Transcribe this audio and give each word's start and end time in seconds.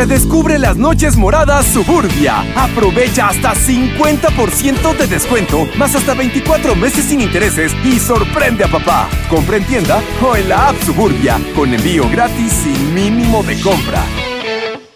Redescubre 0.00 0.58
las 0.58 0.78
noches 0.78 1.14
moradas 1.14 1.66
Suburbia. 1.66 2.40
Aprovecha 2.56 3.28
hasta 3.28 3.52
50% 3.52 4.96
de 4.96 5.06
descuento, 5.06 5.66
más 5.76 5.94
hasta 5.94 6.14
24 6.14 6.74
meses 6.74 7.04
sin 7.04 7.20
intereses 7.20 7.74
y 7.84 7.98
sorprende 7.98 8.64
a 8.64 8.68
papá. 8.68 9.10
Compra 9.28 9.58
en 9.58 9.66
tienda 9.66 10.02
o 10.26 10.36
en 10.36 10.48
la 10.48 10.70
app 10.70 10.76
Suburbia, 10.84 11.38
con 11.54 11.74
envío 11.74 12.08
gratis 12.08 12.50
sin 12.50 12.94
mínimo 12.94 13.42
de 13.42 13.60
compra. 13.60 14.02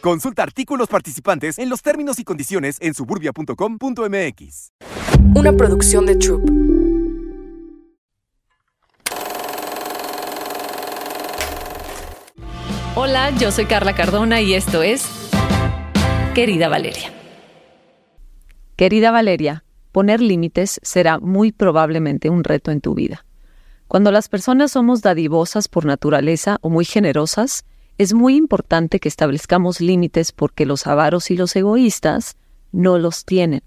Consulta 0.00 0.42
artículos 0.42 0.88
participantes 0.88 1.58
en 1.58 1.68
los 1.68 1.82
términos 1.82 2.18
y 2.18 2.24
condiciones 2.24 2.78
en 2.80 2.94
suburbia.com.mx. 2.94 4.72
Una 5.34 5.52
producción 5.52 6.06
de 6.06 6.16
Troop. 6.16 6.73
Hola, 12.96 13.32
yo 13.40 13.50
soy 13.50 13.66
Carla 13.66 13.92
Cardona 13.92 14.40
y 14.40 14.54
esto 14.54 14.84
es 14.84 15.04
Querida 16.32 16.68
Valeria. 16.68 17.12
Querida 18.76 19.10
Valeria, 19.10 19.64
poner 19.90 20.20
límites 20.20 20.78
será 20.80 21.18
muy 21.18 21.50
probablemente 21.50 22.30
un 22.30 22.44
reto 22.44 22.70
en 22.70 22.80
tu 22.80 22.94
vida. 22.94 23.26
Cuando 23.88 24.12
las 24.12 24.28
personas 24.28 24.70
somos 24.70 25.02
dadivosas 25.02 25.66
por 25.66 25.86
naturaleza 25.86 26.58
o 26.60 26.70
muy 26.70 26.84
generosas, 26.84 27.64
es 27.98 28.14
muy 28.14 28.36
importante 28.36 29.00
que 29.00 29.08
establezcamos 29.08 29.80
límites 29.80 30.30
porque 30.30 30.64
los 30.64 30.86
avaros 30.86 31.32
y 31.32 31.36
los 31.36 31.56
egoístas 31.56 32.36
no 32.70 32.98
los 32.98 33.24
tienen. 33.24 33.64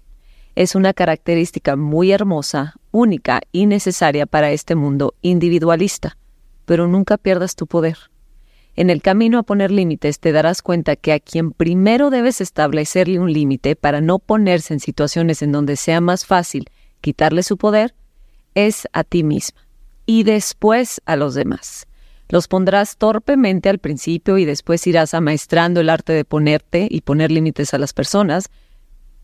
Es 0.54 0.74
una 0.74 0.94
característica 0.94 1.76
muy 1.76 2.12
hermosa, 2.12 2.76
única 2.92 3.42
y 3.52 3.66
necesaria 3.66 4.24
para 4.24 4.52
este 4.52 4.74
mundo 4.74 5.12
individualista, 5.20 6.16
pero 6.64 6.88
nunca 6.88 7.18
pierdas 7.18 7.56
tu 7.56 7.66
poder. 7.66 7.98
En 8.78 8.90
el 8.90 9.02
camino 9.02 9.40
a 9.40 9.42
poner 9.42 9.72
límites 9.72 10.20
te 10.20 10.30
darás 10.30 10.62
cuenta 10.62 10.94
que 10.94 11.12
a 11.12 11.18
quien 11.18 11.50
primero 11.50 12.10
debes 12.10 12.40
establecerle 12.40 13.18
un 13.18 13.32
límite 13.32 13.74
para 13.74 14.00
no 14.00 14.20
ponerse 14.20 14.72
en 14.72 14.78
situaciones 14.78 15.42
en 15.42 15.50
donde 15.50 15.74
sea 15.74 16.00
más 16.00 16.24
fácil 16.24 16.70
quitarle 17.00 17.42
su 17.42 17.56
poder 17.56 17.96
es 18.54 18.86
a 18.92 19.02
ti 19.02 19.24
misma 19.24 19.60
y 20.06 20.22
después 20.22 21.02
a 21.06 21.16
los 21.16 21.34
demás. 21.34 21.88
Los 22.28 22.46
pondrás 22.46 22.98
torpemente 22.98 23.68
al 23.68 23.80
principio 23.80 24.38
y 24.38 24.44
después 24.44 24.86
irás 24.86 25.12
amaestrando 25.12 25.80
el 25.80 25.90
arte 25.90 26.12
de 26.12 26.24
ponerte 26.24 26.86
y 26.88 27.00
poner 27.00 27.32
límites 27.32 27.74
a 27.74 27.78
las 27.78 27.92
personas. 27.92 28.48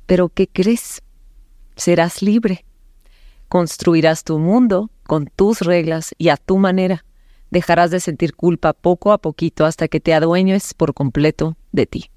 Pero 0.07 0.31
¿qué 0.31 0.49
crees? 0.49 1.01
Serás 1.77 2.23
libre. 2.23 2.65
Construirás 3.49 4.25
tu 4.25 4.41
mundo 4.41 4.91
con 5.05 5.27
tus 5.27 5.61
reglas 5.61 6.13
y 6.19 6.31
a 6.31 6.39
tu 6.39 6.59
manera 6.59 7.05
dejarás 7.55 7.93
de 7.93 8.01
sentir 8.01 8.35
culpa 8.35 8.73
poco 8.73 9.13
a 9.13 9.19
poquito 9.19 9.65
hasta 9.65 9.87
que 9.87 10.01
te 10.01 10.13
adueñes 10.13 10.75
por 10.75 10.93
completo 10.93 11.57
de 11.71 11.87
ti. 11.87 12.11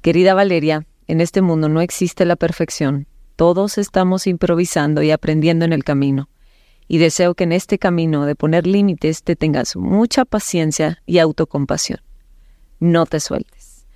Querida 0.00 0.32
Valeria, 0.32 0.86
en 1.06 1.20
este 1.20 1.42
mundo 1.42 1.68
no 1.68 1.82
existe 1.82 2.24
la 2.24 2.34
perfección. 2.34 3.06
Todos 3.36 3.76
estamos 3.76 4.26
improvisando 4.26 5.02
y 5.02 5.10
aprendiendo 5.10 5.66
en 5.66 5.74
el 5.74 5.84
camino. 5.84 6.30
Y 6.88 6.96
deseo 6.96 7.34
que 7.34 7.44
en 7.44 7.52
este 7.52 7.78
camino 7.78 8.24
de 8.24 8.36
poner 8.36 8.66
límites 8.66 9.22
te 9.22 9.36
tengas 9.36 9.76
mucha 9.76 10.24
paciencia 10.24 11.02
y 11.04 11.18
autocompasión. 11.18 12.00
No 12.80 13.04
te 13.04 13.20
sueltes. 13.20 13.86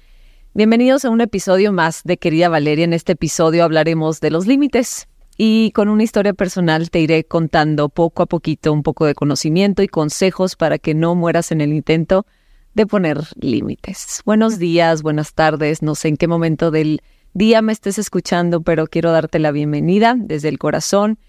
Bienvenidos 0.52 1.06
a 1.06 1.10
un 1.10 1.22
episodio 1.22 1.72
más 1.72 2.02
de 2.04 2.18
Querida 2.18 2.50
Valeria. 2.50 2.84
En 2.84 2.92
este 2.92 3.12
episodio 3.12 3.64
hablaremos 3.64 4.20
de 4.20 4.30
los 4.30 4.46
límites, 4.46 5.08
y 5.40 5.70
con 5.70 5.88
una 5.88 6.02
historia 6.02 6.34
personal 6.34 6.90
te 6.90 6.98
iré 6.98 7.22
contando 7.22 7.88
poco 7.88 8.24
a 8.24 8.26
poquito 8.26 8.72
un 8.72 8.82
poco 8.82 9.06
de 9.06 9.14
conocimiento 9.14 9.84
y 9.84 9.88
consejos 9.88 10.56
para 10.56 10.78
que 10.78 10.94
no 10.94 11.14
mueras 11.14 11.52
en 11.52 11.60
el 11.60 11.72
intento 11.72 12.26
de 12.74 12.86
poner 12.86 13.20
límites. 13.36 14.20
Buenos 14.26 14.58
días, 14.58 15.02
buenas 15.02 15.34
tardes, 15.34 15.80
no 15.80 15.94
sé 15.94 16.08
en 16.08 16.16
qué 16.16 16.26
momento 16.26 16.72
del 16.72 17.02
día 17.34 17.62
me 17.62 17.72
estés 17.72 17.98
escuchando, 17.98 18.62
pero 18.62 18.88
quiero 18.88 19.12
darte 19.12 19.38
la 19.38 19.52
bienvenida 19.52 20.16
desde 20.18 20.48
el 20.48 20.58
corazón, 20.58 21.20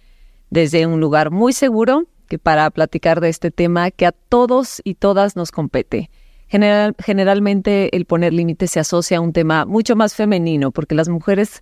desde 0.49 0.87
un 0.87 0.99
lugar 0.99 1.29
muy 1.29 1.53
seguro 1.53 2.07
que 2.27 2.39
para 2.39 2.67
platicar 2.71 3.21
de 3.21 3.29
este 3.29 3.51
tema 3.51 3.91
que 3.91 4.07
a 4.07 4.11
todos 4.11 4.81
y 4.83 4.95
todas 4.95 5.35
nos 5.35 5.51
compete. 5.51 6.09
General, 6.47 6.95
generalmente 6.97 7.95
el 7.95 8.05
poner 8.05 8.33
límites 8.33 8.71
se 8.71 8.79
asocia 8.79 9.19
a 9.19 9.21
un 9.21 9.33
tema 9.33 9.65
mucho 9.65 9.95
más 9.95 10.15
femenino, 10.15 10.71
porque 10.71 10.95
las 10.95 11.09
mujeres 11.09 11.61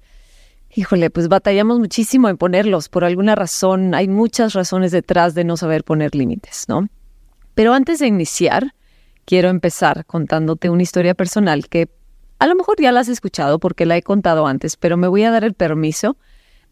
Híjole, 0.77 1.09
pues 1.09 1.27
batallamos 1.27 1.79
muchísimo 1.79 2.29
en 2.29 2.37
ponerlos. 2.37 2.87
Por 2.87 3.03
alguna 3.03 3.33
razón, 3.33 3.95
hay 3.95 4.07
muchas 4.07 4.53
razones 4.53 4.91
detrás 4.91 5.33
de 5.33 5.43
no 5.43 5.57
saber 5.57 5.83
poner 5.83 6.13
límites, 6.13 6.65
¿no? 6.67 6.87
Pero 7.55 7.73
antes 7.73 7.97
de 7.97 8.05
iniciar, 8.05 8.75
quiero 9.25 9.49
empezar 9.49 10.05
contándote 10.05 10.69
una 10.69 10.83
historia 10.83 11.15
personal 11.15 11.67
que 11.67 11.89
a 12.37 12.45
lo 12.45 12.53
mejor 12.53 12.75
ya 12.79 12.91
la 12.91 12.99
has 12.99 13.07
escuchado 13.07 13.57
porque 13.57 13.87
la 13.87 13.97
he 13.97 14.03
contado 14.03 14.45
antes, 14.45 14.77
pero 14.77 14.97
me 14.97 15.07
voy 15.07 15.23
a 15.23 15.31
dar 15.31 15.43
el 15.43 15.55
permiso 15.55 16.15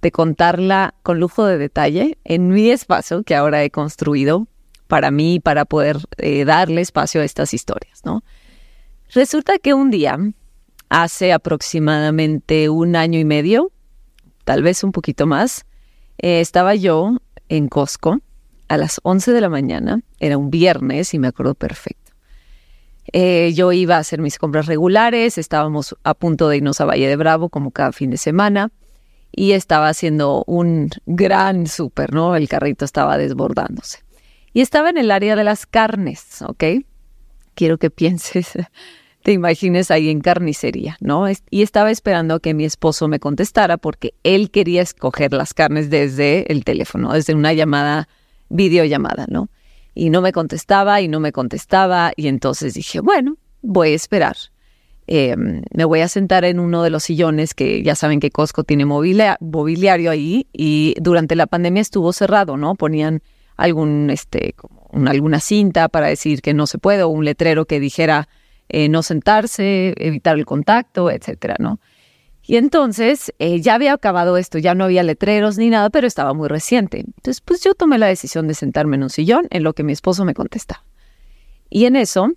de 0.04 0.12
contarla 0.12 0.94
con 1.02 1.20
lujo 1.20 1.44
de 1.48 1.58
detalle 1.58 2.20
en 2.26 2.50
mi 2.50 2.70
espacio 2.70 3.24
que 3.24 3.34
ahora 3.34 3.64
he 3.64 3.72
construido 3.72 4.48
para 4.86 5.10
mí, 5.10 5.40
para 5.40 5.66
poder 5.66 5.98
eh, 6.18 6.46
darle 6.46 6.82
espacio 6.82 7.22
a 7.22 7.24
estas 7.24 7.56
historias, 7.56 8.02
¿no? 8.06 8.24
Resulta 9.10 9.58
que 9.58 9.74
un 9.74 9.90
día, 9.90 10.20
hace 10.90 11.34
aproximadamente 11.34 12.70
un 12.70 12.96
año 12.96 13.18
y 13.18 13.26
medio, 13.26 13.72
tal 14.46 14.64
vez 14.64 14.84
un 14.84 14.94
poquito 14.94 15.28
más, 15.28 15.66
eh, 16.18 16.40
estaba 16.40 16.76
yo 16.76 17.18
en 17.50 17.68
Costco 17.68 18.22
a 18.68 18.78
las 18.78 19.00
11 19.04 19.32
de 19.32 19.42
la 19.42 19.50
mañana, 19.50 20.02
era 20.20 20.38
un 20.38 20.50
viernes 20.50 21.14
y 21.14 21.20
me 21.20 21.28
acuerdo 21.28 21.56
perfecto. 21.56 22.14
Eh, 23.12 23.54
yo 23.54 23.72
iba 23.72 23.98
a 23.98 24.00
hacer 24.00 24.22
mis 24.22 24.40
compras 24.40 24.66
regulares, 24.66 25.38
estábamos 25.38 25.96
a 26.04 26.14
punto 26.14 26.48
de 26.50 26.58
irnos 26.58 26.82
a 26.82 26.86
Valle 26.86 27.08
de 27.08 27.16
Bravo 27.16 27.50
como 27.50 27.72
cada 27.72 27.92
fin 27.92 28.10
de 28.10 28.18
semana 28.18 28.72
y 29.32 29.52
estaba 29.52 29.90
haciendo 29.90 30.44
un 30.48 30.90
gran 31.06 31.68
súper, 31.68 32.14
¿no? 32.14 32.36
El 32.36 32.48
carrito 32.48 32.86
estaba 32.86 33.18
desbordándose. 33.18 34.00
Y 34.54 34.62
estaba 34.62 34.90
en 34.90 34.98
el 34.98 35.12
área 35.12 35.36
de 35.36 35.44
las 35.44 35.66
carnes, 35.66 36.42
¿ok? 36.42 36.64
Quiero 37.54 37.78
que 37.78 37.90
pienses 37.90 38.54
te 39.26 39.32
imagines 39.32 39.90
ahí 39.90 40.12
en 40.12 40.22
carnicería, 40.22 40.98
¿no? 41.00 41.26
Y 41.50 41.64
estaba 41.64 41.90
esperando 41.90 42.36
a 42.36 42.40
que 42.40 42.54
mi 42.54 42.64
esposo 42.64 43.08
me 43.08 43.20
contestara 43.20 43.78
porque 43.78 44.14
él 44.24 44.52
quería 44.52 44.84
escoger 44.84 45.34
las 45.34 45.56
carnes 45.56 45.90
desde 45.90 46.52
el 46.52 46.64
teléfono, 46.64 47.12
desde 47.12 47.34
una 47.34 47.52
llamada, 47.52 48.08
videollamada, 48.50 49.26
¿no? 49.28 49.50
Y 49.96 50.12
no 50.12 50.22
me 50.22 50.32
contestaba 50.32 51.02
y 51.02 51.08
no 51.08 51.20
me 51.20 51.32
contestaba 51.32 52.12
y 52.16 52.28
entonces 52.28 52.76
dije, 52.76 53.00
bueno, 53.00 53.38
voy 53.64 53.94
a 53.94 53.96
esperar. 53.96 54.38
Em, 55.08 55.64
me 55.74 55.86
voy 55.86 56.02
a 56.02 56.08
sentar 56.08 56.46
en 56.46 56.60
uno 56.60 56.84
de 56.84 56.92
los 56.92 57.06
sillones 57.06 57.56
que 57.56 57.82
ya 57.82 57.96
saben 57.96 58.20
que 58.20 58.30
Costco 58.30 58.64
tiene 58.64 58.86
mobiliario 58.86 60.12
ahí 60.12 60.46
y 60.54 60.94
durante 61.02 61.36
la 61.36 61.48
pandemia 61.48 61.82
estuvo 61.82 62.14
cerrado, 62.14 62.58
¿no? 62.58 62.76
Ponían 62.76 63.24
algún, 63.58 64.12
este, 64.12 64.54
como 64.54 65.10
alguna 65.10 65.40
cinta 65.40 65.90
para 65.90 66.10
decir 66.10 66.44
que 66.44 66.54
no 66.54 66.68
se 66.68 66.78
puede 66.78 67.02
o 67.02 67.08
un 67.08 67.26
letrero 67.26 67.66
que 67.66 67.80
dijera 67.80 68.30
eh, 68.70 68.90
no 68.90 69.04
sentarse, 69.04 69.94
evitar 69.98 70.38
el 70.38 70.46
contacto, 70.46 71.12
etcétera, 71.12 71.56
¿no? 71.60 71.80
Y 72.48 72.58
entonces 72.58 73.34
eh, 73.40 73.60
ya 73.60 73.74
había 73.74 73.94
acabado 73.94 74.38
esto, 74.38 74.60
ya 74.60 74.76
no 74.76 74.84
había 74.84 75.02
letreros 75.02 75.58
ni 75.58 75.70
nada, 75.70 75.90
pero 75.90 76.06
estaba 76.06 76.34
muy 76.34 76.48
reciente. 76.48 77.00
Entonces, 77.00 77.42
pues 77.42 77.64
yo 77.64 77.74
tomé 77.74 77.98
la 77.98 78.06
decisión 78.06 78.48
de 78.48 78.54
sentarme 78.54 78.98
en 78.98 79.04
un 79.04 79.10
sillón, 79.10 79.48
en 79.50 79.64
lo 79.64 79.74
que 79.74 79.84
mi 79.84 79.94
esposo 79.94 80.26
me 80.26 80.36
contestaba. 80.36 80.84
Y 81.72 81.86
en 81.86 81.96
eso 81.96 82.32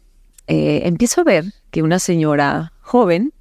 eh, 0.46 0.82
empiezo 0.84 1.20
a 1.20 1.24
ver 1.24 1.44
que 1.70 1.82
una 1.82 1.98
señora 1.98 2.72
joven, 2.80 3.34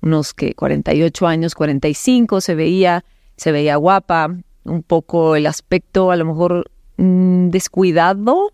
unos 0.00 0.32
que 0.32 0.54
48 0.54 1.26
años, 1.26 1.54
45, 1.54 2.40
se 2.40 2.54
veía, 2.54 3.04
se 3.36 3.52
veía 3.52 3.76
guapa, 3.76 4.34
un 4.64 4.82
poco 4.82 5.36
el 5.36 5.46
aspecto 5.46 6.10
a 6.10 6.16
lo 6.16 6.24
mejor 6.24 6.70
mm, 6.96 7.50
descuidado, 7.50 8.53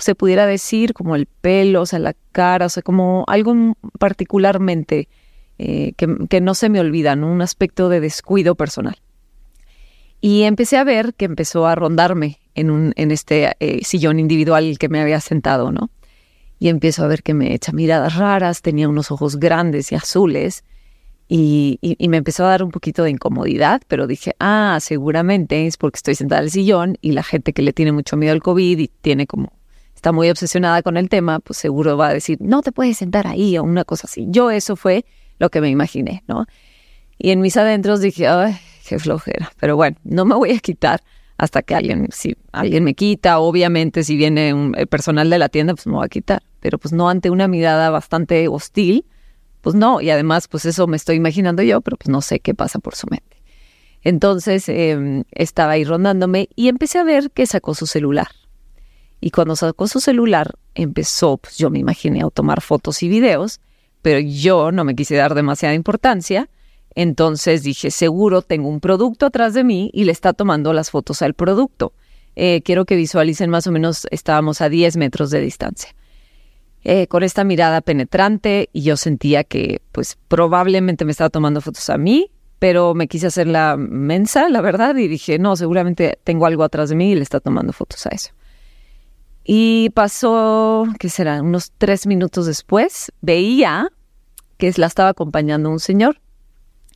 se 0.00 0.14
pudiera 0.14 0.46
decir, 0.46 0.92
como 0.92 1.16
el 1.16 1.26
pelo, 1.26 1.82
o 1.82 1.86
sea, 1.86 1.98
la 1.98 2.14
cara, 2.32 2.66
o 2.66 2.68
sea, 2.68 2.82
como 2.82 3.24
algo 3.28 3.76
particularmente 3.98 5.08
eh, 5.58 5.92
que, 5.96 6.40
no 6.40 6.54
se 6.54 6.68
me 6.68 6.80
olvida, 6.80 7.16
¿no? 7.16 7.30
Un 7.30 7.42
aspecto 7.42 7.88
de 7.88 8.00
descuido 8.00 8.54
personal. 8.54 8.96
Y 10.20 10.42
empecé 10.42 10.76
a 10.76 10.84
ver 10.84 11.14
que 11.14 11.24
empezó 11.24 11.66
a 11.66 11.74
rondarme 11.74 12.38
en, 12.54 12.70
un, 12.70 12.92
en 12.96 13.10
este 13.10 13.56
eh, 13.60 13.84
sillón 13.84 14.18
individual 14.18 14.78
que 14.78 14.88
me 14.88 15.00
había 15.00 15.20
sentado, 15.20 15.72
¿no? 15.72 15.90
Y 16.58 16.68
empiezo 16.68 17.04
a 17.04 17.08
ver 17.08 17.22
que 17.22 17.32
me 17.32 17.54
echa 17.54 17.72
miradas 17.72 18.16
raras, 18.16 18.60
tenía 18.60 18.88
unos 18.88 19.10
ojos 19.10 19.38
grandes 19.38 19.92
y 19.92 19.94
azules, 19.94 20.64
y, 21.32 21.78
me 22.08 22.16
empezó 22.16 22.44
a 22.44 22.48
dar 22.48 22.64
un 22.64 22.72
poquito 22.72 23.04
de 23.04 23.10
incomodidad, 23.10 23.82
pero 23.86 24.08
dije, 24.08 24.34
ah, 24.40 24.78
seguramente 24.80 25.68
es 25.68 25.76
porque 25.76 25.98
estoy 25.98 26.16
sentada 26.16 26.40
en 26.40 26.46
el 26.46 26.50
sillón 26.50 26.98
y 27.00 27.12
la 27.12 27.22
gente 27.22 27.52
que 27.52 27.62
le 27.62 27.72
tiene 27.72 27.92
mucho 27.92 28.16
miedo 28.16 28.32
al 28.32 28.42
COVID 28.42 28.76
y 28.80 28.88
tiene 28.88 29.28
como 29.28 29.52
está 30.00 30.12
muy 30.12 30.30
obsesionada 30.30 30.82
con 30.82 30.96
el 30.96 31.10
tema, 31.10 31.40
pues 31.40 31.58
seguro 31.58 31.98
va 31.98 32.08
a 32.08 32.14
decir, 32.14 32.38
no 32.40 32.62
te 32.62 32.72
puedes 32.72 32.96
sentar 32.96 33.26
ahí 33.26 33.58
o 33.58 33.62
una 33.62 33.84
cosa 33.84 34.06
así. 34.06 34.26
Yo 34.30 34.50
eso 34.50 34.74
fue 34.74 35.04
lo 35.38 35.50
que 35.50 35.60
me 35.60 35.68
imaginé, 35.68 36.24
¿no? 36.26 36.46
Y 37.18 37.32
en 37.32 37.42
mis 37.42 37.58
adentros 37.58 38.00
dije, 38.00 38.26
ay, 38.26 38.56
qué 38.88 38.98
flojera. 38.98 39.52
Pero 39.60 39.76
bueno, 39.76 39.98
no 40.04 40.24
me 40.24 40.34
voy 40.36 40.52
a 40.52 40.58
quitar 40.58 41.02
hasta 41.36 41.60
que 41.60 41.74
alguien, 41.74 42.08
si 42.12 42.34
alguien 42.50 42.82
me 42.82 42.94
quita, 42.94 43.40
obviamente 43.40 44.02
si 44.02 44.16
viene 44.16 44.54
el 44.74 44.86
personal 44.86 45.28
de 45.28 45.38
la 45.38 45.50
tienda, 45.50 45.74
pues 45.74 45.86
me 45.86 45.98
va 45.98 46.06
a 46.06 46.08
quitar. 46.08 46.42
Pero 46.60 46.78
pues 46.78 46.94
no 46.94 47.10
ante 47.10 47.28
una 47.28 47.46
mirada 47.46 47.90
bastante 47.90 48.48
hostil, 48.48 49.04
pues 49.60 49.76
no, 49.76 50.00
y 50.00 50.08
además 50.08 50.48
pues 50.48 50.64
eso 50.64 50.86
me 50.86 50.96
estoy 50.96 51.16
imaginando 51.16 51.62
yo, 51.62 51.82
pero 51.82 51.98
pues 51.98 52.08
no 52.08 52.22
sé 52.22 52.40
qué 52.40 52.54
pasa 52.54 52.78
por 52.78 52.94
su 52.94 53.06
mente. 53.10 53.36
Entonces 54.00 54.66
em, 54.70 55.24
estaba 55.32 55.72
ahí 55.72 55.84
rondándome 55.84 56.48
y 56.56 56.68
empecé 56.68 56.98
a 56.98 57.04
ver 57.04 57.30
que 57.32 57.44
sacó 57.44 57.74
su 57.74 57.86
celular. 57.86 58.28
Y 59.20 59.30
cuando 59.30 59.56
sacó 59.56 59.86
su 59.86 60.00
celular, 60.00 60.54
empezó, 60.74 61.36
pues 61.36 61.58
yo 61.58 61.70
me 61.70 61.78
imaginé 61.78 62.22
a 62.22 62.30
tomar 62.30 62.60
fotos 62.60 63.02
y 63.02 63.08
videos, 63.08 63.60
pero 64.02 64.18
yo 64.18 64.72
no 64.72 64.84
me 64.84 64.94
quise 64.94 65.16
dar 65.16 65.34
demasiada 65.34 65.74
importancia. 65.74 66.48
Entonces 66.94 67.62
dije, 67.62 67.90
seguro 67.90 68.42
tengo 68.42 68.68
un 68.68 68.80
producto 68.80 69.26
atrás 69.26 69.54
de 69.54 69.64
mí 69.64 69.90
y 69.92 70.04
le 70.04 70.12
está 70.12 70.32
tomando 70.32 70.72
las 70.72 70.90
fotos 70.90 71.22
al 71.22 71.34
producto. 71.34 71.92
Eh, 72.34 72.62
quiero 72.64 72.84
que 72.84 72.96
visualicen 72.96 73.50
más 73.50 73.66
o 73.66 73.72
menos, 73.72 74.06
estábamos 74.10 74.60
a 74.60 74.68
10 74.68 74.96
metros 74.96 75.30
de 75.30 75.40
distancia. 75.40 75.94
Eh, 76.82 77.06
con 77.08 77.22
esta 77.22 77.44
mirada 77.44 77.82
penetrante 77.82 78.70
y 78.72 78.82
yo 78.82 78.96
sentía 78.96 79.44
que 79.44 79.82
pues 79.92 80.16
probablemente 80.28 81.04
me 81.04 81.12
estaba 81.12 81.28
tomando 81.28 81.60
fotos 81.60 81.90
a 81.90 81.98
mí, 81.98 82.30
pero 82.58 82.94
me 82.94 83.06
quise 83.06 83.26
hacer 83.26 83.46
la 83.46 83.76
mensa, 83.76 84.48
la 84.48 84.62
verdad, 84.62 84.96
y 84.96 85.06
dije, 85.06 85.38
no, 85.38 85.56
seguramente 85.56 86.18
tengo 86.24 86.46
algo 86.46 86.62
atrás 86.62 86.88
de 86.88 86.96
mí 86.96 87.12
y 87.12 87.14
le 87.14 87.22
está 87.22 87.40
tomando 87.40 87.74
fotos 87.74 88.06
a 88.06 88.10
eso. 88.10 88.30
Y 89.44 89.90
pasó, 89.90 90.86
¿qué 90.98 91.08
será? 91.08 91.42
Unos 91.42 91.72
tres 91.78 92.06
minutos 92.06 92.46
después, 92.46 93.12
veía 93.20 93.88
que 94.58 94.72
la 94.76 94.86
estaba 94.86 95.08
acompañando 95.08 95.70
un 95.70 95.80
señor. 95.80 96.20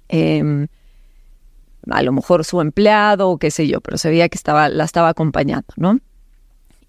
Em, 0.09 0.69
a 1.91 2.03
lo 2.03 2.13
mejor 2.13 2.45
su 2.45 2.61
empleado 2.61 3.31
o 3.31 3.39
qué 3.39 3.51
sé 3.51 3.67
yo, 3.67 3.81
pero 3.81 3.99
se 3.99 4.09
veía 4.09 4.29
que 4.29 4.37
estaba, 4.37 4.69
la 4.69 4.85
estaba 4.85 5.09
acompañando, 5.09 5.67
¿no? 5.77 5.99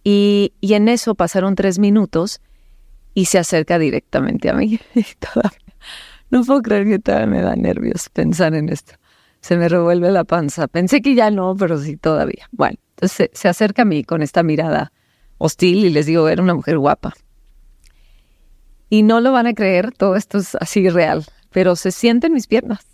Y, 0.04 0.54
y 0.62 0.74
en 0.74 0.88
eso 0.88 1.16
pasaron 1.16 1.56
tres 1.56 1.80
minutos 1.80 2.42
y 3.14 3.26
se 3.26 3.40
acerca 3.40 3.80
directamente 3.80 4.50
a 4.50 4.54
mí. 4.54 4.80
no 6.30 6.44
puedo 6.44 6.62
creer 6.62 6.86
que 6.86 7.00
todavía 7.00 7.28
me 7.28 7.42
da 7.42 7.56
nervios 7.56 8.10
pensar 8.10 8.54
en 8.54 8.70
esto. 8.70 8.94
Se 9.42 9.58
me 9.58 9.70
revuelve 9.70 10.12
la 10.12 10.24
panza. 10.24 10.68
Pensé 10.68 11.02
que 11.02 11.16
ya 11.16 11.32
no, 11.32 11.56
pero 11.56 11.80
sí 11.80 11.98
todavía. 11.98 12.48
Bueno, 12.52 12.78
entonces 12.92 13.30
se, 13.34 13.48
acerca 13.48 13.84
a 13.84 13.86
mí 13.86 14.04
con 14.04 14.22
esta 14.22 14.44
mirada 14.44 14.92
hostil 15.38 15.86
y 15.86 15.90
les 15.90 16.06
digo, 16.06 16.28
era 16.30 16.42
una 16.42 16.54
mujer 16.54 16.78
guapa. 16.78 17.14
Y 18.90 19.04
no 19.04 19.20
lo 19.20 19.32
van 19.32 19.48
a 19.48 19.54
creer, 19.54 19.92
todo 19.92 20.16
esto 20.16 20.38
es 20.38 20.56
así 20.56 20.90
real, 20.90 21.26
pero 21.52 21.76
se 21.76 21.92
sienten 21.92 22.34
mis 22.34 22.48
piernas. 22.48 22.86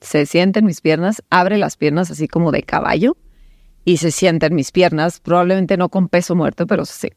Se 0.00 0.24
sienten 0.24 0.64
mis 0.64 0.80
piernas, 0.80 1.22
abre 1.28 1.58
las 1.58 1.76
piernas 1.76 2.10
así 2.10 2.26
como 2.26 2.52
de 2.52 2.62
caballo 2.62 3.16
y 3.84 3.98
se 3.98 4.10
sienten 4.10 4.54
mis 4.54 4.72
piernas, 4.72 5.20
probablemente 5.20 5.76
no 5.76 5.88
con 5.88 6.08
peso 6.08 6.34
muerto, 6.34 6.66
pero 6.66 6.84
sí, 6.84 7.10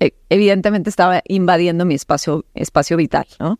e, 0.00 0.14
evidentemente 0.28 0.90
estaba 0.90 1.22
invadiendo 1.26 1.84
mi 1.84 1.94
espacio, 1.94 2.44
espacio 2.54 2.96
vital, 2.96 3.26
¿no? 3.40 3.58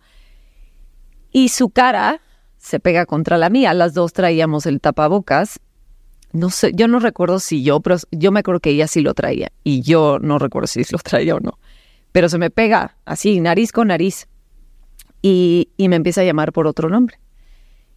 Y 1.33 1.49
su 1.49 1.71
cara 1.71 2.21
se 2.57 2.81
pega 2.81 3.07
contra 3.07 3.39
la 3.39 3.51
mía. 3.51 3.75
Las 3.75 3.95
dos 3.95 4.13
traíamos 4.13 4.67
el 4.67 4.81
tapabocas. 4.81 5.61
No 6.33 6.51
sé, 6.51 6.73
yo 6.75 6.89
no 6.89 6.99
recuerdo 6.99 7.41
si 7.41 7.63
yo, 7.63 7.81
pero 7.81 7.97
yo 8.11 8.33
me 8.33 8.41
acuerdo 8.41 8.61
que 8.61 8.71
ella 8.71 8.87
sí 8.87 9.01
lo 9.01 9.15
traía. 9.15 9.51
Y 9.65 9.83
yo 9.83 10.19
no 10.21 10.39
recuerdo 10.39 10.67
si 10.67 10.83
lo 10.91 10.99
traía 10.99 11.35
o 11.35 11.41
no. 11.41 11.59
Pero 12.13 12.29
se 12.29 12.39
me 12.39 12.51
pega 12.51 12.97
así, 13.05 13.41
nariz 13.41 13.73
con 13.73 13.89
nariz. 13.89 14.29
Y, 15.23 15.71
y 15.77 15.89
me 15.89 15.97
empieza 15.97 16.21
a 16.21 16.25
llamar 16.25 16.53
por 16.53 16.67
otro 16.67 16.89
nombre. 16.89 17.19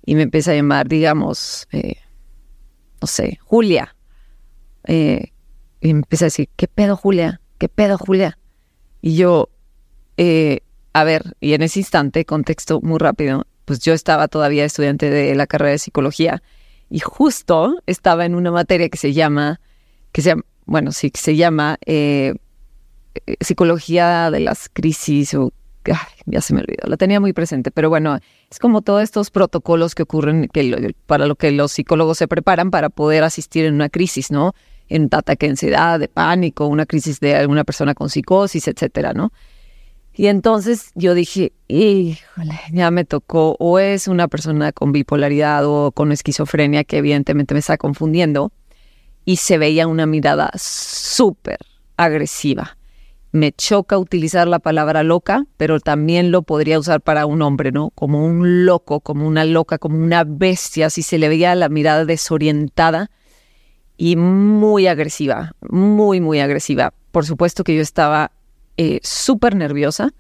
Y 0.06 0.16
me 0.16 0.24
empieza 0.24 0.52
a 0.52 0.56
llamar, 0.56 0.88
digamos, 0.88 1.68
eh, 1.72 1.98
no 3.02 3.08
sé, 3.08 3.40
Julia. 3.44 3.96
Eh, 4.86 5.32
y 5.82 5.94
me 5.94 6.00
empieza 6.00 6.26
a 6.26 6.28
decir, 6.28 6.50
¿qué 6.56 6.68
pedo, 6.68 6.96
Julia? 6.96 7.42
¿qué 7.62 7.70
pedo, 7.70 7.96
Julia? 8.00 8.40
Y 9.04 9.16
yo, 9.18 9.50
eh, 10.18 10.62
a 10.94 11.04
ver, 11.04 11.36
y 11.40 11.54
en 11.54 11.62
ese 11.62 11.80
instante, 11.80 12.26
contexto 12.26 12.82
muy 12.82 12.98
rápido, 12.98 13.46
pues 13.66 13.78
yo 13.82 13.94
estaba 13.94 14.28
todavía 14.28 14.66
estudiante 14.66 15.12
de 15.12 15.36
la 15.36 15.46
carrera 15.46 15.74
de 15.74 15.78
psicología 15.78 16.42
y 16.92 17.00
justo 17.00 17.82
estaba 17.88 18.26
en 18.26 18.36
una 18.36 18.52
materia 18.52 18.90
que 18.90 18.98
se 18.98 19.14
llama, 19.14 19.60
que 20.12 20.22
se 20.22 20.36
bueno, 20.66 20.92
sí, 20.92 21.10
que 21.10 21.20
se 21.20 21.36
llama 21.36 21.78
eh, 21.86 22.36
eh, 23.26 23.36
psicología 23.40 24.30
de 24.30 24.42
las 24.42 24.70
crisis 24.70 25.34
o 25.34 25.52
ya 26.28 26.42
se 26.42 26.54
me 26.54 26.62
olvidó, 26.62 26.88
la 26.88 26.98
tenía 26.98 27.20
muy 27.20 27.34
presente, 27.34 27.72
pero 27.72 27.90
bueno, 27.90 28.20
es 28.52 28.60
como 28.60 28.84
todos 28.84 29.02
estos 29.02 29.32
protocolos 29.32 29.96
que 29.96 30.04
ocurren 30.04 30.48
que 30.48 30.94
para 31.08 31.26
lo 31.26 31.36
que 31.36 31.52
los 31.52 31.72
psicólogos 31.72 32.20
se 32.20 32.28
preparan 32.28 32.70
para 32.70 32.90
poder 32.90 33.24
asistir 33.24 33.66
en 33.66 33.74
una 33.74 33.90
crisis, 33.90 34.30
¿no? 34.30 34.54
en 34.92 35.08
ataque 35.12 35.48
de 35.48 35.52
ansiedad, 35.52 36.00
de 36.00 36.08
pánico, 36.08 36.68
una 36.68 36.86
crisis 36.86 37.20
de 37.20 37.36
alguna 37.36 37.64
persona 37.64 37.96
con 37.96 38.10
psicosis, 38.10 38.68
etcétera, 38.68 39.14
¿no? 39.14 39.32
Y 40.14 40.28
entonces 40.28 40.92
yo 40.94 41.14
dije, 41.14 41.54
híjole, 41.68 42.60
ya 42.72 42.92
me 42.92 43.06
tocó, 43.06 43.56
o 43.60 43.80
es 43.80 44.08
una 44.08 44.28
persona 44.28 44.72
con 44.72 44.92
bipolaridad 44.92 45.66
o 45.66 45.92
con 45.92 46.12
esquizofrenia 46.12 46.84
que 46.84 46.98
evidentemente 46.98 47.54
me 47.54 47.62
está 47.62 47.78
confundiendo, 47.78 48.52
y 49.24 49.38
se 49.38 49.58
veía 49.58 49.88
una 49.88 50.06
mirada 50.06 50.52
súper 50.56 51.60
agresiva. 51.96 52.78
Me 53.32 53.54
choca 53.54 53.98
utilizar 53.98 54.48
la 54.48 54.60
palabra 54.60 55.04
loca, 55.04 55.46
pero 55.56 55.80
también 55.80 56.32
lo 56.32 56.42
podría 56.42 56.80
usar 56.80 57.00
para 57.00 57.26
un 57.26 57.42
hombre, 57.42 57.72
¿no? 57.72 57.92
Como 57.92 58.26
un 58.26 58.66
loco, 58.66 59.00
como 59.00 59.26
una 59.26 59.46
loca, 59.46 59.78
como 59.78 59.98
una 59.98 60.26
bestia, 60.26 60.90
si 60.90 61.02
se 61.02 61.18
le 61.18 61.30
veía 61.30 61.56
la 61.56 61.70
mirada 61.70 62.04
desorientada 62.04 63.10
y 63.96 64.18
muy 64.18 64.88
agresiva, 64.88 65.54
muy, 65.62 66.20
muy 66.20 66.42
agresiva. 66.42 66.94
Por 67.12 67.26
supuesto 67.26 67.64
que 67.64 67.76
yo 67.76 67.82
estaba 67.82 68.32
eh, 68.78 69.00
súper 69.04 69.56
nerviosa, 69.56 70.14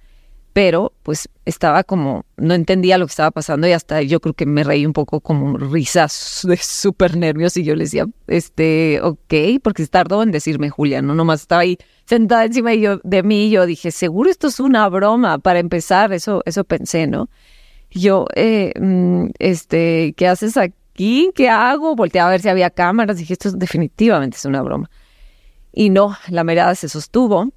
pero 0.54 0.94
pues 1.04 1.30
estaba 1.46 1.84
como, 1.84 2.26
no 2.38 2.54
entendía 2.54 2.98
lo 2.98 3.06
que 3.06 3.12
estaba 3.12 3.32
pasando 3.32 3.68
y 3.68 3.72
hasta 3.72 4.02
yo 4.02 4.20
creo 4.20 4.34
que 4.34 4.46
me 4.46 4.64
reí 4.64 4.86
un 4.86 4.94
poco 4.94 5.22
como 5.22 5.58
risas 5.58 6.42
de 6.44 6.58
súper 6.58 7.16
nervios 7.16 7.56
y 7.56 7.64
yo 7.64 7.76
le 7.76 7.86
decía, 7.86 8.06
este, 8.28 9.00
ok, 9.02 9.34
porque 9.64 9.86
tardó 9.88 10.24
en 10.24 10.32
decirme 10.32 10.70
Julia, 10.70 11.02
no 11.02 11.16
nomás 11.16 11.42
estaba 11.42 11.62
ahí 11.62 11.78
sentada 12.06 12.46
encima 12.46 12.72
de, 12.72 12.82
yo, 12.82 13.00
de 13.04 13.24
mí 13.24 13.46
y 13.46 13.50
yo 13.52 13.66
dije, 13.66 13.92
seguro 13.92 14.30
esto 14.30 14.48
es 14.48 14.60
una 14.60 14.88
broma 14.90 15.40
para 15.40 15.60
empezar, 15.60 16.12
eso, 16.12 16.42
eso 16.46 16.64
pensé, 16.66 17.08
¿no? 17.08 17.30
Yo, 17.90 18.28
eh, 18.36 18.74
mm, 18.80 19.28
este, 19.40 20.14
¿qué 20.18 20.28
haces 20.28 20.58
aquí? 20.58 20.76
¿qué 21.36 21.50
hago? 21.50 21.96
Volteé 21.96 22.22
a 22.22 22.30
ver 22.30 22.42
si 22.42 22.50
había 22.50 22.70
cámaras. 22.70 23.18
Dije, 23.18 23.34
esto 23.34 23.52
definitivamente 23.52 24.38
es 24.38 24.46
una 24.46 24.62
broma. 24.62 24.90
Y 25.72 25.90
no, 25.90 26.18
la 26.30 26.44
mirada 26.44 26.76
se 26.76 26.90
sostuvo 26.90 27.52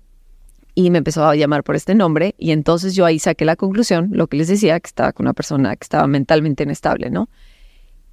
y 0.75 0.91
me 0.91 0.99
empezó 0.99 1.25
a 1.25 1.37
llamar 1.37 1.63
por 1.63 1.77
este 1.77 1.95
nombre. 1.95 2.35
Y 2.39 2.51
entonces 2.51 2.95
yo 2.95 3.05
ahí 3.05 3.19
saqué 3.19 3.45
la 3.45 3.57
conclusión, 3.57 4.11
lo 4.13 4.27
que 4.27 4.37
les 4.37 4.49
decía, 4.49 4.79
que 4.81 4.89
estaba 4.89 5.13
con 5.13 5.27
una 5.27 5.35
persona 5.35 5.75
que 5.77 5.85
estaba 5.85 6.07
mentalmente 6.07 6.65
inestable, 6.65 7.11
¿no? 7.11 7.29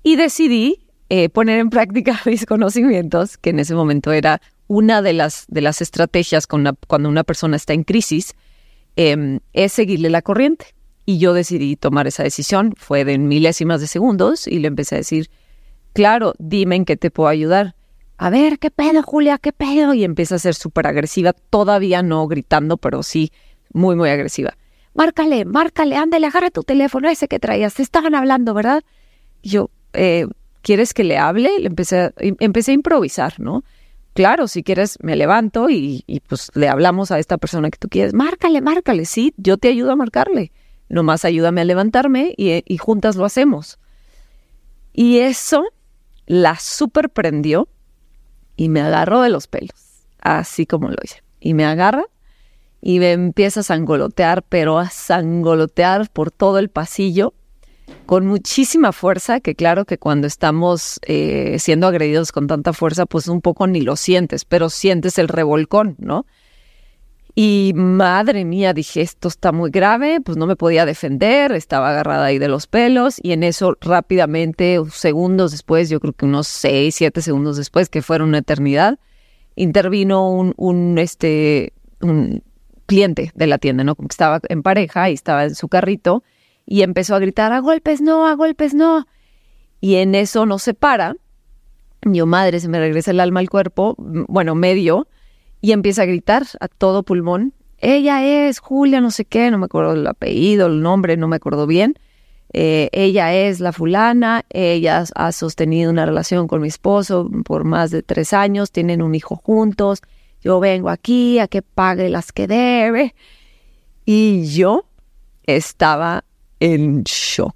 Y 0.03 0.15
decidí 0.15 0.88
eh, 1.09 1.29
poner 1.29 1.59
en 1.59 1.69
práctica 1.69 2.19
mis 2.25 2.45
conocimientos, 2.45 3.38
que 3.38 3.50
en 3.50 3.59
ese 3.59 3.75
momento 3.75 4.12
era 4.12 4.41
una 4.67 5.01
de 5.01 5.13
las, 5.13 5.45
de 5.50 5.62
las 5.62 5.81
estrategias 5.81 6.47
cuando 6.47 7.09
una 7.09 7.24
persona 7.24 7.57
está 7.57 7.74
en 7.74 7.83
crisis, 7.83 8.35
em, 8.95 9.39
es 9.53 9.74
seguirle 9.74 10.09
la 10.09 10.21
corriente. 10.21 10.67
Y 11.05 11.17
yo 11.17 11.33
decidí 11.33 11.75
tomar 11.75 12.07
esa 12.07 12.24
decisión. 12.24 12.74
Fue 12.77 13.03
de 13.03 13.17
milésimas 13.17 13.81
de 13.81 13.88
segundos 13.88 14.47
y 14.47 14.59
le 14.59 14.67
empecé 14.67 14.95
a 14.95 14.97
decir, 15.00 15.29
claro, 15.93 16.33
dime 16.38 16.75
en 16.75 16.85
qué 16.85 16.95
te 16.95 17.12
puedo 17.12 17.27
ayudar. 17.27 17.75
A 18.21 18.29
ver, 18.29 18.59
¿qué 18.59 18.69
pedo, 18.69 19.01
Julia? 19.01 19.39
¿Qué 19.39 19.51
pedo? 19.51 19.93
Y 19.93 20.03
empieza 20.03 20.35
a 20.35 20.39
ser 20.39 20.53
súper 20.53 20.85
agresiva, 20.85 21.33
todavía 21.33 22.03
no 22.03 22.27
gritando, 22.27 22.77
pero 22.77 23.01
sí 23.01 23.31
muy, 23.73 23.95
muy 23.95 24.09
agresiva. 24.09 24.55
Márcale, 24.93 25.45
márcale, 25.45 25.95
ándale, 25.95 26.27
agarra 26.27 26.51
tu 26.51 26.61
teléfono 26.63 27.09
ese 27.09 27.27
que 27.27 27.39
traías. 27.39 27.73
Te 27.73 27.81
estaban 27.81 28.13
hablando, 28.13 28.53
¿verdad? 28.53 28.83
Y 29.41 29.49
yo, 29.49 29.69
eh, 29.93 30.27
¿quieres 30.61 30.93
que 30.93 31.03
le 31.03 31.17
hable? 31.17 31.57
Le 31.59 31.67
empecé, 31.67 31.99
a, 31.99 32.13
empecé 32.17 32.71
a 32.71 32.75
improvisar, 32.75 33.39
¿no? 33.39 33.63
Claro, 34.13 34.47
si 34.47 34.61
quieres 34.61 34.99
me 35.01 35.15
levanto 35.15 35.69
y, 35.69 36.03
y, 36.05 36.19
pues 36.19 36.51
le 36.53 36.67
hablamos 36.67 37.11
a 37.11 37.17
esta 37.17 37.37
persona 37.37 37.71
que 37.71 37.79
tú 37.79 37.87
quieres. 37.89 38.13
Márcale, 38.13 38.61
márcale, 38.61 39.05
sí, 39.05 39.33
yo 39.37 39.57
te 39.57 39.69
ayudo 39.69 39.91
a 39.93 39.95
marcarle 39.95 40.51
nomás 40.91 41.25
ayúdame 41.25 41.61
a 41.61 41.65
levantarme 41.65 42.33
y, 42.37 42.77
juntas 42.77 43.15
lo 43.15 43.25
hacemos. 43.25 43.79
Y 44.93 45.19
eso 45.19 45.63
la 46.27 46.57
superprendió 46.59 47.69
y 48.61 48.69
me 48.69 48.81
agarró 48.81 49.21
de 49.21 49.29
los 49.29 49.47
pelos, 49.47 49.73
así 50.21 50.67
como 50.67 50.89
lo 50.89 50.97
hice. 51.03 51.23
Y 51.39 51.55
me 51.55 51.65
agarra 51.65 52.03
y 52.79 52.99
me 52.99 53.11
empieza 53.11 53.61
a 53.61 53.63
sangolotear, 53.63 54.43
pero 54.43 54.77
a 54.77 54.87
sangolotear 54.91 56.11
por 56.11 56.29
todo 56.29 56.59
el 56.59 56.69
pasillo 56.69 57.33
con 58.05 58.27
muchísima 58.27 58.91
fuerza, 58.91 59.39
que 59.39 59.55
claro 59.55 59.85
que 59.85 59.97
cuando 59.97 60.27
estamos 60.27 60.99
eh, 61.07 61.57
siendo 61.57 61.87
agredidos 61.87 62.31
con 62.31 62.45
tanta 62.45 62.71
fuerza, 62.71 63.07
pues 63.07 63.27
un 63.27 63.41
poco 63.41 63.65
ni 63.65 63.81
lo 63.81 63.95
sientes, 63.95 64.45
pero 64.45 64.69
sientes 64.69 65.17
el 65.17 65.27
revolcón, 65.27 65.95
¿no? 65.97 66.27
Y 67.33 67.71
madre 67.75 68.43
mía, 68.43 68.73
dije, 68.73 69.01
esto 69.01 69.29
está 69.29 69.51
muy 69.51 69.71
grave, 69.71 70.19
pues 70.19 70.38
no 70.38 70.47
me 70.47 70.57
podía 70.57 70.85
defender, 70.85 71.53
estaba 71.53 71.91
agarrada 71.91 72.25
ahí 72.25 72.39
de 72.39 72.50
los 72.50 72.67
pelos 72.67 73.19
y 73.23 73.31
en 73.31 73.43
eso 73.43 73.77
rápidamente, 73.79 74.79
segundos 74.91 75.51
después, 75.51 75.89
yo 75.89 76.01
creo 76.01 76.13
que 76.13 76.25
unos 76.25 76.47
seis, 76.47 76.95
siete 76.95 77.21
segundos 77.21 77.55
después, 77.55 77.88
que 77.88 78.01
fueron 78.01 78.29
una 78.29 78.39
eternidad, 78.39 79.00
intervino 79.55 80.29
un, 80.29 80.53
un, 80.57 80.97
este, 80.97 81.71
un 82.01 82.43
cliente 82.85 83.31
de 83.33 83.47
la 83.47 83.57
tienda, 83.57 83.85
¿no? 83.85 83.95
Como 83.95 84.09
que 84.09 84.13
estaba 84.13 84.41
en 84.50 84.61
pareja 84.61 85.09
y 85.09 85.13
estaba 85.13 85.45
en 85.45 85.55
su 85.55 85.69
carrito 85.69 86.23
y 86.65 86.81
empezó 86.81 87.15
a 87.15 87.19
gritar, 87.19 87.53
a 87.53 87.59
golpes 87.59 88.01
no, 88.01 88.27
a 88.27 88.33
golpes 88.33 88.73
no. 88.73 89.07
Y 89.79 89.95
en 89.95 90.15
eso 90.15 90.45
no 90.45 90.59
se 90.59 90.73
para. 90.73 91.15
Yo, 92.03 92.25
madre, 92.25 92.59
se 92.59 92.67
me 92.67 92.79
regresa 92.79 93.11
el 93.11 93.19
alma 93.19 93.39
al 93.39 93.50
cuerpo, 93.50 93.95
bueno, 93.97 94.55
medio, 94.55 95.07
y 95.61 95.71
empieza 95.71 96.01
a 96.01 96.05
gritar 96.05 96.45
a 96.59 96.67
todo 96.67 97.03
pulmón. 97.03 97.53
Ella 97.77 98.23
es 98.23 98.59
Julia, 98.59 98.99
no 99.01 99.11
sé 99.11 99.25
qué, 99.25 99.49
no 99.51 99.57
me 99.57 99.65
acuerdo 99.65 99.93
el 99.93 100.05
apellido, 100.05 100.67
el 100.67 100.81
nombre, 100.81 101.17
no 101.17 101.27
me 101.27 101.37
acuerdo 101.37 101.67
bien. 101.67 101.95
Eh, 102.53 102.89
ella 102.91 103.33
es 103.33 103.59
la 103.59 103.71
fulana, 103.71 104.43
ella 104.49 105.05
ha 105.15 105.31
sostenido 105.31 105.89
una 105.89 106.05
relación 106.05 106.47
con 106.47 106.61
mi 106.61 106.67
esposo 106.67 107.29
por 107.45 107.63
más 107.63 107.91
de 107.91 108.03
tres 108.03 108.33
años, 108.33 108.71
tienen 108.71 109.01
un 109.01 109.15
hijo 109.15 109.37
juntos, 109.37 110.01
yo 110.41 110.59
vengo 110.59 110.89
aquí 110.89 111.39
a 111.39 111.47
que 111.47 111.61
pague 111.61 112.09
las 112.09 112.31
que 112.31 112.47
debe. 112.47 113.15
Y 114.05 114.47
yo 114.47 114.85
estaba 115.43 116.25
en 116.59 117.03
shock, 117.03 117.55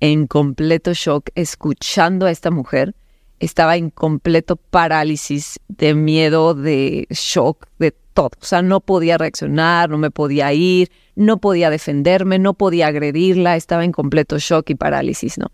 en 0.00 0.26
completo 0.26 0.92
shock, 0.92 1.30
escuchando 1.34 2.26
a 2.26 2.30
esta 2.30 2.50
mujer. 2.50 2.94
Estaba 3.38 3.76
en 3.76 3.90
completo 3.90 4.56
parálisis 4.56 5.60
de 5.68 5.94
miedo, 5.94 6.54
de 6.54 7.06
shock, 7.10 7.66
de 7.78 7.92
todo. 8.14 8.30
O 8.40 8.44
sea, 8.44 8.62
no 8.62 8.80
podía 8.80 9.18
reaccionar, 9.18 9.90
no 9.90 9.98
me 9.98 10.10
podía 10.10 10.52
ir, 10.52 10.90
no 11.14 11.38
podía 11.38 11.70
defenderme, 11.70 12.38
no 12.38 12.54
podía 12.54 12.86
agredirla, 12.86 13.56
estaba 13.56 13.84
en 13.84 13.92
completo 13.92 14.38
shock 14.38 14.70
y 14.70 14.74
parálisis, 14.74 15.38
¿no? 15.38 15.50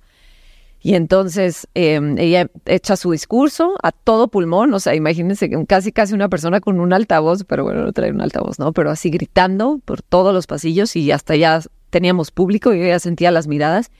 Y 0.85 0.97
entonces 0.97 1.69
em, 1.75 2.19
ella 2.19 2.51
echa 2.67 2.97
su 2.97 3.12
discurso 3.12 3.77
a 3.85 3.93
todo 3.93 4.27
pulmón, 4.27 4.75
o 4.75 4.81
sea, 4.81 4.97
imagínense 4.97 5.49
casi 5.67 5.93
casi 5.93 6.12
una 6.12 6.29
persona 6.29 6.61
con 6.61 6.81
un 6.81 6.93
altavoz, 6.93 7.45
pero 7.45 7.62
bueno, 7.62 7.83
no 7.83 7.93
trae 7.93 8.11
un 8.11 8.21
altavoz, 8.21 8.59
¿no? 8.59 8.73
Pero 8.73 8.91
así 8.91 9.11
gritando 9.11 9.81
por 9.85 10.03
todos 10.03 10.35
los 10.35 10.49
pasillos 10.49 10.97
y 10.97 11.12
hasta 11.12 11.37
ya 11.37 11.61
teníamos 11.91 12.33
público 12.33 12.75
y 12.75 12.85
ya 12.85 12.99
sentía 12.99 13.31
las 13.31 13.47
miradas. 13.47 13.93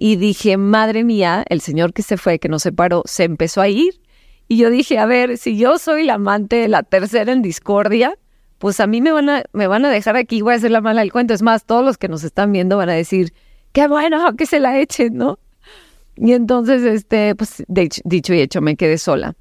Y 0.00 0.14
dije, 0.14 0.56
madre 0.56 1.02
mía, 1.02 1.44
el 1.48 1.60
señor 1.60 1.92
que 1.92 2.02
se 2.02 2.16
fue, 2.16 2.38
que 2.38 2.48
no 2.48 2.60
se 2.60 2.70
paró, 2.70 3.02
se 3.04 3.24
empezó 3.24 3.60
a 3.60 3.68
ir. 3.68 4.00
Y 4.46 4.56
yo 4.56 4.70
dije, 4.70 4.96
a 4.96 5.06
ver, 5.06 5.36
si 5.38 5.58
yo 5.58 5.76
soy 5.76 6.04
la 6.04 6.14
amante 6.14 6.54
de 6.54 6.68
la 6.68 6.84
tercera 6.84 7.32
en 7.32 7.42
discordia, 7.42 8.16
pues 8.58 8.78
a 8.78 8.86
mí 8.86 9.00
me 9.00 9.10
van 9.10 9.28
a, 9.28 9.42
me 9.52 9.66
van 9.66 9.84
a 9.84 9.90
dejar 9.90 10.14
aquí, 10.14 10.40
voy 10.40 10.52
a 10.52 10.56
hacer 10.56 10.70
la 10.70 10.80
mala 10.80 11.00
del 11.00 11.10
cuento. 11.10 11.34
Es 11.34 11.42
más, 11.42 11.64
todos 11.64 11.84
los 11.84 11.98
que 11.98 12.06
nos 12.06 12.22
están 12.22 12.52
viendo 12.52 12.76
van 12.76 12.90
a 12.90 12.94
decir, 12.94 13.34
qué 13.72 13.88
bueno 13.88 14.36
que 14.36 14.46
se 14.46 14.60
la 14.60 14.78
echen, 14.78 15.16
¿no? 15.16 15.40
Y 16.16 16.32
entonces, 16.32 16.84
este, 16.84 17.34
pues 17.34 17.64
dicho 17.66 18.34
y 18.34 18.40
hecho, 18.40 18.60
me 18.60 18.76
quedé 18.76 18.98
sola. 18.98 19.34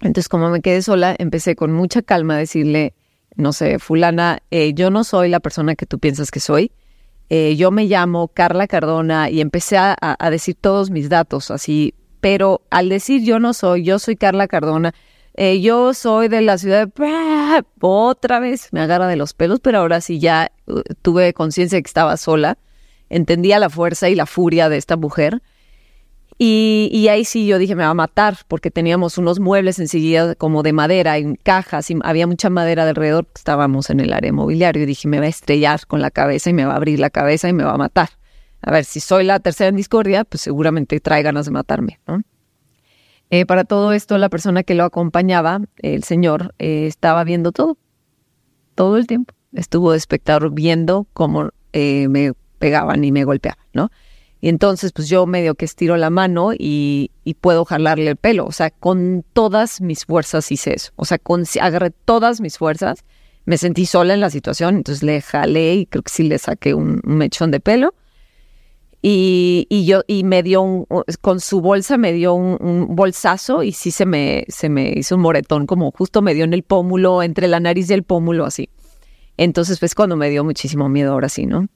Entonces, 0.00 0.28
como 0.28 0.50
me 0.50 0.60
quedé 0.60 0.82
sola, 0.82 1.14
empecé 1.16 1.54
con 1.54 1.72
mucha 1.72 2.02
calma 2.02 2.34
a 2.34 2.38
decirle, 2.38 2.94
no 3.36 3.52
sé, 3.52 3.78
fulana, 3.78 4.40
eh, 4.50 4.74
yo 4.74 4.90
no 4.90 5.04
soy 5.04 5.28
la 5.28 5.38
persona 5.38 5.76
que 5.76 5.86
tú 5.86 6.00
piensas 6.00 6.32
que 6.32 6.40
soy. 6.40 6.72
Eh, 7.32 7.54
yo 7.54 7.70
me 7.70 7.84
llamo 7.84 8.26
Carla 8.26 8.66
Cardona 8.66 9.30
y 9.30 9.40
empecé 9.40 9.76
a, 9.78 9.96
decir 10.30 10.56
todos 10.60 10.90
mis 10.90 11.08
datos 11.08 11.52
así, 11.52 11.94
pero 12.20 12.62
al 12.70 12.88
decir 12.88 13.22
yo 13.22 13.38
no 13.38 13.54
soy, 13.54 13.84
yo 13.84 14.00
soy 14.00 14.16
Carla 14.16 14.48
Cardona, 14.48 14.92
eh, 15.34 15.60
yo 15.60 15.94
soy 15.94 16.26
de 16.26 16.40
la 16.40 16.58
ciudad 16.58 16.88
de... 16.88 17.64
Otra 17.80 18.40
vez 18.40 18.72
me 18.72 18.80
agarra 18.80 19.06
de 19.06 19.14
los 19.14 19.32
pelos, 19.32 19.60
pero 19.60 19.78
ahora 19.78 20.00
sí 20.00 20.18
ya 20.18 20.50
uh, 20.66 20.82
tuve 21.02 21.32
conciencia 21.32 21.76
de 21.76 21.82
que 21.82 21.88
estaba 21.88 22.16
sola, 22.16 22.58
entendía 23.08 23.60
la 23.60 23.70
fuerza 23.70 24.08
y 24.08 24.16
la 24.16 24.26
furia 24.26 24.68
de 24.68 24.76
esta 24.76 24.96
mujer 24.96 25.40
y, 26.42 27.08
ahí 27.08 27.26
sí 27.26 27.46
yo 27.46 27.58
dije, 27.58 27.76
me 27.76 27.84
va 27.84 27.90
a 27.90 27.94
matar, 27.94 28.38
porque 28.48 28.70
teníamos 28.70 29.18
unos 29.18 29.40
muebles 29.40 29.78
enseguida 29.78 30.34
como 30.34 30.62
de 30.62 30.72
madera, 30.72 31.18
en 31.18 31.36
cajas, 31.36 31.90
y 31.90 31.98
había 32.02 32.26
mucha 32.26 32.48
madera 32.48 32.88
alrededor, 32.88 33.28
estábamos 33.34 33.90
en 33.90 34.00
el 34.00 34.14
área 34.14 34.32
mobiliario, 34.32 34.82
y 34.82 34.86
dije, 34.86 35.06
me 35.06 35.18
va 35.18 35.26
a 35.26 35.28
estrellar 35.28 35.86
con 35.86 36.00
la 36.00 36.10
cabeza 36.10 36.48
y 36.48 36.54
me 36.54 36.64
va 36.64 36.72
a 36.72 36.76
abrir 36.76 36.98
la 36.98 37.10
cabeza 37.10 37.46
y 37.50 37.52
me 37.52 37.62
va 37.62 37.72
a 37.74 37.76
matar. 37.76 38.08
A 38.62 38.70
ver, 38.70 38.86
si 38.86 39.00
soy 39.00 39.24
la 39.24 39.38
tercera 39.40 39.68
en 39.68 39.76
discordia, 39.76 40.24
pues 40.24 40.40
seguramente 40.40 40.98
trae 41.00 41.22
ganas 41.22 41.44
de 41.44 41.50
matarme, 41.50 42.00
¿no? 42.06 42.22
Eh, 43.28 43.44
para 43.44 43.64
todo 43.64 43.92
esto, 43.92 44.16
la 44.16 44.30
persona 44.30 44.62
que 44.62 44.74
lo 44.74 44.84
acompañaba, 44.84 45.60
el 45.82 46.04
señor, 46.04 46.54
eh, 46.58 46.86
estaba 46.86 47.22
viendo 47.22 47.52
todo, 47.52 47.76
todo 48.74 48.96
el 48.96 49.06
tiempo. 49.06 49.34
Estuvo 49.52 49.92
de 49.92 49.98
espectador 49.98 50.54
viendo 50.54 51.06
cómo 51.12 51.50
eh, 51.74 52.08
me 52.08 52.32
pegaban 52.58 53.04
y 53.04 53.12
me 53.12 53.24
golpeaban, 53.24 53.62
¿no? 53.74 53.90
Y 54.40 54.48
entonces, 54.48 54.92
pues 54.92 55.08
yo 55.08 55.26
medio 55.26 55.54
que 55.54 55.66
estiro 55.66 55.96
la 55.96 56.08
mano 56.08 56.52
y, 56.56 57.10
puedo 57.40 57.64
jalarle 57.64 58.10
el 58.10 58.16
pelo. 58.16 58.46
O 58.46 58.52
sea, 58.52 58.70
con 58.70 59.24
todas 59.32 59.80
mis 59.80 60.04
fuerzas 60.04 60.50
hice 60.50 60.74
eso. 60.74 60.92
O 60.96 61.04
sea, 61.04 61.18
con, 61.18 61.44
agarré 61.60 61.90
todas 61.90 62.40
mis 62.40 62.58
fuerzas. 62.58 63.04
Me 63.44 63.58
sentí 63.58 63.86
sola 63.86 64.14
en 64.14 64.20
la 64.20 64.30
situación, 64.30 64.76
entonces 64.76 65.02
le 65.02 65.20
jalé 65.20 65.74
y 65.74 65.86
creo 65.86 66.02
que 66.02 66.12
sí 66.12 66.24
le 66.24 66.38
saqué 66.38 66.74
un, 66.74 67.00
mechón 67.04 67.50
de 67.50 67.60
pelo. 67.60 67.94
Y, 69.02 69.66
yo, 69.86 70.02
y 70.06 70.24
me 70.24 70.42
dio 70.42 70.60
un, 70.60 70.86
con 71.22 71.40
su 71.40 71.62
bolsa 71.62 71.96
me 71.96 72.12
dio 72.12 72.34
un, 72.34 72.94
bolsazo 72.94 73.62
y 73.62 73.72
sí 73.72 73.90
se 73.90 74.04
me, 74.04 74.44
se 74.48 74.68
me 74.68 74.92
hizo 74.94 75.16
un 75.16 75.22
moretón, 75.22 75.66
como 75.66 75.90
justo 75.90 76.20
me 76.20 76.34
dio 76.34 76.44
en 76.44 76.52
el 76.52 76.62
pómulo, 76.62 77.22
entre 77.22 77.48
la 77.48 77.60
nariz 77.60 77.88
y 77.90 77.94
el 77.94 78.02
pómulo, 78.02 78.44
así. 78.44 78.68
Entonces, 79.38 79.78
pues 79.78 79.94
cuando 79.94 80.16
me 80.16 80.28
dio 80.28 80.44
muchísimo 80.44 80.88
miedo 80.90 81.12
ahora 81.12 81.30
sí, 81.30 81.46
¿no? 81.46 81.66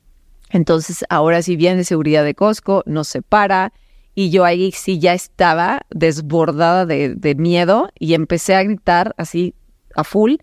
Entonces, 0.55 1.05
ahora 1.09 1.43
sí 1.43 1.57
viene 1.57 1.83
seguridad 1.83 2.23
de 2.23 2.37
Costco, 2.37 2.85
nos 2.87 3.09
separa 3.09 3.73
y 4.15 4.31
yo 4.31 4.45
ahí 4.45 4.71
sí 4.71 5.01
ya 5.01 5.13
estaba 5.13 5.81
desbordada 5.91 6.87
de, 6.87 7.35
miedo 7.37 7.91
y 7.99 8.15
empecé 8.15 8.55
a 8.55 8.63
gritar 8.63 9.17
así 9.19 9.57
a 9.97 10.05
full, 10.05 10.35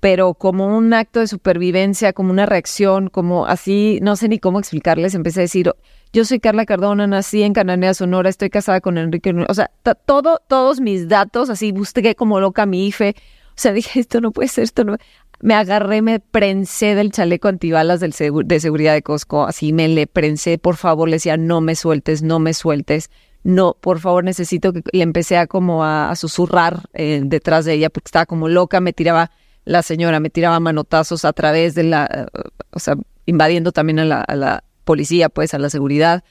pero 0.00 0.34
como 0.34 0.76
un 0.76 0.92
acto 0.92 1.20
de 1.20 1.28
supervivencia, 1.28 2.12
como 2.12 2.30
una 2.30 2.44
reacción, 2.44 3.08
como 3.08 3.46
así, 3.46 4.00
no 4.02 4.16
sé 4.16 4.28
ni 4.28 4.38
cómo 4.38 4.58
explicarles, 4.58 5.14
empecé 5.14 5.40
a 5.40 5.48
decir, 5.48 5.72
yo 6.12 6.26
soy 6.26 6.38
Carla 6.38 6.66
Cardona, 6.66 7.06
nací 7.06 7.42
en 7.42 7.54
Cananea, 7.54 7.94
Sonora, 7.94 8.28
estoy 8.28 8.50
casada 8.50 8.82
con 8.82 8.98
Enrique, 8.98 9.34
o 9.48 9.54
sea, 9.54 9.70
todo, 10.04 10.42
todos 10.46 10.78
mis 10.78 11.08
datos, 11.08 11.48
así 11.48 11.72
busqué 11.72 12.14
como 12.14 12.38
loca 12.38 12.66
mi 12.66 12.86
IFE, 12.88 13.14
o 13.16 13.54
sea, 13.54 13.72
dije, 13.72 13.98
esto 13.98 14.20
no 14.20 14.30
puede 14.30 14.48
ser, 14.48 14.64
esto 14.64 14.84
no 14.84 14.98
me 15.42 15.54
agarré, 15.54 16.02
me 16.02 16.20
prensé 16.20 16.94
del 16.94 17.10
chaleco 17.10 17.48
antibalas 17.48 17.98
del 17.98 18.14
de 18.44 18.60
seguridad 18.60 18.94
de 18.94 19.02
Costco, 19.02 19.44
así 19.44 19.72
me 19.72 19.88
le 19.88 20.06
prensé, 20.06 20.56
por 20.56 20.76
favor, 20.76 21.08
le 21.08 21.16
decía, 21.16 21.36
no 21.36 21.60
me 21.60 21.74
sueltes, 21.74 22.22
no 22.22 22.38
me 22.38 22.54
sueltes, 22.54 23.10
no, 23.42 23.76
por 23.80 23.98
favor, 23.98 24.22
necesito 24.22 24.72
que 24.72 24.82
le 24.92 25.02
empecé 25.02 25.36
a 25.36 25.48
como 25.48 25.84
a, 25.84 26.14
susurrar 26.14 26.82
eh, 26.94 27.22
detrás 27.24 27.64
de 27.64 27.74
ella 27.74 27.90
porque 27.90 28.06
estaba 28.06 28.24
como 28.24 28.48
loca, 28.48 28.80
me 28.80 28.92
tiraba 28.92 29.32
la 29.64 29.82
señora, 29.82 30.20
me 30.20 30.30
tiraba 30.30 30.60
manotazos 30.60 31.24
a 31.24 31.32
través 31.32 31.74
de 31.74 31.82
la, 31.82 32.28
o 32.70 32.78
sea, 32.78 32.94
invadiendo 33.26 33.72
también 33.72 33.98
a 33.98 34.04
la, 34.04 34.64
policía, 34.84 35.28
pues 35.28 35.54
a 35.54 35.58
la 35.60 35.70
seguridad. 35.70 36.24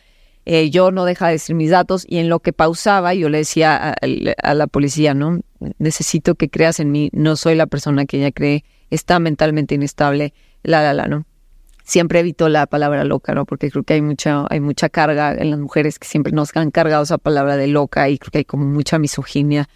Eh, 0.46 0.70
yo 0.70 0.92
no 0.92 1.06
dejaba 1.06 1.30
de 1.30 1.36
decir 1.36 1.56
mis 1.56 1.70
datos 1.70 2.06
y 2.08 2.18
en 2.18 2.28
lo 2.28 2.40
que 2.40 2.52
pausaba 2.52 3.14
yo 3.14 3.30
le 3.30 3.40
decía 3.40 3.92
a, 3.92 3.96
a, 4.44 4.54
la 4.54 4.68
policía, 4.68 5.14
¿no? 5.14 5.40
Necesito 5.78 6.36
que 6.36 6.50
creas 6.50 6.80
en 6.80 6.92
mí, 6.92 7.10
no 7.14 7.36
soy 7.36 7.56
la 7.56 7.68
persona 7.68 8.06
que 8.06 8.18
ella 8.18 8.32
cree 8.32 8.66
está 8.92 9.20
mentalmente 9.20 9.76
inestable, 9.76 10.34
la, 10.62 10.84
la, 10.84 10.94
la, 10.94 11.08
¿no? 11.08 11.26
Siempre 11.84 12.20
evito 12.20 12.48
la 12.48 12.68
palabra 12.68 13.04
loca, 13.04 13.34
¿no? 13.34 13.46
Porque 13.46 13.72
creo 13.72 13.84
que 13.84 13.96
hay 13.96 14.02
mucha, 14.02 14.46
hay 14.50 14.60
mucha 14.60 14.90
carga 14.90 15.34
en 15.34 15.50
las 15.50 15.60
mujeres 15.60 15.98
que 15.98 16.08
siempre 16.08 16.32
nos 16.32 16.56
han 16.56 16.70
cargado 16.70 17.04
esa 17.04 17.18
palabra 17.18 17.58
de 17.58 17.68
loca 17.68 18.08
y 18.10 18.20
creo 18.20 18.32
que 18.32 18.38
hay 18.40 18.46
como 18.46 18.66
mucha 18.66 19.00
misoginia 19.00 19.68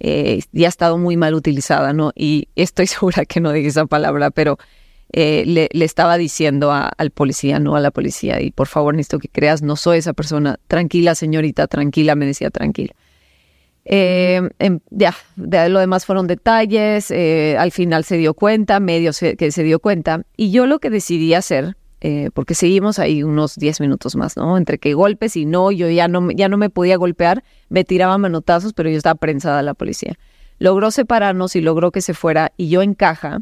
eh, 0.00 0.40
y 0.52 0.64
ha 0.64 0.68
estado 0.68 0.98
muy 0.98 1.16
mal 1.16 1.34
utilizada, 1.34 1.92
¿no? 1.92 2.10
Y 2.16 2.48
estoy 2.56 2.86
segura 2.88 3.24
que 3.24 3.40
no 3.40 3.52
dije 3.52 3.68
esa 3.68 3.86
palabra, 3.86 4.32
pero 4.32 4.58
eh, 5.12 5.44
le, 5.46 5.84
estaba 5.84 6.18
diciendo 6.18 6.72
al 6.72 7.10
policía, 7.10 7.58
no 7.60 7.76
a 7.76 7.80
la 7.80 7.90
policía, 7.90 8.40
y 8.40 8.50
por 8.50 8.66
favor 8.66 8.94
necesito 8.94 9.18
que 9.18 9.28
creas, 9.28 9.62
no 9.62 9.76
soy 9.76 9.98
esa 9.98 10.14
persona, 10.14 10.58
tranquila 10.66 11.14
señorita, 11.14 11.68
tranquila, 11.68 12.16
me 12.16 12.26
decía 12.26 12.50
tranquila. 12.50 12.94
Eh, 13.84 14.48
em, 14.58 14.78
ya, 14.90 15.14
de 15.36 15.68
lo 15.68 15.80
demás 15.80 16.06
fueron 16.06 16.26
detalles, 16.26 17.10
eh, 17.10 17.56
al 17.58 17.72
final 17.72 18.04
se 18.04 18.16
dio 18.16 18.34
cuenta, 18.34 18.78
medio 18.80 19.10
que 19.36 19.50
se 19.50 19.62
dio 19.62 19.80
cuenta, 19.80 20.22
y 20.36 20.52
yo 20.52 20.66
lo 20.66 20.78
que 20.78 20.88
decidí 20.88 21.34
hacer, 21.34 21.76
eh, 22.00 22.30
porque 22.34 22.54
seguimos 22.54 22.98
ahí 22.98 23.22
unos 23.22 23.56
10 23.56 23.80
minutos 23.80 24.16
más, 24.16 24.36
¿no? 24.36 24.56
Entre 24.56 24.78
que 24.78 24.94
golpes 24.94 25.36
y 25.36 25.46
no, 25.46 25.70
yo 25.72 25.88
ya 25.88 26.08
no, 26.08 26.30
ya 26.30 26.48
no 26.48 26.56
me 26.56 26.70
podía 26.70 26.96
golpear, 26.96 27.42
me 27.68 27.84
tiraba 27.84 28.18
manotazos, 28.18 28.72
pero 28.72 28.88
yo 28.88 28.96
estaba 28.96 29.16
prensada 29.16 29.62
la 29.62 29.74
policía. 29.74 30.18
Logró 30.58 30.90
separarnos 30.90 31.56
y 31.56 31.60
logró 31.60 31.90
que 31.90 32.00
se 32.00 32.14
fuera, 32.14 32.52
y 32.56 32.68
yo 32.68 32.82
en 32.82 32.94
caja, 32.94 33.40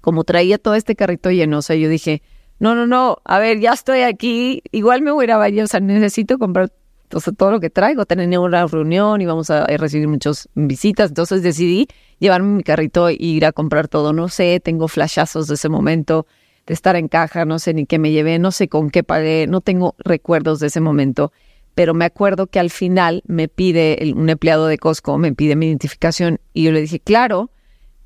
como 0.00 0.24
traía 0.24 0.56
todo 0.56 0.74
este 0.74 0.96
carrito 0.96 1.30
lleno, 1.30 1.58
o 1.58 1.62
sea, 1.62 1.76
yo 1.76 1.88
dije, 1.90 2.22
no, 2.58 2.74
no, 2.74 2.86
no, 2.86 3.18
a 3.24 3.38
ver, 3.38 3.60
ya 3.60 3.72
estoy 3.72 4.02
aquí, 4.02 4.62
igual 4.72 5.02
me 5.02 5.10
voy 5.10 5.24
a 5.24 5.26
ir 5.26 5.32
a 5.32 5.36
bañar, 5.38 5.64
o 5.64 5.68
sea, 5.68 5.80
necesito 5.80 6.38
comprar 6.38 6.70
entonces, 7.10 7.34
todo 7.36 7.50
lo 7.50 7.58
que 7.58 7.70
traigo, 7.70 8.06
tenía 8.06 8.38
una 8.38 8.64
reunión 8.68 9.20
y 9.20 9.26
vamos 9.26 9.50
a 9.50 9.66
recibir 9.66 10.06
muchas 10.06 10.48
visitas. 10.54 11.10
Entonces 11.10 11.42
decidí 11.42 11.88
llevarme 12.20 12.58
mi 12.58 12.62
carrito 12.62 13.08
e 13.08 13.16
ir 13.18 13.44
a 13.46 13.50
comprar 13.50 13.88
todo. 13.88 14.12
No 14.12 14.28
sé, 14.28 14.60
tengo 14.60 14.86
flashazos 14.86 15.48
de 15.48 15.56
ese 15.56 15.68
momento, 15.68 16.28
de 16.68 16.74
estar 16.74 16.94
en 16.94 17.08
caja, 17.08 17.44
no 17.44 17.58
sé 17.58 17.74
ni 17.74 17.84
qué 17.84 17.98
me 17.98 18.12
llevé, 18.12 18.38
no 18.38 18.52
sé 18.52 18.68
con 18.68 18.90
qué 18.90 19.02
pagué, 19.02 19.48
no 19.48 19.60
tengo 19.60 19.96
recuerdos 19.98 20.60
de 20.60 20.68
ese 20.68 20.80
momento. 20.80 21.32
Pero 21.74 21.94
me 21.94 22.04
acuerdo 22.04 22.46
que 22.46 22.60
al 22.60 22.70
final 22.70 23.24
me 23.26 23.48
pide 23.48 24.12
un 24.14 24.30
empleado 24.30 24.68
de 24.68 24.78
Costco, 24.78 25.18
me 25.18 25.32
pide 25.32 25.56
mi 25.56 25.66
identificación 25.66 26.38
y 26.54 26.62
yo 26.62 26.70
le 26.70 26.80
dije, 26.80 27.00
claro, 27.00 27.50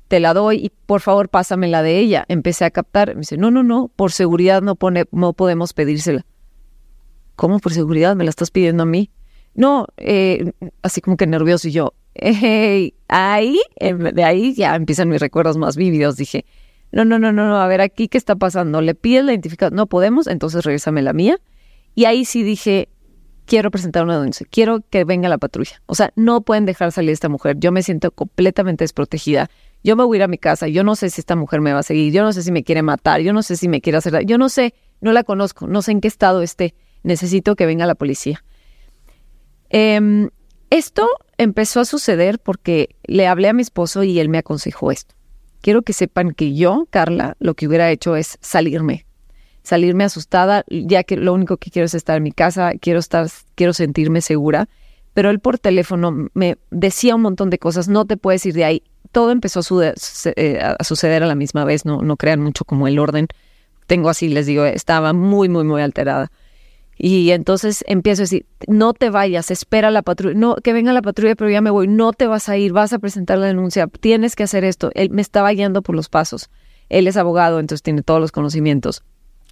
te 0.07 0.19
la 0.19 0.33
doy 0.33 0.65
y 0.65 0.71
por 0.87 1.01
favor 1.01 1.29
pásame 1.29 1.67
la 1.67 1.83
de 1.83 1.99
ella. 1.99 2.25
Empecé 2.27 2.65
a 2.65 2.71
captar. 2.71 3.09
Me 3.09 3.19
dice, 3.19 3.37
no, 3.37 3.51
no, 3.51 3.61
no, 3.61 3.91
por 3.95 4.11
seguridad 4.11 4.63
no, 4.63 4.75
pone, 4.75 5.05
no 5.11 5.33
podemos 5.33 5.73
pedírsela. 5.73 6.25
¿Cómo 7.35 7.59
por 7.59 7.73
seguridad 7.73 8.15
me 8.15 8.23
la 8.23 8.29
estás 8.29 8.51
pidiendo 8.51 8.83
a 8.83 8.85
mí? 8.85 9.11
No, 9.53 9.87
eh, 9.97 10.51
así 10.81 11.01
como 11.01 11.17
que 11.17 11.27
nervioso 11.27 11.67
y 11.67 11.71
yo, 11.71 11.93
hey, 12.13 12.93
ahí, 13.07 13.59
de 13.79 14.23
ahí 14.23 14.53
ya 14.53 14.75
empiezan 14.75 15.09
mis 15.09 15.21
recuerdos 15.21 15.57
más 15.57 15.77
vívidos. 15.77 16.17
Dije, 16.17 16.45
no, 16.91 17.05
no, 17.05 17.19
no, 17.19 17.31
no, 17.31 17.47
no, 17.47 17.57
a 17.57 17.67
ver 17.67 17.81
aquí 17.81 18.07
qué 18.07 18.17
está 18.17 18.35
pasando. 18.35 18.81
Le 18.81 18.95
pides 18.95 19.23
la 19.23 19.31
identificación, 19.31 19.75
no 19.75 19.87
podemos, 19.87 20.27
entonces 20.27 20.63
regresame 20.63 21.01
la 21.01 21.13
mía. 21.13 21.37
Y 21.93 22.05
ahí 22.05 22.25
sí 22.25 22.43
dije, 22.43 22.89
quiero 23.45 23.71
presentar 23.71 24.03
una 24.03 24.17
denuncia, 24.17 24.45
quiero 24.49 24.81
que 24.89 25.03
venga 25.03 25.29
la 25.29 25.37
patrulla. 25.37 25.81
O 25.85 25.95
sea, 25.95 26.11
no 26.15 26.41
pueden 26.41 26.65
dejar 26.65 26.91
salir 26.91 27.11
esta 27.11 27.29
mujer. 27.29 27.57
Yo 27.59 27.71
me 27.71 27.83
siento 27.83 28.11
completamente 28.11 28.83
desprotegida. 28.83 29.49
Yo 29.83 29.95
me 29.95 30.03
voy 30.03 30.15
a 30.15 30.19
ir 30.19 30.23
a 30.23 30.27
mi 30.27 30.37
casa, 30.37 30.67
yo 30.67 30.83
no 30.83 30.95
sé 30.95 31.09
si 31.11 31.21
esta 31.21 31.35
mujer 31.35 31.61
me 31.61 31.71
va 31.71 31.79
a 31.79 31.83
seguir, 31.83 32.11
yo 32.11 32.23
no 32.23 32.33
sé 32.33 32.41
si 32.41 32.51
me 32.51 32.63
quiere 32.63 32.81
matar, 32.81 33.21
yo 33.21 33.33
no 33.33 33.43
sé 33.43 33.55
si 33.55 33.69
me 33.69 33.81
quiere 33.81 33.99
hacer, 33.99 34.25
yo 34.25 34.39
no 34.39 34.49
sé, 34.49 34.73
no 34.99 35.11
la 35.11 35.23
conozco, 35.23 35.67
no 35.67 35.83
sé 35.83 35.91
en 35.91 36.01
qué 36.01 36.07
estado 36.07 36.41
esté. 36.41 36.73
Necesito 37.05 37.55
que 37.55 37.67
venga 37.67 37.85
la 37.85 37.93
policía. 37.93 38.43
Em, 39.69 40.29
esto 40.71 41.07
empezó 41.37 41.79
a 41.79 41.85
suceder 41.85 42.39
porque 42.39 42.95
le 43.03 43.27
hablé 43.27 43.47
a 43.47 43.53
mi 43.53 43.61
esposo 43.61 44.03
y 44.03 44.19
él 44.19 44.27
me 44.27 44.39
aconsejó 44.39 44.91
esto. 44.91 45.13
Quiero 45.61 45.83
que 45.83 45.93
sepan 45.93 46.31
que 46.31 46.55
yo, 46.55 46.87
Carla, 46.89 47.37
lo 47.39 47.53
que 47.53 47.67
hubiera 47.67 47.91
hecho 47.91 48.15
es 48.15 48.39
salirme, 48.41 49.05
salirme 49.61 50.03
asustada, 50.03 50.65
ya 50.67 51.03
que 51.03 51.15
lo 51.15 51.33
único 51.33 51.57
que 51.57 51.69
quiero 51.69 51.85
es 51.85 51.93
estar 51.93 52.17
en 52.17 52.23
mi 52.23 52.31
casa, 52.31 52.73
quiero 52.81 52.99
estar, 52.99 53.27
quiero 53.53 53.73
sentirme 53.73 54.21
segura. 54.21 54.67
Pero 55.13 55.29
él 55.29 55.39
por 55.39 55.59
teléfono 55.59 56.29
me 56.33 56.57
decía 56.71 57.15
un 57.15 57.21
montón 57.21 57.51
de 57.51 57.59
cosas, 57.59 57.87
no 57.87 58.05
te 58.05 58.17
puedes 58.17 58.43
ir 58.47 58.55
de 58.55 58.65
ahí. 58.65 58.83
Todo 59.11 59.31
empezó 59.31 59.61
a, 59.79 59.93
eh, 60.35 60.59
a 60.59 60.83
suceder 60.83 61.21
a 61.21 61.27
la 61.27 61.35
misma 61.35 61.65
vez, 61.65 61.85
no, 61.85 62.01
no 62.01 62.17
crean 62.17 62.41
mucho 62.41 62.65
como 62.65 62.87
el 62.87 62.97
orden. 62.97 63.27
Tengo 63.85 64.09
así, 64.09 64.27
les 64.27 64.47
digo, 64.47 64.65
estaba 64.65 65.13
muy, 65.13 65.49
muy, 65.49 65.63
muy 65.63 65.83
alterada. 65.83 66.31
Y 66.97 67.31
entonces 67.31 67.83
empiezo 67.87 68.21
a 68.21 68.23
decir, 68.23 68.45
no 68.67 68.93
te 68.93 69.09
vayas, 69.09 69.51
espera 69.51 69.91
la 69.91 70.01
patrulla, 70.01 70.37
no, 70.37 70.55
que 70.55 70.73
venga 70.73 70.93
la 70.93 71.01
patrulla, 71.01 71.35
pero 71.35 71.49
ya 71.49 71.61
me 71.61 71.69
voy, 71.69 71.87
no 71.87 72.13
te 72.13 72.27
vas 72.27 72.47
a 72.47 72.57
ir, 72.57 72.71
vas 72.71 72.93
a 72.93 72.99
presentar 72.99 73.37
la 73.37 73.47
denuncia, 73.47 73.87
tienes 73.87 74.35
que 74.35 74.43
hacer 74.43 74.63
esto. 74.63 74.91
Él 74.93 75.09
me 75.09 75.21
estaba 75.21 75.51
guiando 75.51 75.81
por 75.81 75.95
los 75.95 76.09
pasos. 76.09 76.49
Él 76.87 77.07
es 77.07 77.17
abogado, 77.17 77.59
entonces 77.59 77.83
tiene 77.83 78.01
todos 78.01 78.21
los 78.21 78.31
conocimientos 78.31 79.03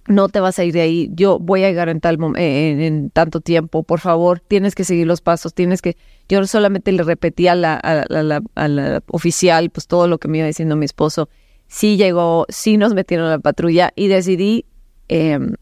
no 0.06 0.28
te 0.28 0.40
vas 0.40 0.58
a 0.58 0.64
ir 0.64 0.74
de 0.74 0.82
ahí, 0.82 1.10
yo 1.14 1.38
voy 1.38 1.64
a 1.64 1.68
llegar 1.68 1.88
en 1.88 2.00
tal 2.00 2.18
eh, 2.36 2.86
en, 2.86 3.10
tanto 3.10 3.40
tiempo, 3.40 3.82
por 3.82 4.00
favor, 4.00 4.40
tienes 4.40 4.74
que 4.74 4.84
seguir 4.84 5.06
los 5.06 5.20
pasos, 5.20 5.54
tienes 5.54 5.80
que, 5.80 5.96
yo 6.28 6.46
solamente 6.46 6.92
le 6.92 7.02
repetí 7.02 7.48
a 7.48 7.54
la, 7.54 7.74
a, 7.74 8.68
la, 8.68 9.02
oficial, 9.10 9.70
pues 9.70 9.86
todo 9.86 10.06
lo 10.06 10.18
que 10.18 10.28
me 10.28 10.38
iba 10.38 10.46
diciendo 10.46 10.76
mi 10.76 10.84
esposo, 10.84 11.28
sí 11.68 11.96
llegó, 11.96 12.44
sí 12.48 12.76
nos 12.76 12.94
metieron 12.94 13.26
a 13.26 13.30
la 13.30 13.38
patrulla 13.38 13.92
y 13.96 14.08
decidí 14.08 14.66
em, 15.08 15.54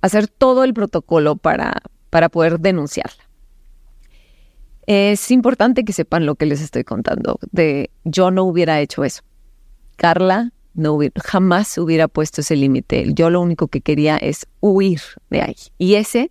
hacer 0.00 0.28
todo 0.28 0.64
el 0.64 0.74
protocolo 0.74 1.36
para, 1.36 1.82
para 2.10 2.28
poder 2.28 2.60
denunciarla. 2.60 3.24
Es 4.86 5.30
importante 5.30 5.84
que 5.84 5.92
sepan 5.92 6.24
lo 6.24 6.34
que 6.36 6.46
les 6.46 6.62
estoy 6.62 6.84
contando, 6.84 7.38
de 7.52 7.90
yo 8.04 8.30
no 8.30 8.44
hubiera 8.44 8.80
hecho 8.80 9.04
eso. 9.04 9.22
Carla 9.96 10.52
no 10.74 10.98
jamás 11.16 11.76
hubiera 11.76 12.08
puesto 12.08 12.40
ese 12.40 12.56
límite. 12.56 13.12
Yo 13.12 13.30
lo 13.30 13.40
único 13.40 13.68
que 13.68 13.80
quería 13.80 14.16
es 14.16 14.46
huir 14.60 15.00
de 15.28 15.42
ahí. 15.42 15.56
Y 15.76 15.96
ese 15.96 16.30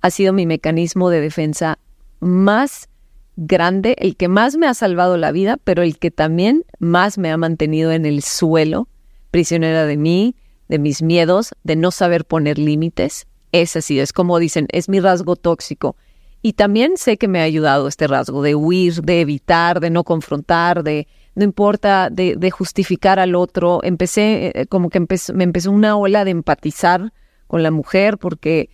ha 0.00 0.10
sido 0.10 0.32
mi 0.32 0.46
mecanismo 0.46 1.10
de 1.10 1.20
defensa 1.20 1.78
más 2.18 2.88
grande, 3.36 3.94
el 3.98 4.16
que 4.16 4.28
más 4.28 4.56
me 4.56 4.66
ha 4.66 4.74
salvado 4.74 5.16
la 5.16 5.30
vida, 5.30 5.58
pero 5.62 5.82
el 5.82 5.98
que 5.98 6.10
también 6.10 6.64
más 6.78 7.18
me 7.18 7.30
ha 7.30 7.36
mantenido 7.36 7.92
en 7.92 8.06
el 8.06 8.22
suelo, 8.22 8.88
prisionera 9.30 9.86
de 9.86 9.96
mí, 9.96 10.36
de 10.72 10.78
mis 10.78 11.02
miedos, 11.02 11.54
de 11.64 11.76
no 11.76 11.90
saber 11.90 12.24
poner 12.24 12.58
límites. 12.58 13.26
Es 13.52 13.76
así, 13.76 14.00
es 14.00 14.14
como 14.14 14.38
dicen, 14.38 14.68
es 14.70 14.88
mi 14.88 15.00
rasgo 15.00 15.36
tóxico. 15.36 15.96
Y 16.40 16.54
también 16.54 16.96
sé 16.96 17.18
que 17.18 17.28
me 17.28 17.40
ha 17.40 17.42
ayudado 17.42 17.88
este 17.88 18.06
rasgo 18.06 18.40
de 18.40 18.54
huir, 18.54 19.02
de 19.02 19.20
evitar, 19.20 19.80
de 19.80 19.90
no 19.90 20.02
confrontar, 20.02 20.82
de 20.82 21.08
no 21.34 21.44
importa 21.44 22.08
de, 22.10 22.50
justificar 22.50 23.18
al 23.18 23.34
otro. 23.34 23.80
Empecé, 23.82 24.52
eh, 24.54 24.66
como 24.66 24.88
que 24.88 25.00
me 25.34 25.44
empezó 25.44 25.70
una 25.70 25.94
ola 25.94 26.24
de 26.24 26.30
empatizar 26.30 27.12
con 27.48 27.62
la 27.62 27.70
mujer 27.70 28.16
porque 28.16 28.70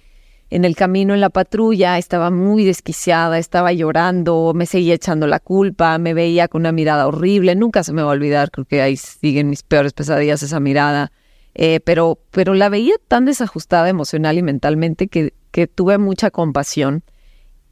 en 0.51 0.65
el 0.65 0.77
camino 0.77 1.15
en 1.15 1.21
la 1.21 1.31
patrulla 1.31 1.99
estaba 1.99 2.31
muy 2.31 2.65
desquiciada, 2.65 3.41
estaba 3.41 3.73
llorando, 3.73 4.53
me 4.55 4.67
seguía 4.67 4.95
echando 4.95 5.27
la 5.27 5.41
culpa, 5.41 5.99
me 5.99 6.15
veía 6.15 6.47
con 6.47 6.63
una 6.63 6.71
mirada 6.71 7.09
horrible, 7.09 7.57
nunca 7.57 7.83
se 7.83 7.93
me 7.93 8.03
va 8.03 8.11
a 8.11 8.15
olvidar, 8.15 8.53
creo 8.53 8.67
que 8.67 8.83
ahí 8.83 8.97
siguen 8.97 9.51
mis 9.51 9.65
peores 9.65 9.95
pesadillas 9.95 10.45
esa 10.45 10.61
mirada, 10.61 11.11
eh, 11.59 11.81
pero, 11.81 12.19
pero 12.31 12.55
la 12.55 12.69
veía 12.69 12.95
tan 13.09 13.25
desajustada 13.27 13.89
emocional 13.89 14.39
y 14.39 14.43
mentalmente 14.43 15.09
que, 15.09 15.35
tuve 15.75 15.99
mucha 15.99 16.31
compasión. 16.31 17.03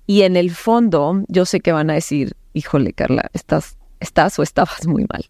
Y 0.09 0.23
en 0.23 0.37
el 0.37 0.51
fondo, 0.51 1.23
yo 1.29 1.45
sé 1.45 1.61
que 1.61 1.71
van 1.71 1.89
a 1.89 1.95
decir, 1.95 2.35
híjole, 2.53 2.93
Carla, 2.93 3.31
estás 3.33 3.79
estás 4.01 4.39
o 4.39 4.43
estabas 4.43 4.87
muy 4.87 5.07
mal. 5.11 5.27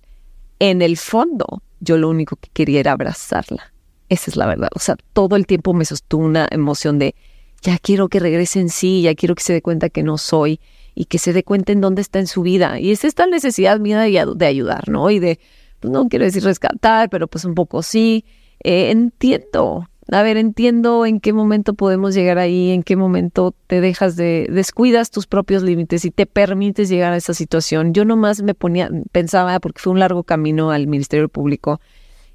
En 0.59 0.81
el 0.81 0.97
fondo, 0.97 1.63
yo 1.81 1.99
lo 1.99 2.09
único 2.09 2.37
que 2.37 2.49
quería 2.53 2.81
era 2.81 2.93
abrazarla. 2.93 3.73
Esa 4.09 4.31
es 4.31 4.37
la 4.37 4.47
verdad. 4.47 4.71
O 4.75 4.79
sea, 4.79 4.97
todo 5.13 5.37
el 5.37 5.47
tiempo 5.47 5.75
me 5.75 5.85
sostuvo 5.85 6.25
una 6.25 6.49
emoción 6.51 6.99
de, 6.99 7.15
ya 7.61 7.79
quiero 7.79 8.09
que 8.09 8.21
regrese 8.21 8.61
en 8.61 8.71
sí, 8.71 9.03
ya 9.03 9.15
quiero 9.15 9.35
que 9.35 9.43
se 9.43 9.53
dé 9.53 9.61
cuenta 9.61 9.91
que 9.91 10.03
no 10.03 10.17
soy 10.17 10.61
y 10.95 11.07
que 11.07 11.19
se 11.19 11.35
dé 11.35 11.43
cuenta 11.43 11.73
en 11.73 11.83
dónde 11.83 12.01
está 12.01 12.21
en 12.21 12.27
su 12.27 12.41
vida. 12.41 12.81
Y 12.81 12.91
es 12.93 13.05
esta 13.05 13.27
necesidad 13.27 13.79
mía 13.81 14.01
de, 14.01 14.47
ayudar, 14.47 14.89
¿no? 14.89 15.11
Y 15.11 15.19
de, 15.19 15.41
pues, 15.81 15.93
no 15.93 16.09
quiero 16.09 16.25
decir 16.25 16.43
rescatar, 16.43 17.11
pero 17.11 17.27
pues 17.27 17.45
un 17.45 17.55
poco 17.55 17.83
sí. 17.83 18.25
Eh, 18.69 18.91
entiendo, 18.91 19.89
a 20.11 20.23
ver, 20.25 20.37
entiendo 20.37 21.07
en 21.07 21.21
qué 21.21 21.33
momento 21.33 21.75
podemos 21.75 22.17
llegar 22.17 22.39
ahí, 22.39 22.73
en 22.73 22.83
qué 22.83 22.97
momento 22.97 23.55
te 23.69 23.81
dejas 23.81 24.17
de, 24.17 24.49
descuidas 24.51 25.13
tus 25.13 25.29
propios 25.29 25.63
límites 25.63 26.05
y 26.05 26.11
te 26.11 26.27
permites 26.27 26.89
llegar 26.89 27.13
a 27.13 27.17
esa 27.17 27.33
situación. 27.33 27.95
Yo 27.95 28.05
nomás 28.05 28.43
me 28.43 28.55
ponía, 28.55 28.91
pensaba, 29.13 29.61
porque 29.61 29.81
fue 29.81 29.93
un 29.93 30.01
largo 30.01 30.25
camino 30.25 30.73
al 30.73 30.89
Ministerio 30.89 31.29
Público, 31.29 31.81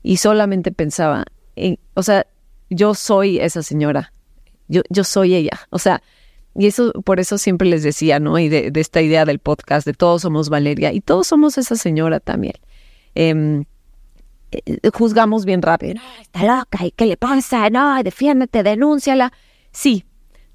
y 0.03 0.17
solamente 0.17 0.71
pensaba, 0.71 1.25
en, 1.57 1.79
o 1.95 2.01
sea, 2.01 2.25
yo 2.69 2.93
soy 2.93 3.39
esa 3.39 3.61
señora, 3.61 4.13
yo, 4.69 4.83
yo 4.89 5.03
soy 5.03 5.35
ella, 5.35 5.59
o 5.69 5.79
sea, 5.79 6.01
y 6.55 6.67
eso, 6.67 6.93
por 7.03 7.19
eso 7.19 7.37
siempre 7.37 7.67
les 7.67 7.83
decía, 7.83 8.21
¿no? 8.21 8.39
Y 8.39 8.47
de, 8.47 8.71
de 8.71 8.79
esta 8.79 9.01
idea 9.01 9.25
del 9.25 9.39
podcast, 9.39 9.85
de 9.85 9.91
todos 9.91 10.21
somos 10.21 10.47
Valeria, 10.47 10.93
y 10.93 11.01
todos 11.01 11.27
somos 11.27 11.57
esa 11.57 11.75
señora 11.75 12.21
también. 12.21 12.55
Eh, 13.15 13.65
juzgamos 14.93 15.45
bien 15.45 15.61
rápido. 15.61 15.95
No, 15.95 16.01
está 16.21 16.43
loca, 16.43 16.85
¿y 16.85 16.91
qué 16.91 17.05
le 17.05 17.17
pasa? 17.17 17.69
No, 17.69 18.01
defiéndete, 18.03 18.63
denúnciala. 18.63 19.31
Sí, 19.71 20.05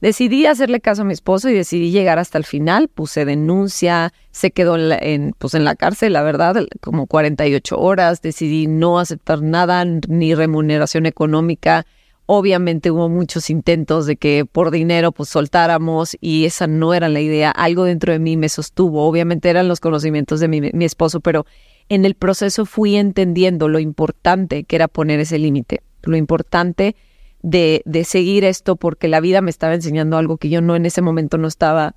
decidí 0.00 0.46
hacerle 0.46 0.80
caso 0.80 1.02
a 1.02 1.04
mi 1.04 1.12
esposo 1.12 1.48
y 1.48 1.54
decidí 1.54 1.90
llegar 1.90 2.18
hasta 2.18 2.38
el 2.38 2.44
final. 2.44 2.88
Puse 2.88 3.24
denuncia, 3.24 4.12
se 4.30 4.50
quedó 4.50 4.76
en 4.76 4.88
la, 4.88 5.00
pues 5.38 5.54
en 5.54 5.64
la 5.64 5.74
cárcel, 5.74 6.12
la 6.12 6.22
verdad, 6.22 6.66
como 6.80 7.06
48 7.06 7.78
horas. 7.78 8.22
Decidí 8.22 8.66
no 8.66 8.98
aceptar 8.98 9.42
nada, 9.42 9.84
ni 9.84 10.34
remuneración 10.34 11.06
económica. 11.06 11.86
Obviamente 12.28 12.90
hubo 12.90 13.08
muchos 13.08 13.50
intentos 13.50 14.04
de 14.04 14.16
que 14.16 14.44
por 14.44 14.72
dinero 14.72 15.12
pues 15.12 15.28
soltáramos 15.28 16.16
y 16.20 16.44
esa 16.44 16.66
no 16.66 16.92
era 16.92 17.08
la 17.08 17.20
idea. 17.20 17.52
Algo 17.52 17.84
dentro 17.84 18.12
de 18.12 18.18
mí 18.18 18.36
me 18.36 18.48
sostuvo. 18.48 19.06
Obviamente 19.06 19.48
eran 19.48 19.68
los 19.68 19.78
conocimientos 19.78 20.40
de 20.40 20.48
mi 20.48 20.84
esposo, 20.84 21.20
pero 21.20 21.46
en 21.88 22.04
el 22.04 22.14
proceso 22.14 22.66
fui 22.66 22.96
entendiendo 22.96 23.68
lo 23.68 23.78
importante 23.78 24.64
que 24.64 24.76
era 24.76 24.88
poner 24.88 25.20
ese 25.20 25.38
límite, 25.38 25.82
lo 26.02 26.16
importante 26.16 26.96
de, 27.42 27.82
de, 27.84 28.04
seguir 28.04 28.44
esto 28.44 28.76
porque 28.76 29.08
la 29.08 29.20
vida 29.20 29.40
me 29.40 29.50
estaba 29.50 29.74
enseñando 29.74 30.16
algo 30.16 30.36
que 30.36 30.48
yo 30.48 30.60
no 30.60 30.74
en 30.74 30.86
ese 30.86 31.02
momento 31.02 31.38
no 31.38 31.46
estaba 31.46 31.94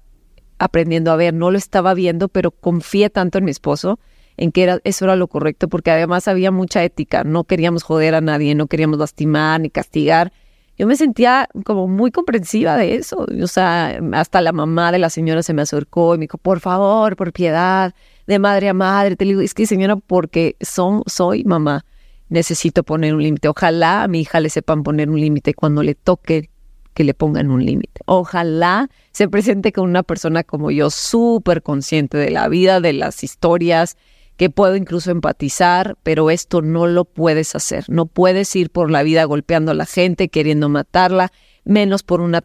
aprendiendo 0.59 1.11
a 1.11 1.15
ver, 1.15 1.33
no 1.33 1.49
lo 1.49 1.57
estaba 1.57 1.93
viendo, 1.93 2.27
pero 2.27 2.51
confié 2.51 3.09
tanto 3.09 3.37
en 3.37 3.45
mi 3.45 3.51
esposo 3.51 3.99
en 4.39 4.51
que 4.51 4.63
era, 4.63 4.79
eso 4.83 5.05
era 5.05 5.15
lo 5.15 5.27
correcto, 5.27 5.67
porque 5.67 5.91
además 5.91 6.27
había 6.27 6.51
mucha 6.51 6.83
ética, 6.83 7.23
no 7.23 7.43
queríamos 7.43 7.83
joder 7.83 8.15
a 8.15 8.21
nadie, 8.21 8.55
no 8.55 8.67
queríamos 8.67 8.99
lastimar 8.99 9.59
ni 9.59 9.69
castigar. 9.69 10.31
Yo 10.79 10.87
me 10.87 10.95
sentía 10.95 11.49
como 11.65 11.89
muy 11.89 12.09
comprensiva 12.09 12.77
de 12.77 12.95
eso, 12.95 13.27
o 13.43 13.47
sea, 13.47 13.99
hasta 14.13 14.39
la 14.39 14.53
mamá 14.53 14.93
de 14.93 14.99
la 14.99 15.09
señora 15.09 15.43
se 15.43 15.53
me 15.53 15.61
acercó 15.61 16.15
y 16.15 16.17
me 16.17 16.23
dijo, 16.23 16.37
por 16.37 16.61
favor, 16.61 17.17
por 17.17 17.33
piedad, 17.33 17.93
de 18.27 18.39
madre 18.39 18.69
a 18.69 18.73
madre. 18.73 19.17
Te 19.17 19.25
digo, 19.25 19.41
es 19.41 19.53
que 19.53 19.67
señora, 19.67 19.97
porque 19.97 20.55
son, 20.61 21.03
soy 21.05 21.43
mamá, 21.43 21.83
necesito 22.29 22.83
poner 22.83 23.13
un 23.13 23.21
límite. 23.21 23.49
Ojalá 23.49 24.03
a 24.03 24.07
mi 24.07 24.21
hija 24.21 24.39
le 24.39 24.49
sepan 24.49 24.83
poner 24.83 25.09
un 25.09 25.19
límite 25.19 25.53
cuando 25.53 25.83
le 25.83 25.95
toque 25.95 26.49
que 26.93 27.03
le 27.03 27.13
pongan 27.13 27.51
un 27.51 27.65
límite. 27.65 27.99
Ojalá 28.05 28.89
se 29.11 29.27
presente 29.27 29.73
con 29.73 29.83
una 29.83 30.03
persona 30.03 30.45
como 30.45 30.71
yo, 30.71 30.89
súper 30.89 31.61
consciente 31.61 32.17
de 32.17 32.29
la 32.29 32.47
vida, 32.47 32.79
de 32.79 32.93
las 32.93 33.21
historias, 33.25 33.97
que 34.39 34.49
puedo 34.49 34.77
incluso 34.77 35.11
empatizar, 35.11 35.97
pero 36.01 36.29
esto 36.29 36.61
no 36.61 36.87
lo 36.87 37.03
puedes 37.03 37.55
hacer. 37.55 37.83
No 37.89 38.05
puedes 38.05 38.55
ir 38.55 38.69
por 38.69 38.89
la 38.89 39.03
vida 39.03 39.25
golpeando 39.25 39.71
a 39.71 39.75
la 39.75 39.85
gente, 39.85 40.29
queriendo 40.29 40.69
matarla, 40.69 41.33
menos 41.65 42.03
por 42.03 42.21
una 42.21 42.41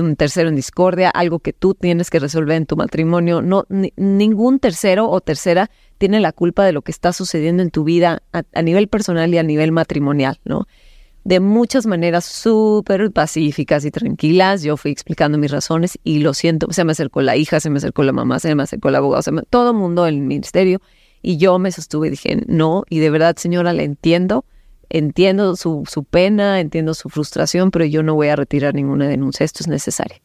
un 0.00 0.16
tercero 0.16 0.48
en 0.48 0.56
discordia, 0.56 1.10
algo 1.10 1.40
que 1.40 1.52
tú 1.52 1.74
tienes 1.74 2.08
que 2.08 2.18
resolver 2.18 2.56
en 2.56 2.64
tu 2.64 2.76
matrimonio. 2.76 3.42
No, 3.42 3.66
ningún 3.96 4.58
tercero 4.58 5.10
o 5.10 5.20
tercera 5.20 5.70
tiene 5.98 6.18
la 6.18 6.32
culpa 6.32 6.64
de 6.64 6.72
lo 6.72 6.80
que 6.80 6.92
está 6.92 7.12
sucediendo 7.12 7.62
en 7.62 7.70
tu 7.70 7.84
vida 7.84 8.22
a, 8.32 8.62
nivel 8.62 8.88
personal 8.88 9.34
y 9.34 9.36
a 9.36 9.42
nivel 9.42 9.72
matrimonial, 9.72 10.40
¿no? 10.46 10.66
De 11.26 11.40
muchas 11.40 11.86
maneras 11.86 12.24
súper 12.24 13.10
pacíficas 13.10 13.84
y 13.84 13.90
tranquilas, 13.90 14.62
yo 14.62 14.76
fui 14.76 14.92
explicando 14.92 15.38
mis 15.38 15.50
razones 15.50 15.98
y 16.04 16.20
lo 16.20 16.32
siento, 16.34 16.68
se 16.70 16.84
me 16.84 16.92
acercó 16.92 17.20
la 17.20 17.34
hija, 17.34 17.58
se 17.58 17.68
me 17.68 17.78
acercó 17.78 18.04
la 18.04 18.12
mamá, 18.12 18.38
se 18.38 18.54
me 18.54 18.62
acercó 18.62 18.90
el 18.90 18.94
abogado, 18.94 19.22
se 19.22 19.32
me, 19.32 19.42
todo 19.42 19.70
el 19.70 19.76
mundo 19.76 20.06
en 20.06 20.14
el 20.14 20.20
ministerio 20.20 20.80
y 21.22 21.36
yo 21.36 21.58
me 21.58 21.72
sostuve 21.72 22.06
y 22.06 22.10
dije, 22.10 22.44
no, 22.46 22.84
y 22.88 23.00
de 23.00 23.10
verdad, 23.10 23.34
señora, 23.34 23.72
la 23.72 23.82
entiendo, 23.82 24.44
entiendo 24.88 25.56
su, 25.56 25.82
su 25.90 26.04
pena, 26.04 26.60
entiendo 26.60 26.94
su 26.94 27.08
frustración, 27.08 27.72
pero 27.72 27.84
yo 27.86 28.04
no 28.04 28.14
voy 28.14 28.28
a 28.28 28.36
retirar 28.36 28.76
ninguna 28.76 29.08
denuncia, 29.08 29.42
esto 29.42 29.64
es 29.64 29.66
necesario. 29.66 30.18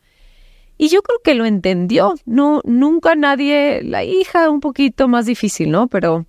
Y 0.77 0.89
yo 0.89 1.01
creo 1.01 1.17
que 1.23 1.33
lo 1.33 1.45
entendió. 1.45 2.13
No, 2.25 2.61
nunca 2.63 3.15
nadie, 3.15 3.81
la 3.83 4.03
hija 4.03 4.51
un 4.51 4.59
poquito 4.59 5.07
más 5.07 5.25
difícil, 5.25 5.71
¿no? 5.71 5.87
Pero, 5.87 6.27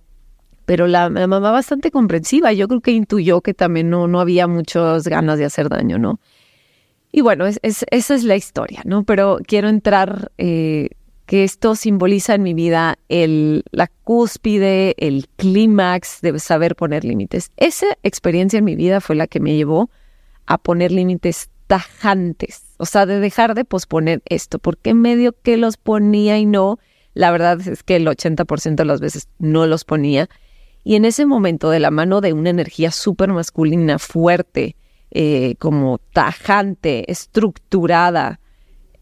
pero 0.65 0.87
la, 0.87 1.09
mamá 1.09 1.51
bastante 1.51 1.91
comprensiva. 1.91 2.53
Yo 2.53 2.67
creo 2.67 2.81
que 2.81 2.91
intuyó 2.91 3.41
que 3.41 3.53
también 3.53 3.89
no, 3.89 4.07
no 4.07 4.19
había 4.19 4.47
muchas 4.47 5.07
ganas 5.07 5.37
de 5.37 5.45
hacer 5.45 5.69
daño, 5.69 5.97
¿no? 5.99 6.19
Y 7.11 7.21
bueno, 7.21 7.45
es, 7.45 7.59
esa 7.61 8.15
es 8.15 8.23
la 8.23 8.35
historia, 8.35 8.81
¿no? 8.85 9.03
Pero 9.03 9.39
quiero 9.45 9.69
entrar, 9.69 10.31
eh, 10.37 10.89
que 11.25 11.43
esto 11.43 11.75
simboliza 11.75 12.35
en 12.35 12.43
mi 12.43 12.53
vida 12.53 12.97
el, 13.07 13.63
la 13.71 13.87
cúspide, 14.03 14.95
el 14.97 15.27
clímax 15.37 16.21
de 16.21 16.37
saber 16.39 16.75
poner 16.75 17.05
límites. 17.05 17.51
Esa 17.55 17.85
experiencia 18.03 18.59
en 18.59 18.65
mi 18.65 18.75
vida 18.75 18.99
fue 18.99 19.15
la 19.15 19.27
que 19.27 19.39
me 19.39 19.55
llevó 19.55 19.89
a 20.47 20.57
poner 20.57 20.91
límites 20.91 21.49
tajantes 21.67 22.73
o 22.83 22.85
sea, 22.85 23.05
de 23.05 23.21
dejar 23.21 23.55
de 23.55 23.63
posponer 23.63 24.21
esto, 24.25 24.59
porque 24.59 24.93
medio 24.93 25.33
que 25.41 25.55
los 25.55 25.77
ponía 25.77 26.37
y 26.37 26.45
no, 26.45 26.79
la 27.13 27.31
verdad 27.31 27.65
es 27.65 27.81
que 27.81 27.95
el 27.95 28.05
80% 28.05 28.75
de 28.75 28.83
las 28.83 28.99
veces 28.99 29.29
no 29.39 29.65
los 29.67 29.85
ponía. 29.85 30.27
Y 30.83 30.95
en 30.95 31.05
ese 31.05 31.25
momento, 31.25 31.69
de 31.69 31.79
la 31.79 31.91
mano 31.91 32.21
de 32.21 32.33
una 32.33 32.49
energía 32.49 32.91
súper 32.91 33.31
masculina, 33.31 33.99
fuerte, 33.99 34.75
eh, 35.11 35.55
como 35.59 35.99
tajante, 36.11 37.09
estructurada, 37.11 38.39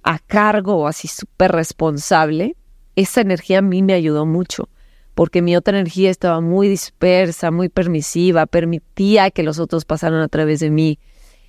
a 0.03 0.19
cargo, 0.19 0.87
así 0.87 1.07
súper 1.07 1.51
responsable, 1.51 2.55
esa 2.95 3.21
energía 3.21 3.59
a 3.59 3.61
mí 3.61 3.81
me 3.81 3.93
ayudó 3.93 4.25
mucho, 4.25 4.69
porque 5.15 5.41
mi 5.41 5.55
otra 5.55 5.77
energía 5.77 6.09
estaba 6.09 6.41
muy 6.41 6.67
dispersa, 6.67 7.51
muy 7.51 7.69
permisiva, 7.69 8.45
permitía 8.45 9.31
que 9.31 9.43
los 9.43 9.59
otros 9.59 9.85
pasaran 9.85 10.21
a 10.21 10.27
través 10.27 10.59
de 10.59 10.69
mí, 10.69 10.99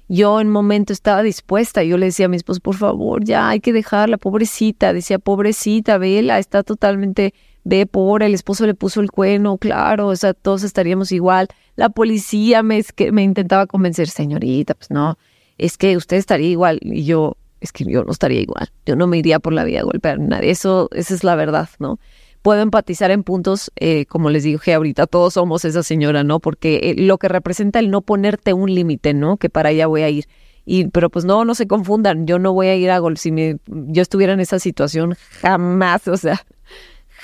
yo 0.08 0.42
en 0.42 0.50
momento 0.50 0.92
estaba 0.92 1.22
dispuesta. 1.22 1.82
Yo 1.82 1.96
le 1.96 2.06
decía 2.06 2.26
a 2.26 2.28
mi 2.28 2.36
esposo, 2.36 2.60
por 2.60 2.76
favor, 2.76 3.24
ya 3.24 3.48
hay 3.48 3.60
que 3.60 3.72
dejarla, 3.72 4.18
pobrecita. 4.18 4.92
Decía, 4.92 5.18
pobrecita, 5.18 5.96
vela, 5.96 6.38
está 6.38 6.62
totalmente, 6.62 7.32
ve, 7.64 7.86
pobre. 7.86 8.26
El 8.26 8.34
esposo 8.34 8.66
le 8.66 8.74
puso 8.74 9.00
el 9.00 9.10
cuerno, 9.10 9.58
claro, 9.58 10.08
o 10.08 10.16
sea, 10.16 10.34
todos 10.34 10.62
estaríamos 10.62 11.12
igual. 11.12 11.48
La 11.76 11.88
policía 11.88 12.62
me, 12.62 12.78
es 12.78 12.92
que 12.92 13.12
me 13.12 13.22
intentaba 13.22 13.66
convencer, 13.66 14.08
señorita, 14.08 14.74
pues 14.74 14.90
no, 14.90 15.18
es 15.58 15.78
que 15.78 15.96
usted 15.96 16.16
estaría 16.16 16.48
igual. 16.48 16.78
Y 16.82 17.04
yo, 17.04 17.36
es 17.60 17.72
que 17.72 17.84
yo 17.84 18.04
no 18.04 18.12
estaría 18.12 18.40
igual. 18.40 18.70
Yo 18.86 18.96
no 18.96 19.06
me 19.06 19.18
iría 19.18 19.38
por 19.38 19.52
la 19.52 19.64
vida 19.64 19.80
a 19.80 19.84
golpear 19.84 20.16
a 20.16 20.22
nadie. 20.22 20.50
Eso, 20.50 20.88
esa 20.92 21.14
es 21.14 21.24
la 21.24 21.34
verdad, 21.34 21.68
¿no? 21.78 21.98
puedo 22.42 22.60
empatizar 22.60 23.10
en 23.10 23.22
puntos, 23.22 23.72
eh, 23.76 24.04
como 24.06 24.28
les 24.28 24.42
dije 24.42 24.74
ahorita, 24.74 25.06
todos 25.06 25.34
somos 25.34 25.64
esa 25.64 25.82
señora, 25.82 26.24
¿no? 26.24 26.40
Porque 26.40 26.80
eh, 26.82 26.94
lo 26.98 27.18
que 27.18 27.28
representa 27.28 27.78
el 27.78 27.90
no 27.90 28.02
ponerte 28.02 28.52
un 28.52 28.74
límite, 28.74 29.14
¿no? 29.14 29.36
Que 29.36 29.48
para 29.48 29.70
allá 29.70 29.86
voy 29.86 30.02
a 30.02 30.10
ir. 30.10 30.26
Y, 30.64 30.86
pero 30.88 31.10
pues 31.10 31.24
no, 31.24 31.44
no 31.44 31.54
se 31.54 31.66
confundan, 31.66 32.26
yo 32.26 32.38
no 32.38 32.52
voy 32.52 32.68
a 32.68 32.76
ir 32.76 32.90
a 32.90 32.98
gol. 32.98 33.16
Si 33.16 33.32
me, 33.32 33.56
yo 33.66 34.02
estuviera 34.02 34.32
en 34.32 34.40
esa 34.40 34.58
situación, 34.58 35.16
jamás, 35.40 36.06
o 36.08 36.16
sea, 36.16 36.44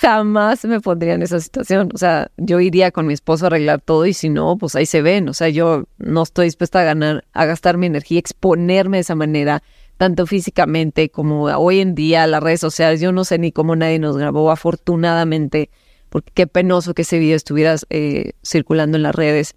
jamás 0.01 0.65
me 0.65 0.81
pondría 0.81 1.15
en 1.15 1.23
esa 1.23 1.41
situación. 1.41 1.91
O 1.93 1.99
sea, 1.99 2.31
yo 2.37 2.61
iría 2.61 2.93
con 2.93 3.07
mi 3.07 3.15
esposo 3.15 3.45
a 3.45 3.49
arreglar 3.49 3.81
todo 3.81 4.07
y 4.07 4.13
si 4.13 4.29
no, 4.29 4.57
pues 4.57 4.77
ahí 4.77 4.87
se 4.87 5.03
ven. 5.03 5.29
O 5.29 5.35
sea, 5.35 5.49
yo 5.49 5.85
no 5.99 6.23
estoy 6.23 6.47
dispuesta 6.47 6.81
a 6.81 6.85
ganar, 6.85 7.25
a 7.33 7.47
gastar 7.47 7.77
mi 7.79 7.87
energía, 7.87 8.21
exponerme 8.21 8.99
de 8.99 9.01
esa 9.03 9.17
manera, 9.17 9.63
tanto 9.97 10.27
físicamente 10.27 11.11
como 11.11 11.45
hoy 11.45 11.81
en 11.81 11.97
día 11.97 12.27
las 12.29 12.43
redes 12.43 12.61
sociales. 12.61 13.01
Yo 13.01 13.11
no 13.11 13.25
sé 13.25 13.39
ni 13.39 13.51
cómo 13.51 13.75
nadie 13.75 13.99
nos 13.99 14.17
grabó, 14.17 14.53
afortunadamente, 14.53 15.69
porque 16.11 16.31
qué 16.33 16.47
penoso 16.47 16.95
que 16.95 17.03
ese 17.03 17.19
video 17.19 17.37
estuviera 17.37 17.75
eh, 17.91 18.33
circulando 18.45 18.97
en 18.97 19.03
las 19.03 19.15
redes. 19.17 19.57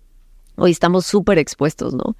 Hoy 0.55 0.71
estamos 0.71 1.05
súper 1.05 1.37
expuestos, 1.37 1.93
¿no? 1.93 2.17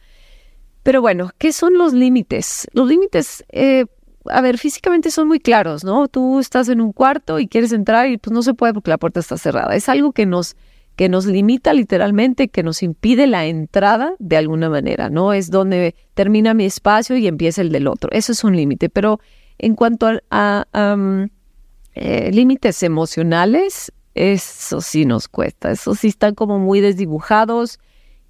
Pero 0.84 1.02
bueno, 1.02 1.32
¿qué 1.40 1.54
son 1.54 1.76
los 1.76 1.94
límites? 1.94 2.68
Los 2.74 2.88
límites, 2.88 3.44
eh, 3.50 3.86
a 4.26 4.42
ver, 4.42 4.58
físicamente 4.58 5.12
son 5.12 5.28
muy 5.28 5.40
claros, 5.40 5.84
¿no? 5.84 6.08
Tú 6.08 6.40
estás 6.40 6.70
en 6.70 6.82
un 6.82 6.94
cuarto 6.94 7.40
y 7.40 7.48
quieres 7.48 7.72
entrar 7.72 8.10
y 8.10 8.18
pues 8.18 8.34
no 8.34 8.44
se 8.44 8.54
puede 8.54 8.74
porque 8.74 8.92
la 8.92 8.98
puerta 8.98 9.20
está 9.20 9.38
cerrada. 9.38 9.76
Es 9.76 9.90
algo 9.90 10.12
que 10.12 10.26
nos 10.26 10.56
que 10.96 11.10
nos 11.10 11.26
limita 11.26 11.74
literalmente, 11.74 12.50
que 12.50 12.64
nos 12.64 12.84
impide 12.84 13.26
la 13.26 13.46
entrada 13.46 14.14
de 14.20 14.38
alguna 14.38 14.70
manera, 14.70 15.10
¿no? 15.10 15.34
Es 15.34 15.50
donde 15.50 15.96
termina 16.14 16.54
mi 16.54 16.66
espacio 16.66 17.18
y 17.18 17.28
empieza 17.28 17.62
el 17.62 17.72
del 17.72 17.88
otro. 17.88 18.12
Eso 18.12 18.32
es 18.34 18.44
un 18.44 18.56
límite. 18.56 18.90
Pero 18.90 19.20
en 19.58 19.76
cuanto 19.76 20.08
a, 20.30 20.66
eh, 21.96 22.32
límites 22.32 22.84
emocionales, 22.84 23.92
eso 24.14 24.82
sí 24.82 25.06
nos 25.06 25.28
cuesta. 25.28 25.72
Eso 25.72 25.96
sí 25.96 26.10
están 26.10 26.36
como 26.36 26.60
muy 26.60 26.82
desdibujados 26.82 27.80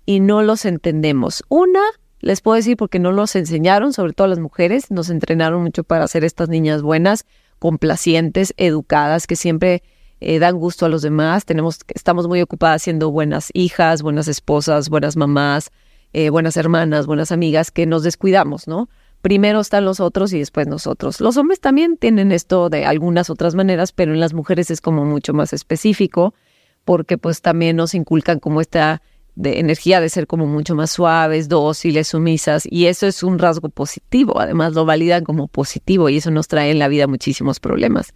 y 0.06 0.20
no 0.20 0.42
los 0.42 0.66
entendemos. 0.66 1.44
Una, 1.50 1.82
les 2.22 2.42
puedo 2.42 2.56
decir 2.56 2.78
porque 2.78 3.00
no 3.00 3.12
los 3.12 3.36
enseñaron, 3.36 3.94
sobre 3.94 4.14
todo 4.14 4.28
las 4.28 4.40
mujeres, 4.40 4.92
nos 4.92 5.10
entrenaron 5.10 5.62
mucho 5.64 5.84
para 5.84 6.08
ser 6.08 6.24
estas 6.24 6.50
niñas 6.50 6.82
buenas, 6.82 7.26
complacientes, 7.60 8.54
educadas, 8.58 9.28
que 9.28 9.36
siempre 9.36 9.84
eh, 10.20 10.40
dan 10.40 10.58
gusto 10.58 10.86
a 10.86 10.90
los 10.90 11.02
demás. 11.02 11.46
Tenemos, 11.46 11.80
estamos 11.94 12.28
muy 12.28 12.42
ocupadas 12.42 12.84
siendo 12.84 13.12
buenas 13.12 13.50
hijas, 13.54 14.04
buenas 14.04 14.28
esposas, 14.28 14.90
buenas 14.90 15.18
mamás, 15.18 15.72
eh, 16.14 16.30
buenas 16.30 16.58
hermanas, 16.58 17.08
buenas 17.08 17.32
amigas, 17.32 17.72
que 17.72 17.86
nos 17.86 18.04
descuidamos, 18.04 18.68
¿no? 18.68 18.88
Primero 19.22 19.60
están 19.60 19.86
los 19.86 20.00
otros 20.00 20.34
y 20.34 20.40
después 20.40 20.68
nosotros. 20.68 21.22
Los 21.22 21.38
hombres 21.38 21.60
también 21.60 21.98
tienen 21.98 22.32
esto 22.32 22.70
de 22.70 22.86
algunas 22.86 23.30
otras 23.30 23.54
maneras, 23.56 23.92
pero 23.92 24.14
en 24.14 24.20
las 24.20 24.34
mujeres 24.34 24.72
es 24.72 24.82
como 24.82 25.06
mucho 25.06 25.34
más 25.34 25.54
específico, 25.54 26.34
porque 26.86 27.18
pues 27.18 27.42
también 27.42 27.76
nos 27.76 27.94
inculcan 27.94 28.40
como 28.40 28.62
esta 28.62 29.02
de 29.36 29.60
energía 29.60 30.02
de 30.02 30.10
ser 30.10 30.28
como 30.28 30.46
mucho 30.46 30.76
más 30.76 30.92
suaves, 30.92 31.50
dóciles, 31.50 32.10
sumisas, 32.10 32.68
y 32.70 32.88
eso 32.88 33.08
es 33.08 33.24
un 33.24 33.40
rasgo 33.40 33.70
positivo, 33.70 34.40
además 34.40 34.74
lo 34.74 34.86
validan 34.86 35.24
como 35.24 35.48
positivo 35.48 36.10
y 36.10 36.18
eso 36.18 36.32
nos 36.32 36.48
trae 36.48 36.72
en 36.72 36.80
la 36.80 36.88
vida 36.88 37.08
muchísimos 37.08 37.60
problemas. 37.60 38.14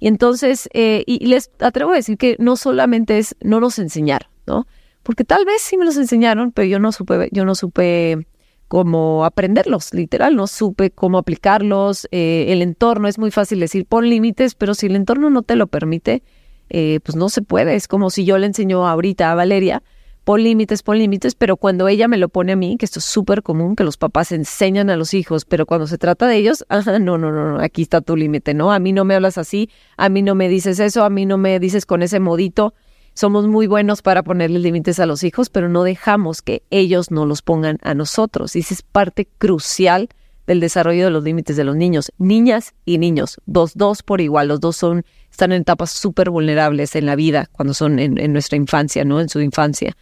Y 0.00 0.08
entonces, 0.08 0.68
eh, 0.74 1.02
y 1.06 1.26
les 1.26 1.50
atrevo 1.58 1.92
a 1.92 1.96
decir 1.96 2.16
que 2.18 2.36
no 2.38 2.56
solamente 2.56 3.18
es, 3.18 3.36
no 3.40 3.60
nos 3.60 3.78
enseñaron, 3.78 4.30
¿no? 4.46 4.66
Porque 5.02 5.24
tal 5.24 5.44
vez 5.44 5.62
sí 5.62 5.76
me 5.76 5.84
los 5.84 5.96
enseñaron, 5.96 6.52
pero 6.52 6.68
yo 6.68 6.78
no 6.78 6.92
supe, 6.92 7.28
yo 7.32 7.44
no 7.44 7.54
supe 7.54 8.26
cómo 8.68 9.24
aprenderlos, 9.24 9.94
literal, 9.94 10.36
no 10.36 10.46
supe 10.46 10.90
cómo 10.90 11.18
aplicarlos. 11.18 12.06
Eh, 12.10 12.46
el 12.48 12.62
entorno 12.62 13.08
es 13.08 13.18
muy 13.18 13.30
fácil 13.30 13.58
decir, 13.60 13.86
pon 13.86 14.08
límites, 14.08 14.54
pero 14.54 14.74
si 14.74 14.86
el 14.86 14.96
entorno 14.96 15.30
no 15.30 15.42
te 15.42 15.56
lo 15.56 15.66
permite, 15.66 16.22
eh, 16.68 17.00
pues 17.02 17.16
no 17.16 17.30
se 17.30 17.42
puede. 17.42 17.74
Es 17.74 17.88
como 17.88 18.10
si 18.10 18.24
yo 18.24 18.38
le 18.38 18.46
enseño 18.46 18.86
ahorita 18.86 19.32
a 19.32 19.34
Valeria, 19.34 19.82
pon 20.28 20.42
límites, 20.42 20.82
pon 20.82 20.98
límites, 20.98 21.34
pero 21.34 21.56
cuando 21.56 21.88
ella 21.88 22.06
me 22.06 22.18
lo 22.18 22.28
pone 22.28 22.52
a 22.52 22.56
mí, 22.56 22.76
que 22.76 22.84
esto 22.84 22.98
es 22.98 23.06
súper 23.06 23.42
común, 23.42 23.74
que 23.74 23.82
los 23.82 23.96
papás 23.96 24.30
enseñan 24.30 24.90
a 24.90 24.96
los 24.98 25.14
hijos, 25.14 25.46
pero 25.46 25.64
cuando 25.64 25.86
se 25.86 25.96
trata 25.96 26.26
de 26.26 26.36
ellos, 26.36 26.66
ajá, 26.68 26.98
no, 26.98 27.16
no, 27.16 27.32
no, 27.32 27.52
no, 27.52 27.60
aquí 27.62 27.80
está 27.80 28.02
tu 28.02 28.14
límite, 28.14 28.52
¿no? 28.52 28.70
A 28.70 28.78
mí 28.78 28.92
no 28.92 29.06
me 29.06 29.14
hablas 29.14 29.38
así, 29.38 29.70
a 29.96 30.10
mí 30.10 30.20
no 30.20 30.34
me 30.34 30.50
dices 30.50 30.80
eso, 30.80 31.02
a 31.02 31.08
mí 31.08 31.24
no 31.24 31.38
me 31.38 31.58
dices 31.58 31.86
con 31.86 32.02
ese 32.02 32.20
modito. 32.20 32.74
Somos 33.14 33.46
muy 33.46 33.66
buenos 33.68 34.02
para 34.02 34.22
ponerle 34.22 34.58
límites 34.58 35.00
a 35.00 35.06
los 35.06 35.24
hijos, 35.24 35.48
pero 35.48 35.70
no 35.70 35.82
dejamos 35.82 36.42
que 36.42 36.62
ellos 36.68 37.10
no 37.10 37.24
los 37.24 37.40
pongan 37.40 37.78
a 37.80 37.94
nosotros. 37.94 38.54
Y 38.54 38.58
esa 38.58 38.74
es 38.74 38.82
parte 38.82 39.30
crucial 39.38 40.10
del 40.46 40.60
desarrollo 40.60 41.06
de 41.06 41.10
los 41.10 41.24
límites 41.24 41.56
de 41.56 41.64
los 41.64 41.74
niños, 41.74 42.12
niñas 42.18 42.74
y 42.84 42.98
niños, 42.98 43.40
dos, 43.46 43.72
dos 43.76 44.02
por 44.02 44.20
igual, 44.20 44.48
los 44.48 44.60
dos 44.60 44.76
son, 44.76 45.06
están 45.30 45.52
en 45.52 45.62
etapas 45.62 45.90
súper 45.90 46.28
vulnerables 46.28 46.96
en 46.96 47.06
la 47.06 47.16
vida, 47.16 47.48
cuando 47.52 47.72
son 47.72 47.98
en, 47.98 48.18
en 48.18 48.34
nuestra 48.34 48.56
infancia, 48.58 49.06
¿no? 49.06 49.22
En 49.22 49.30
su 49.30 49.40
infancia. 49.40 49.96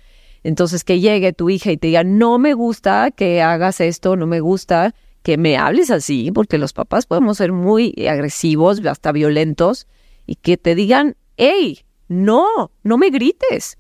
Entonces, 0.46 0.84
que 0.84 1.00
llegue 1.00 1.32
tu 1.32 1.50
hija 1.50 1.72
y 1.72 1.76
te 1.76 1.88
diga, 1.88 2.04
no 2.04 2.38
me 2.38 2.54
gusta 2.54 3.10
que 3.10 3.42
hagas 3.42 3.80
esto, 3.80 4.14
no 4.14 4.28
me 4.28 4.38
gusta 4.38 4.94
que 5.24 5.38
me 5.38 5.56
hables 5.56 5.90
así, 5.90 6.30
porque 6.30 6.56
los 6.56 6.72
papás 6.72 7.04
podemos 7.06 7.38
ser 7.38 7.50
muy 7.50 7.92
agresivos, 8.08 8.80
hasta 8.86 9.10
violentos, 9.10 9.88
y 10.24 10.36
que 10.36 10.56
te 10.56 10.76
digan, 10.76 11.16
hey, 11.36 11.80
no, 12.06 12.70
no 12.84 12.96
me 12.96 13.10
grites. 13.10 13.76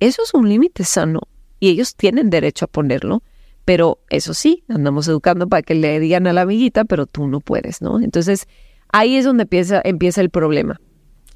Eso 0.00 0.22
es 0.22 0.32
un 0.32 0.48
límite 0.48 0.84
sano 0.84 1.20
y 1.60 1.68
ellos 1.68 1.94
tienen 1.94 2.30
derecho 2.30 2.64
a 2.64 2.68
ponerlo, 2.68 3.22
pero 3.66 3.98
eso 4.08 4.32
sí, 4.32 4.64
andamos 4.68 5.08
educando 5.08 5.46
para 5.50 5.60
que 5.60 5.74
le 5.74 6.00
digan 6.00 6.26
a 6.26 6.32
la 6.32 6.42
amiguita, 6.42 6.86
pero 6.86 7.04
tú 7.04 7.26
no 7.26 7.40
puedes, 7.40 7.82
¿no? 7.82 8.00
Entonces, 8.00 8.48
ahí 8.90 9.16
es 9.16 9.26
donde 9.26 9.42
empieza, 9.42 9.82
empieza 9.84 10.22
el 10.22 10.30
problema. 10.30 10.80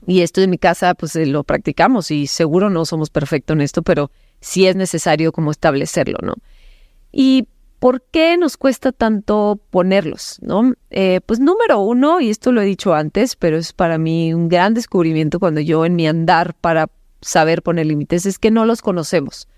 Y 0.06 0.22
esto 0.22 0.40
en 0.40 0.48
mi 0.48 0.56
casa, 0.56 0.94
pues 0.94 1.14
eh, 1.16 1.26
lo 1.26 1.44
practicamos 1.44 2.10
y 2.10 2.26
seguro 2.26 2.70
no 2.70 2.86
somos 2.86 3.10
perfectos 3.10 3.54
en 3.54 3.60
esto, 3.60 3.82
pero 3.82 4.10
si 4.40 4.66
es 4.66 4.76
necesario 4.76 5.32
como 5.32 5.50
establecerlo, 5.50 6.18
¿no? 6.22 6.34
¿Y 7.12 7.48
por 7.78 8.02
qué 8.02 8.36
nos 8.36 8.56
cuesta 8.56 8.92
tanto 8.92 9.58
ponerlos, 9.70 10.38
no? 10.42 10.74
Eh, 10.90 11.20
pues 11.24 11.40
número 11.40 11.80
uno, 11.80 12.20
y 12.20 12.28
esto 12.28 12.52
lo 12.52 12.60
he 12.60 12.66
dicho 12.66 12.94
antes, 12.94 13.36
pero 13.36 13.56
es 13.56 13.72
para 13.72 13.98
mí 13.98 14.34
un 14.34 14.48
gran 14.48 14.74
descubrimiento 14.74 15.40
cuando 15.40 15.60
yo 15.60 15.84
en 15.84 15.96
mi 15.96 16.06
andar 16.06 16.54
para 16.54 16.90
saber 17.22 17.62
poner 17.62 17.86
límites, 17.86 18.26
es 18.26 18.38
que 18.38 18.50
no 18.50 18.64
los 18.66 18.82
conocemos. 18.82 19.48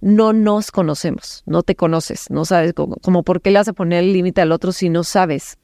No 0.00 0.32
nos 0.32 0.70
conocemos, 0.70 1.42
no 1.46 1.62
te 1.62 1.76
conoces, 1.76 2.28
no 2.28 2.44
sabes 2.44 2.74
cómo, 2.74 2.96
como 2.96 3.22
por 3.22 3.40
qué 3.40 3.50
le 3.50 3.58
vas 3.58 3.68
a 3.68 3.72
poner 3.72 4.04
el 4.04 4.12
límite 4.12 4.40
al 4.40 4.52
otro 4.52 4.70
si 4.70 4.88
no 4.88 5.02
sabes. 5.02 5.58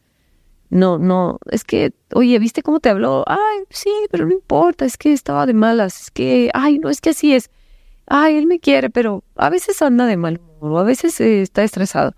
No, 0.71 0.99
no, 0.99 1.39
es 1.51 1.65
que, 1.65 1.93
oye, 2.15 2.39
¿viste 2.39 2.63
cómo 2.63 2.81
te 2.81 2.89
habló? 2.89 3.25
Ay, 3.27 3.65
sí, 3.71 3.91
pero 4.11 4.25
no 4.25 4.33
importa, 4.33 4.85
es 4.85 4.97
que 4.97 5.13
estaba 5.13 5.45
de 5.45 5.53
malas, 5.53 6.05
es 6.05 6.11
que, 6.11 6.51
ay, 6.55 6.79
no, 6.79 6.89
es 6.89 7.01
que 7.01 7.11
así 7.11 7.35
es. 7.35 7.51
Ay, 8.13 8.39
él 8.39 8.47
me 8.49 8.59
quiere, 8.59 8.91
pero 8.91 9.23
a 9.37 9.51
veces 9.51 9.81
anda 9.83 10.05
de 10.05 10.17
mal 10.17 10.41
humor, 10.61 10.81
a 10.81 10.83
veces 10.83 11.21
eh, 11.21 11.43
está 11.43 11.63
estresado. 11.63 12.17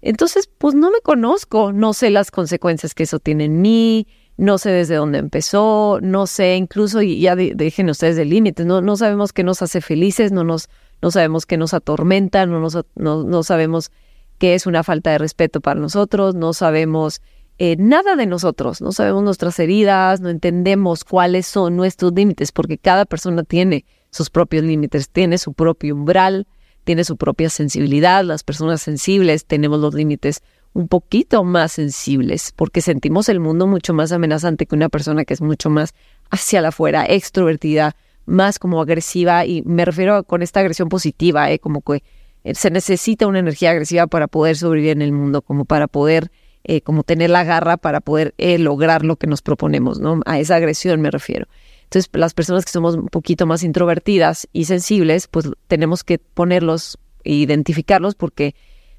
Entonces, 0.00 0.48
pues 0.56 0.76
no 0.76 0.92
me 0.92 1.00
conozco, 1.00 1.72
no 1.72 1.94
sé 1.94 2.10
las 2.10 2.30
consecuencias 2.30 2.94
que 2.94 3.02
eso 3.02 3.18
tiene 3.18 3.46
en 3.46 3.60
mí, 3.60 4.06
no 4.36 4.56
sé 4.58 4.70
desde 4.70 4.94
dónde 4.94 5.18
empezó, 5.18 5.98
no 6.00 6.28
sé, 6.28 6.54
incluso, 6.54 7.02
y 7.02 7.18
ya 7.18 7.34
dejen 7.34 7.90
ustedes 7.90 8.14
de 8.14 8.24
límites, 8.24 8.66
no, 8.66 8.82
no 8.82 8.96
sabemos 8.96 9.32
qué 9.32 9.42
nos 9.42 9.62
hace 9.62 9.80
felices, 9.80 10.30
no, 10.30 10.44
nos, 10.44 10.68
no 11.02 11.10
sabemos 11.10 11.44
qué 11.44 11.56
nos 11.56 11.74
atormenta, 11.74 12.46
no, 12.46 12.60
nos, 12.60 12.78
no, 12.94 13.24
no 13.24 13.42
sabemos 13.42 13.90
qué 14.38 14.54
es 14.54 14.66
una 14.66 14.84
falta 14.84 15.10
de 15.10 15.18
respeto 15.18 15.60
para 15.60 15.80
nosotros, 15.80 16.36
no 16.36 16.52
sabemos 16.52 17.20
eh, 17.58 17.74
nada 17.80 18.14
de 18.14 18.26
nosotros, 18.26 18.80
no 18.80 18.92
sabemos 18.92 19.24
nuestras 19.24 19.58
heridas, 19.58 20.20
no 20.20 20.28
entendemos 20.28 21.02
cuáles 21.02 21.48
son 21.48 21.74
nuestros 21.74 22.12
límites, 22.12 22.52
porque 22.52 22.78
cada 22.78 23.06
persona 23.06 23.42
tiene 23.42 23.84
sus 24.12 24.30
propios 24.30 24.62
límites, 24.62 25.08
tiene 25.08 25.38
su 25.38 25.54
propio 25.54 25.94
umbral, 25.94 26.46
tiene 26.84 27.04
su 27.04 27.16
propia 27.16 27.48
sensibilidad, 27.48 28.24
las 28.24 28.44
personas 28.44 28.82
sensibles 28.82 29.46
tenemos 29.46 29.80
los 29.80 29.94
límites 29.94 30.42
un 30.74 30.88
poquito 30.88 31.44
más 31.44 31.72
sensibles, 31.72 32.52
porque 32.54 32.80
sentimos 32.80 33.28
el 33.28 33.40
mundo 33.40 33.66
mucho 33.66 33.94
más 33.94 34.12
amenazante 34.12 34.66
que 34.66 34.74
una 34.74 34.88
persona 34.88 35.24
que 35.24 35.34
es 35.34 35.40
mucho 35.40 35.70
más 35.70 35.94
hacia 36.30 36.60
la 36.60 36.68
afuera, 36.68 37.04
extrovertida, 37.06 37.96
más 38.24 38.58
como 38.58 38.80
agresiva, 38.80 39.44
y 39.44 39.62
me 39.62 39.84
refiero 39.84 40.22
con 40.24 40.42
esta 40.42 40.60
agresión 40.60 40.88
positiva, 40.88 41.50
¿eh? 41.50 41.58
como 41.58 41.82
que 41.82 42.02
eh, 42.44 42.54
se 42.54 42.70
necesita 42.70 43.26
una 43.26 43.38
energía 43.38 43.70
agresiva 43.70 44.06
para 44.06 44.28
poder 44.28 44.56
sobrevivir 44.56 44.92
en 44.92 45.02
el 45.02 45.12
mundo, 45.12 45.42
como 45.42 45.64
para 45.64 45.88
poder, 45.88 46.30
eh, 46.64 46.80
como 46.80 47.02
tener 47.02 47.30
la 47.30 47.44
garra 47.44 47.76
para 47.76 48.00
poder 48.00 48.34
eh, 48.38 48.58
lograr 48.58 49.04
lo 49.04 49.16
que 49.16 49.26
nos 49.26 49.42
proponemos, 49.42 50.00
¿no? 50.00 50.20
A 50.26 50.38
esa 50.38 50.56
agresión 50.56 51.00
me 51.00 51.10
refiero. 51.10 51.46
Entonces, 51.92 52.08
las 52.14 52.32
personas 52.32 52.64
que 52.64 52.72
somos 52.72 52.94
un 52.94 53.08
poquito 53.08 53.44
más 53.44 53.62
introvertidas 53.62 54.48
y 54.54 54.64
sensibles, 54.64 55.28
pues 55.28 55.50
tenemos 55.66 56.04
que 56.04 56.16
ponerlos 56.16 56.98
e 57.22 57.34
identificarlos 57.34 58.14
porque 58.14 58.54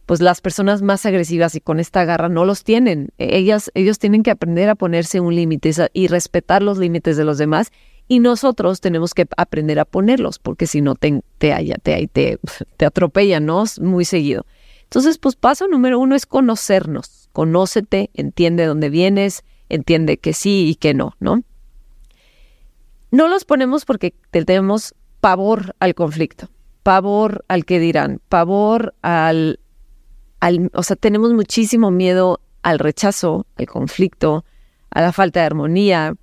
pues 0.06 0.22
las 0.22 0.42
personas 0.42 0.84
más 0.84 1.04
agresivas 1.08 1.56
y 1.56 1.60
con 1.60 1.80
esta 1.80 2.06
garra 2.06 2.30
no 2.30 2.46
los 2.46 2.64
tienen. 2.64 3.10
Ellas, 3.18 3.72
ellos 3.74 3.98
tienen 3.98 4.22
que 4.22 4.30
aprender 4.30 4.70
a 4.70 4.76
ponerse 4.76 5.20
un 5.20 5.34
límite 5.34 5.72
y 5.94 6.06
respetar 6.06 6.62
los 6.62 6.78
límites 6.78 7.18
de 7.18 7.24
los 7.24 7.40
demás 7.40 7.72
y 8.08 8.20
nosotros 8.20 8.80
tenemos 8.80 9.16
que 9.16 9.26
aprender 9.38 9.80
a 9.80 9.86
ponerlos 9.86 10.38
porque 10.38 10.68
si 10.68 10.82
no 10.82 10.94
te, 10.94 11.24
te, 11.40 11.52
te, 11.82 12.08
te, 12.10 12.40
te 12.78 12.86
atropellan, 12.86 13.44
¿no? 13.44 13.64
Muy 13.82 14.06
seguido. 14.06 14.46
Entonces, 14.84 15.18
pues 15.18 15.36
paso 15.36 15.68
número 15.68 15.98
uno 15.98 16.14
es 16.14 16.28
conocernos. 16.28 17.28
Conócete, 17.32 18.12
entiende 18.14 18.68
dónde 18.68 18.92
vienes, 18.92 19.44
entiende 19.68 20.18
que 20.18 20.34
sí 20.34 20.68
y 20.70 20.76
que 20.76 20.94
no, 20.94 21.16
¿no? 21.20 21.42
No 23.14 23.28
los 23.28 23.46
ponemos 23.46 23.86
porque 23.86 24.16
tenemos 24.32 24.96
pavor 25.22 25.76
al 25.80 25.94
conflicto, 25.94 26.50
pavor 26.82 27.46
al 27.48 27.64
que 27.64 27.80
dirán, 27.80 28.20
pavor 28.28 28.96
al 29.04 29.60
o 30.74 30.82
sea, 30.82 30.96
tenemos 30.96 31.32
muchísimo 31.32 31.92
miedo 31.92 32.42
al 32.64 32.80
rechazo, 32.80 33.46
al 33.56 33.68
conflicto, 33.68 34.46
a 34.90 35.02
la 35.02 35.14
falta 35.14 35.42
de 35.42 35.46
armonía, 35.46 36.16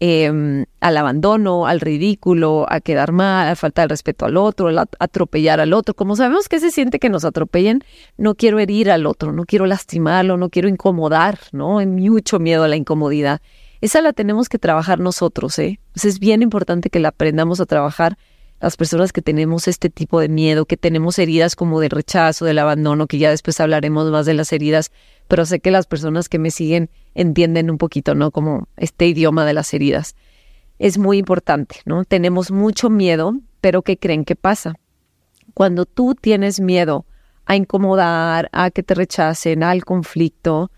em, 0.00 0.64
al 0.80 0.96
abandono, 0.96 1.68
al 1.68 1.80
ridículo, 1.80 2.66
a 2.68 2.80
quedar 2.80 3.12
mal, 3.12 3.50
a 3.50 3.54
falta 3.54 3.82
de 3.82 3.88
respeto 3.88 4.24
al 4.26 4.36
otro, 4.36 4.76
a 4.76 4.88
atropellar 4.98 5.60
al 5.60 5.72
otro. 5.72 5.94
Como 5.94 6.16
sabemos 6.16 6.48
que 6.48 6.58
se 6.58 6.72
siente 6.72 6.98
que 6.98 7.10
nos 7.10 7.24
atropellen, 7.24 7.84
no 8.18 8.34
quiero 8.34 8.58
herir 8.58 8.90
al 8.90 9.06
otro, 9.06 9.30
no 9.30 9.44
quiero 9.44 9.66
lastimarlo, 9.66 10.36
no 10.36 10.50
quiero 10.50 10.68
incomodar, 10.68 11.38
¿no? 11.52 11.78
Hay 11.78 11.86
mucho 11.86 12.40
miedo 12.40 12.64
a 12.64 12.68
la 12.68 12.74
incomodidad. 12.74 13.40
Esa 13.80 14.00
la 14.00 14.12
tenemos 14.12 14.48
que 14.48 14.58
trabajar 14.58 15.00
nosotros, 15.00 15.58
¿eh? 15.58 15.80
es 15.94 16.18
bien 16.18 16.42
importante 16.42 16.90
que 16.90 17.00
la 17.00 17.08
aprendamos 17.08 17.60
a 17.60 17.66
trabajar 17.66 18.16
las 18.60 18.76
personas 18.78 19.12
que 19.12 19.20
tenemos 19.20 19.68
este 19.68 19.90
tipo 19.90 20.20
de 20.20 20.28
miedo, 20.28 20.64
que 20.64 20.78
tenemos 20.78 21.18
heridas 21.18 21.54
como 21.54 21.80
del 21.80 21.90
rechazo, 21.90 22.46
del 22.46 22.58
abandono, 22.58 23.06
que 23.06 23.18
ya 23.18 23.28
después 23.28 23.60
hablaremos 23.60 24.10
más 24.10 24.24
de 24.24 24.32
las 24.32 24.52
heridas, 24.54 24.90
pero 25.28 25.44
sé 25.44 25.60
que 25.60 25.70
las 25.70 25.86
personas 25.86 26.28
que 26.28 26.38
me 26.38 26.50
siguen 26.50 26.88
entienden 27.14 27.70
un 27.70 27.76
poquito, 27.76 28.14
¿no? 28.14 28.30
Como 28.30 28.68
este 28.76 29.06
idioma 29.06 29.44
de 29.44 29.52
las 29.52 29.74
heridas. 29.74 30.16
Es 30.78 30.96
muy 30.96 31.18
importante, 31.18 31.76
¿no? 31.84 32.04
Tenemos 32.04 32.50
mucho 32.50 32.88
miedo, 32.88 33.34
pero 33.60 33.82
¿qué 33.82 33.98
creen 33.98 34.24
que 34.24 34.34
pasa? 34.34 34.74
Cuando 35.52 35.84
tú 35.84 36.14
tienes 36.14 36.58
miedo 36.58 37.04
a 37.44 37.56
incomodar, 37.56 38.48
a 38.52 38.70
que 38.70 38.82
te 38.82 38.94
rechacen, 38.94 39.62
al 39.62 39.84
conflicto, 39.84 40.70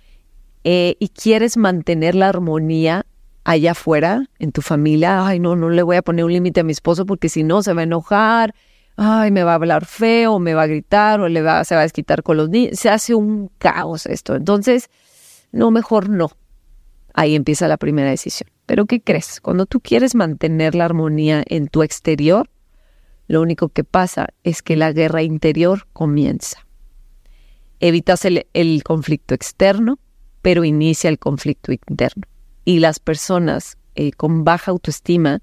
eh, 0.68 0.96
y 0.98 1.10
quieres 1.10 1.56
mantener 1.56 2.16
la 2.16 2.28
armonía, 2.28 3.06
allá 3.44 3.70
afuera, 3.70 4.28
en 4.40 4.50
tu 4.50 4.62
familia, 4.62 5.24
ay, 5.24 5.38
no, 5.38 5.54
no 5.54 5.70
le 5.70 5.80
voy 5.84 5.94
a 5.94 6.02
poner 6.02 6.24
un 6.24 6.32
límite 6.32 6.58
a 6.58 6.64
mi 6.64 6.72
esposo 6.72 7.06
porque 7.06 7.28
si 7.28 7.44
no 7.44 7.62
se 7.62 7.72
va 7.72 7.82
a 7.82 7.84
enojar, 7.84 8.52
ay, 8.96 9.30
me 9.30 9.44
va 9.44 9.52
a 9.52 9.54
hablar 9.54 9.86
feo, 9.86 10.40
me 10.40 10.54
va 10.54 10.62
a 10.62 10.66
gritar 10.66 11.20
o 11.20 11.28
le 11.28 11.40
va, 11.40 11.62
se 11.62 11.76
va 11.76 11.82
a 11.82 11.84
desquitar 11.84 12.24
con 12.24 12.36
los 12.36 12.48
niños. 12.50 12.80
Se 12.80 12.90
hace 12.90 13.14
un 13.14 13.48
caos 13.58 14.06
esto. 14.06 14.34
Entonces, 14.34 14.90
no, 15.52 15.70
mejor 15.70 16.08
no. 16.08 16.32
Ahí 17.14 17.36
empieza 17.36 17.68
la 17.68 17.76
primera 17.76 18.10
decisión. 18.10 18.50
Pero 18.66 18.86
¿qué 18.86 19.00
crees? 19.00 19.40
Cuando 19.40 19.66
tú 19.66 19.78
quieres 19.78 20.16
mantener 20.16 20.74
la 20.74 20.86
armonía 20.86 21.44
en 21.46 21.68
tu 21.68 21.84
exterior, 21.84 22.50
lo 23.28 23.40
único 23.40 23.68
que 23.68 23.84
pasa 23.84 24.30
es 24.42 24.62
que 24.62 24.74
la 24.74 24.90
guerra 24.90 25.22
interior 25.22 25.86
comienza. 25.92 26.66
Evitas 27.78 28.24
el, 28.24 28.48
el 28.52 28.82
conflicto 28.82 29.32
externo, 29.32 30.00
pero 30.46 30.64
inicia 30.64 31.10
el 31.10 31.18
conflicto 31.18 31.72
interno. 31.72 32.22
Y 32.64 32.78
las 32.78 33.00
personas 33.00 33.78
eh, 33.96 34.12
con 34.12 34.44
baja 34.44 34.70
autoestima, 34.70 35.42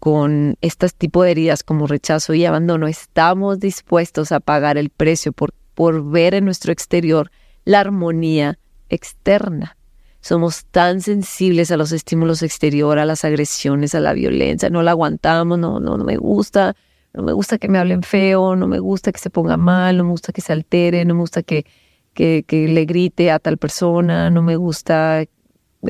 con 0.00 0.56
estos 0.60 0.92
tipos 0.96 1.24
de 1.24 1.30
heridas 1.30 1.62
como 1.62 1.86
rechazo 1.86 2.34
y 2.34 2.44
abandono, 2.44 2.88
estamos 2.88 3.60
dispuestos 3.60 4.32
a 4.32 4.40
pagar 4.40 4.76
el 4.76 4.90
precio 4.90 5.30
por, 5.30 5.54
por 5.74 6.10
ver 6.10 6.34
en 6.34 6.46
nuestro 6.46 6.72
exterior 6.72 7.30
la 7.64 7.78
armonía 7.78 8.58
externa. 8.88 9.76
Somos 10.20 10.64
tan 10.64 11.00
sensibles 11.00 11.70
a 11.70 11.76
los 11.76 11.92
estímulos 11.92 12.42
exteriores, 12.42 13.02
a 13.02 13.06
las 13.06 13.24
agresiones, 13.24 13.94
a 13.94 14.00
la 14.00 14.14
violencia, 14.14 14.68
no 14.68 14.82
la 14.82 14.90
aguantamos, 14.90 15.60
no, 15.60 15.78
no, 15.78 15.96
no 15.96 16.04
me 16.04 16.16
gusta, 16.16 16.74
no 17.12 17.22
me 17.22 17.32
gusta 17.32 17.58
que 17.58 17.68
me 17.68 17.78
hablen 17.78 18.02
feo, 18.02 18.56
no 18.56 18.66
me 18.66 18.80
gusta 18.80 19.12
que 19.12 19.20
se 19.20 19.30
ponga 19.30 19.56
mal, 19.56 19.96
no 19.96 20.02
me 20.02 20.10
gusta 20.10 20.32
que 20.32 20.40
se 20.40 20.52
altere, 20.52 21.04
no 21.04 21.14
me 21.14 21.20
gusta 21.20 21.44
que, 21.44 21.66
que, 22.14 22.44
que 22.46 22.68
le 22.68 22.84
grite 22.84 23.30
a 23.30 23.38
tal 23.38 23.58
persona, 23.58 24.30
no 24.30 24.42
me 24.42 24.56
gusta 24.56 25.24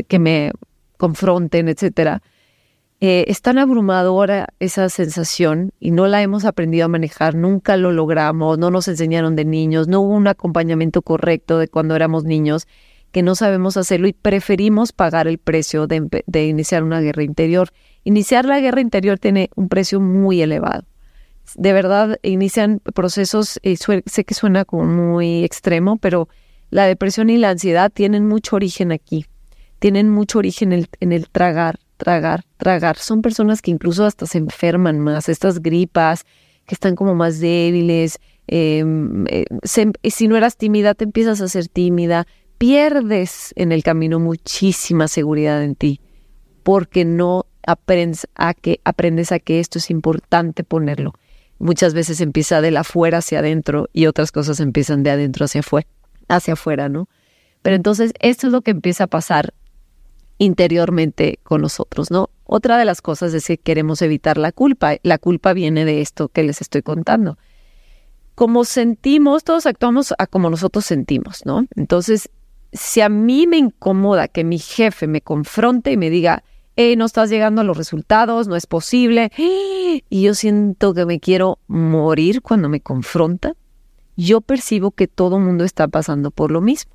que 0.09 0.19
me 0.19 0.51
confronten, 0.97 1.69
etcétera. 1.69 2.23
Eh, 3.01 3.27
es 3.29 3.43
tan 3.43 3.59
abrumadora 3.59 4.49
esa 4.61 4.89
sensación 4.89 5.73
y 5.79 5.91
no 5.91 6.07
la 6.07 6.23
hemos 6.23 6.45
aprendido 6.45 6.87
a 6.87 6.89
manejar, 6.89 7.35
nunca 7.35 7.77
lo 7.77 7.93
logramos, 7.93 8.57
no 8.59 8.71
nos 8.71 8.89
enseñaron 8.89 9.37
de 9.37 9.45
niños, 9.45 9.89
no 9.89 10.01
hubo 10.01 10.15
un 10.15 10.27
acompañamiento 10.27 11.03
correcto 11.03 11.59
de 11.59 11.69
cuando 11.69 11.97
éramos 11.97 12.25
niños, 12.25 12.67
que 13.13 13.23
no 13.23 13.35
sabemos 13.35 13.77
hacerlo 13.77 14.09
y 14.09 14.13
preferimos 14.13 14.93
pagar 14.93 15.29
el 15.29 15.39
precio 15.39 15.87
de, 15.87 16.09
iniciar 16.47 16.83
una 16.83 17.01
guerra 17.01 17.23
interior. 17.23 17.69
Iniciar 18.05 18.45
la 18.45 18.59
guerra 18.61 18.81
interior 18.81 19.19
tiene 19.19 19.51
un 19.55 19.69
precio 19.69 20.01
muy 20.01 20.41
elevado. 20.41 20.85
De 21.57 21.73
verdad, 21.73 22.19
inician 22.23 22.81
procesos, 22.95 23.61
y 23.63 23.77
sé 23.77 24.25
que 24.25 24.35
suena 24.35 24.65
como 24.65 24.85
muy 24.85 25.45
extremo, 25.45 25.99
pero 25.99 26.29
la 26.71 26.87
depresión 26.87 27.31
y 27.31 27.37
la 27.37 27.51
ansiedad 27.51 27.93
tienen 27.93 28.27
mucho 28.27 28.57
origen 28.57 28.93
aquí 28.93 29.27
tienen 29.85 30.09
mucho 30.09 30.39
origen 30.39 30.73
en 30.73 31.13
el, 31.13 31.29
tragar, 31.29 31.79
tragar, 31.99 32.47
tragar. 32.57 32.97
Son 32.97 33.21
personas 33.21 33.61
que 33.61 33.71
incluso 33.71 34.07
hasta 34.07 34.25
se 34.25 34.39
enferman 34.39 34.99
más, 34.99 35.29
estas 35.29 35.61
gripas, 35.61 36.25
que 36.65 36.75
están 36.75 36.97
como 36.97 37.15
más 37.15 37.39
débiles. 37.39 38.19
Em, 38.47 39.27
eh, 39.29 39.45
si 39.63 40.27
no 40.27 40.39
eras 40.39 40.57
tímida, 40.57 40.95
te 40.95 41.05
empiezas 41.05 41.43
a 41.43 41.49
ser 41.49 41.69
tímida. 41.69 42.27
Pierdes 42.57 43.53
en 43.57 43.73
el 43.73 43.83
camino 43.83 44.19
muchísima 44.19 45.07
seguridad 45.07 45.63
en 45.63 45.75
ti, 45.75 46.01
porque 46.63 47.05
no 47.05 47.45
aprendes 47.67 48.27
a 48.37 48.55
que, 48.55 48.81
aprendes 48.85 49.33
a 49.33 49.39
que 49.39 49.61
esto 49.61 49.79
es 49.79 49.91
importante 49.91 50.65
ponerlo. 50.65 51.13
Muchas 51.65 51.95
veces 51.95 52.21
empieza 52.21 52.61
de 52.61 52.71
la 52.71 52.81
afuera 52.81 53.19
hacia 53.19 53.39
adentro 53.39 53.89
y 53.95 54.05
otras 54.05 54.33
cosas 54.33 54.61
empiezan 54.61 55.03
de 55.03 55.11
adentro 55.11 55.47
hacia 55.47 55.61
afuera, 55.61 55.89
hacia 56.29 56.53
afuera, 56.53 56.91
¿no? 56.91 57.09
Pero 57.63 57.75
entonces 57.75 58.13
esto 58.21 58.49
es 58.49 58.53
lo 58.53 58.61
que 58.61 58.73
empieza 58.73 59.05
a 59.05 59.07
pasar 59.07 59.55
interiormente 60.37 61.39
con 61.43 61.63
nosotros, 61.63 62.11
¿no? 62.11 62.29
Otra 62.45 62.77
de 62.77 62.85
las 62.85 63.01
cosas 63.01 63.33
es 63.33 63.47
que 63.47 63.57
queremos 63.57 64.03
evitar 64.03 64.37
la 64.37 64.53
culpa. 64.53 64.97
La 65.05 65.17
culpa 65.17 65.55
viene 65.55 65.87
de 65.87 66.03
esto 66.03 66.29
que 66.29 66.43
les 66.43 66.61
estoy 66.61 66.83
contando. 66.83 67.39
Como 68.35 68.67
sentimos, 68.67 69.43
todos 69.43 69.65
actuamos 69.65 70.13
a 70.19 70.27
como 70.27 70.51
nosotros 70.51 70.85
sentimos, 70.85 71.47
¿no? 71.47 71.67
Entonces, 71.77 72.29
si 72.75 73.01
a 73.01 73.09
mí 73.09 73.47
me 73.47 73.57
incomoda 73.57 74.29
que 74.29 74.45
mi 74.45 74.59
jefe 74.59 75.07
me 75.07 75.23
confronte 75.23 75.93
y 75.93 75.97
me 75.97 76.11
diga, 76.11 76.45
eh, 76.77 76.97
no 76.97 77.05
estás 77.05 77.31
llegando 77.31 77.61
a 77.61 77.65
los 77.65 77.77
resultados, 77.77 78.49
no 78.49 78.57
es 78.57 78.67
posible. 78.67 79.31
Y 79.37 80.23
yo 80.23 80.35
siento 80.35 80.95
que 80.95 81.07
me 81.07 81.21
quiero 81.21 81.59
morir 81.67 82.43
cuando 82.43 82.69
me 82.69 82.81
confronta. 82.81 83.55
Yo 84.17 84.41
percibo 84.41 84.91
que 84.91 85.09
todo 85.09 85.39
el 85.39 85.45
mundo 85.45 85.65
está 85.65 85.89
pasando 85.89 86.31
por 86.31 86.51
lo 86.51 86.61
mismo. 86.61 86.93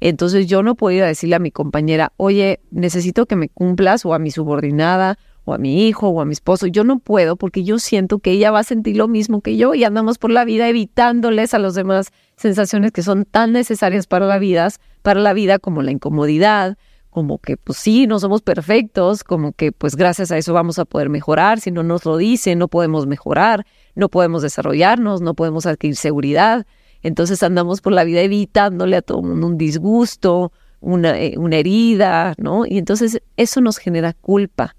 Entonces 0.00 0.46
yo 0.46 0.62
no 0.62 0.76
puedo 0.76 0.96
ir 0.96 1.02
a 1.02 1.08
decirle 1.08 1.36
a 1.36 1.40
mi 1.40 1.50
compañera, 1.50 2.12
oye, 2.16 2.60
necesito 2.70 3.26
que 3.26 3.36
me 3.36 3.48
cumplas, 3.48 4.06
o 4.06 4.14
a 4.14 4.18
mi 4.18 4.30
subordinada, 4.30 5.18
o 5.44 5.54
a 5.54 5.58
mi 5.58 5.88
hijo, 5.88 6.08
o 6.08 6.20
a 6.20 6.24
mi 6.24 6.32
esposo. 6.32 6.66
Yo 6.66 6.84
no 6.84 6.98
puedo 6.98 7.36
porque 7.36 7.64
yo 7.64 7.78
siento 7.78 8.18
que 8.18 8.30
ella 8.30 8.50
va 8.50 8.60
a 8.60 8.64
sentir 8.64 8.96
lo 8.96 9.08
mismo 9.08 9.40
que 9.40 9.56
yo 9.56 9.74
y 9.74 9.84
andamos 9.84 10.18
por 10.18 10.30
la 10.30 10.44
vida 10.44 10.68
evitándoles 10.68 11.52
a 11.54 11.58
los 11.58 11.74
demás 11.74 12.12
sensaciones 12.36 12.92
que 12.92 13.02
son 13.02 13.24
tan 13.24 13.52
necesarias 13.52 14.06
para 14.06 14.26
la 14.26 14.38
vida, 14.38 14.68
para 15.02 15.20
la 15.20 15.32
vida 15.32 15.58
como 15.58 15.82
la 15.82 15.90
incomodidad, 15.90 16.76
como 17.18 17.38
que 17.38 17.56
pues 17.56 17.78
sí, 17.78 18.06
no 18.06 18.20
somos 18.20 18.42
perfectos, 18.42 19.24
como 19.24 19.50
que 19.50 19.72
pues 19.72 19.96
gracias 19.96 20.30
a 20.30 20.38
eso 20.38 20.52
vamos 20.52 20.78
a 20.78 20.84
poder 20.84 21.08
mejorar, 21.08 21.58
si 21.58 21.72
no 21.72 21.82
nos 21.82 22.04
lo 22.04 22.16
dicen, 22.16 22.60
no 22.60 22.68
podemos 22.68 23.08
mejorar, 23.08 23.66
no 23.96 24.08
podemos 24.08 24.42
desarrollarnos, 24.42 25.20
no 25.20 25.34
podemos 25.34 25.66
adquirir 25.66 25.96
seguridad. 25.96 26.64
Entonces 27.02 27.42
andamos 27.42 27.80
por 27.80 27.92
la 27.92 28.04
vida 28.04 28.20
evitándole 28.20 28.94
a 28.94 29.02
todo 29.02 29.18
el 29.18 29.26
mundo 29.26 29.48
un 29.48 29.58
disgusto, 29.58 30.52
una, 30.78 31.18
eh, 31.18 31.34
una 31.38 31.56
herida, 31.56 32.34
¿no? 32.38 32.66
Y 32.66 32.78
entonces 32.78 33.20
eso 33.36 33.60
nos 33.60 33.78
genera 33.78 34.12
culpa. 34.12 34.76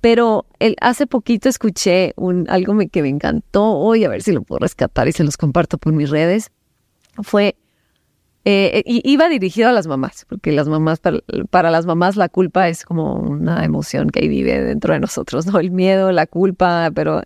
Pero 0.00 0.46
el, 0.60 0.76
hace 0.80 1.06
poquito 1.06 1.50
escuché 1.50 2.14
un, 2.16 2.46
algo 2.48 2.74
que 2.90 3.02
me 3.02 3.10
encantó 3.10 3.72
hoy, 3.72 4.04
a 4.04 4.08
ver 4.08 4.22
si 4.22 4.32
lo 4.32 4.40
puedo 4.40 4.60
rescatar 4.60 5.08
y 5.08 5.12
se 5.12 5.24
los 5.24 5.36
comparto 5.36 5.76
por 5.76 5.92
mis 5.92 6.08
redes. 6.08 6.50
Fue, 7.22 7.54
eh, 8.44 8.82
iba 8.86 9.28
dirigido 9.28 9.68
a 9.68 9.72
las 9.72 9.86
mamás, 9.86 10.24
porque 10.28 10.52
las 10.52 10.68
mamás, 10.68 11.00
para, 11.00 11.18
para, 11.50 11.70
las 11.70 11.84
mamás 11.84 12.16
la 12.16 12.28
culpa 12.28 12.68
es 12.68 12.84
como 12.84 13.14
una 13.14 13.64
emoción 13.64 14.08
que 14.10 14.26
vive 14.28 14.62
dentro 14.62 14.94
de 14.94 15.00
nosotros, 15.00 15.46
¿no? 15.46 15.58
El 15.58 15.70
miedo, 15.70 16.10
la 16.12 16.26
culpa, 16.26 16.90
pero 16.94 17.22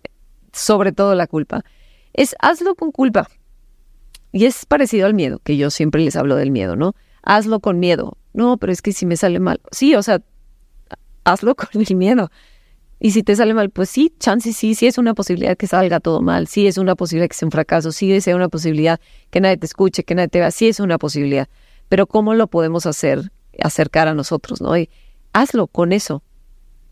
sobre 0.51 0.91
todo 0.91 1.15
la 1.15 1.27
culpa. 1.27 1.63
Es 2.13 2.35
hazlo 2.39 2.75
con 2.75 2.91
culpa. 2.91 3.29
Y 4.31 4.45
es 4.45 4.65
parecido 4.65 5.05
al 5.05 5.13
miedo, 5.13 5.39
que 5.43 5.55
yo 5.55 5.69
siempre 5.69 6.01
les 6.01 6.15
hablo 6.17 6.35
del 6.35 6.51
miedo, 6.51 6.75
¿no? 6.75 6.95
Hazlo 7.23 7.61
con 7.61 7.79
miedo. 7.79 8.17
No, 8.33 8.57
pero 8.57 8.73
es 8.73 8.81
que 8.81 8.91
si 8.91 9.05
me 9.05 9.15
sale 9.15 9.39
mal. 9.39 9.61
Sí, 9.71 9.95
o 9.95 10.03
sea, 10.03 10.21
hazlo 11.23 11.55
con 11.55 11.69
el 11.73 11.95
miedo. 11.95 12.29
Y 13.05 13.11
si 13.11 13.21
te 13.21 13.35
sale 13.35 13.53
mal, 13.53 13.69
pues 13.69 13.91
sí, 13.91 14.11
chance 14.19 14.51
sí, 14.51 14.73
sí 14.73 14.87
es 14.87 14.97
una 14.97 15.13
posibilidad 15.13 15.55
que 15.55 15.67
salga 15.67 15.99
todo 15.99 16.23
mal, 16.23 16.47
sí 16.47 16.65
es 16.65 16.79
una 16.79 16.95
posibilidad 16.95 17.29
que 17.29 17.35
sea 17.35 17.45
un 17.45 17.51
fracaso, 17.51 17.91
sí 17.91 18.19
sea 18.19 18.35
una 18.35 18.49
posibilidad 18.49 18.99
que 19.29 19.39
nadie 19.41 19.57
te 19.57 19.67
escuche, 19.67 20.03
que 20.03 20.15
nadie 20.15 20.29
te 20.29 20.39
vea, 20.39 20.49
sí 20.49 20.67
es 20.69 20.79
una 20.79 20.97
posibilidad. 20.97 21.47
Pero 21.87 22.07
¿cómo 22.07 22.33
lo 22.33 22.47
podemos 22.47 22.87
hacer, 22.87 23.31
acercar 23.61 24.07
a 24.07 24.15
nosotros, 24.15 24.59
no? 24.59 24.75
Y 24.75 24.89
hazlo 25.33 25.67
con 25.67 25.93
eso. 25.93 26.23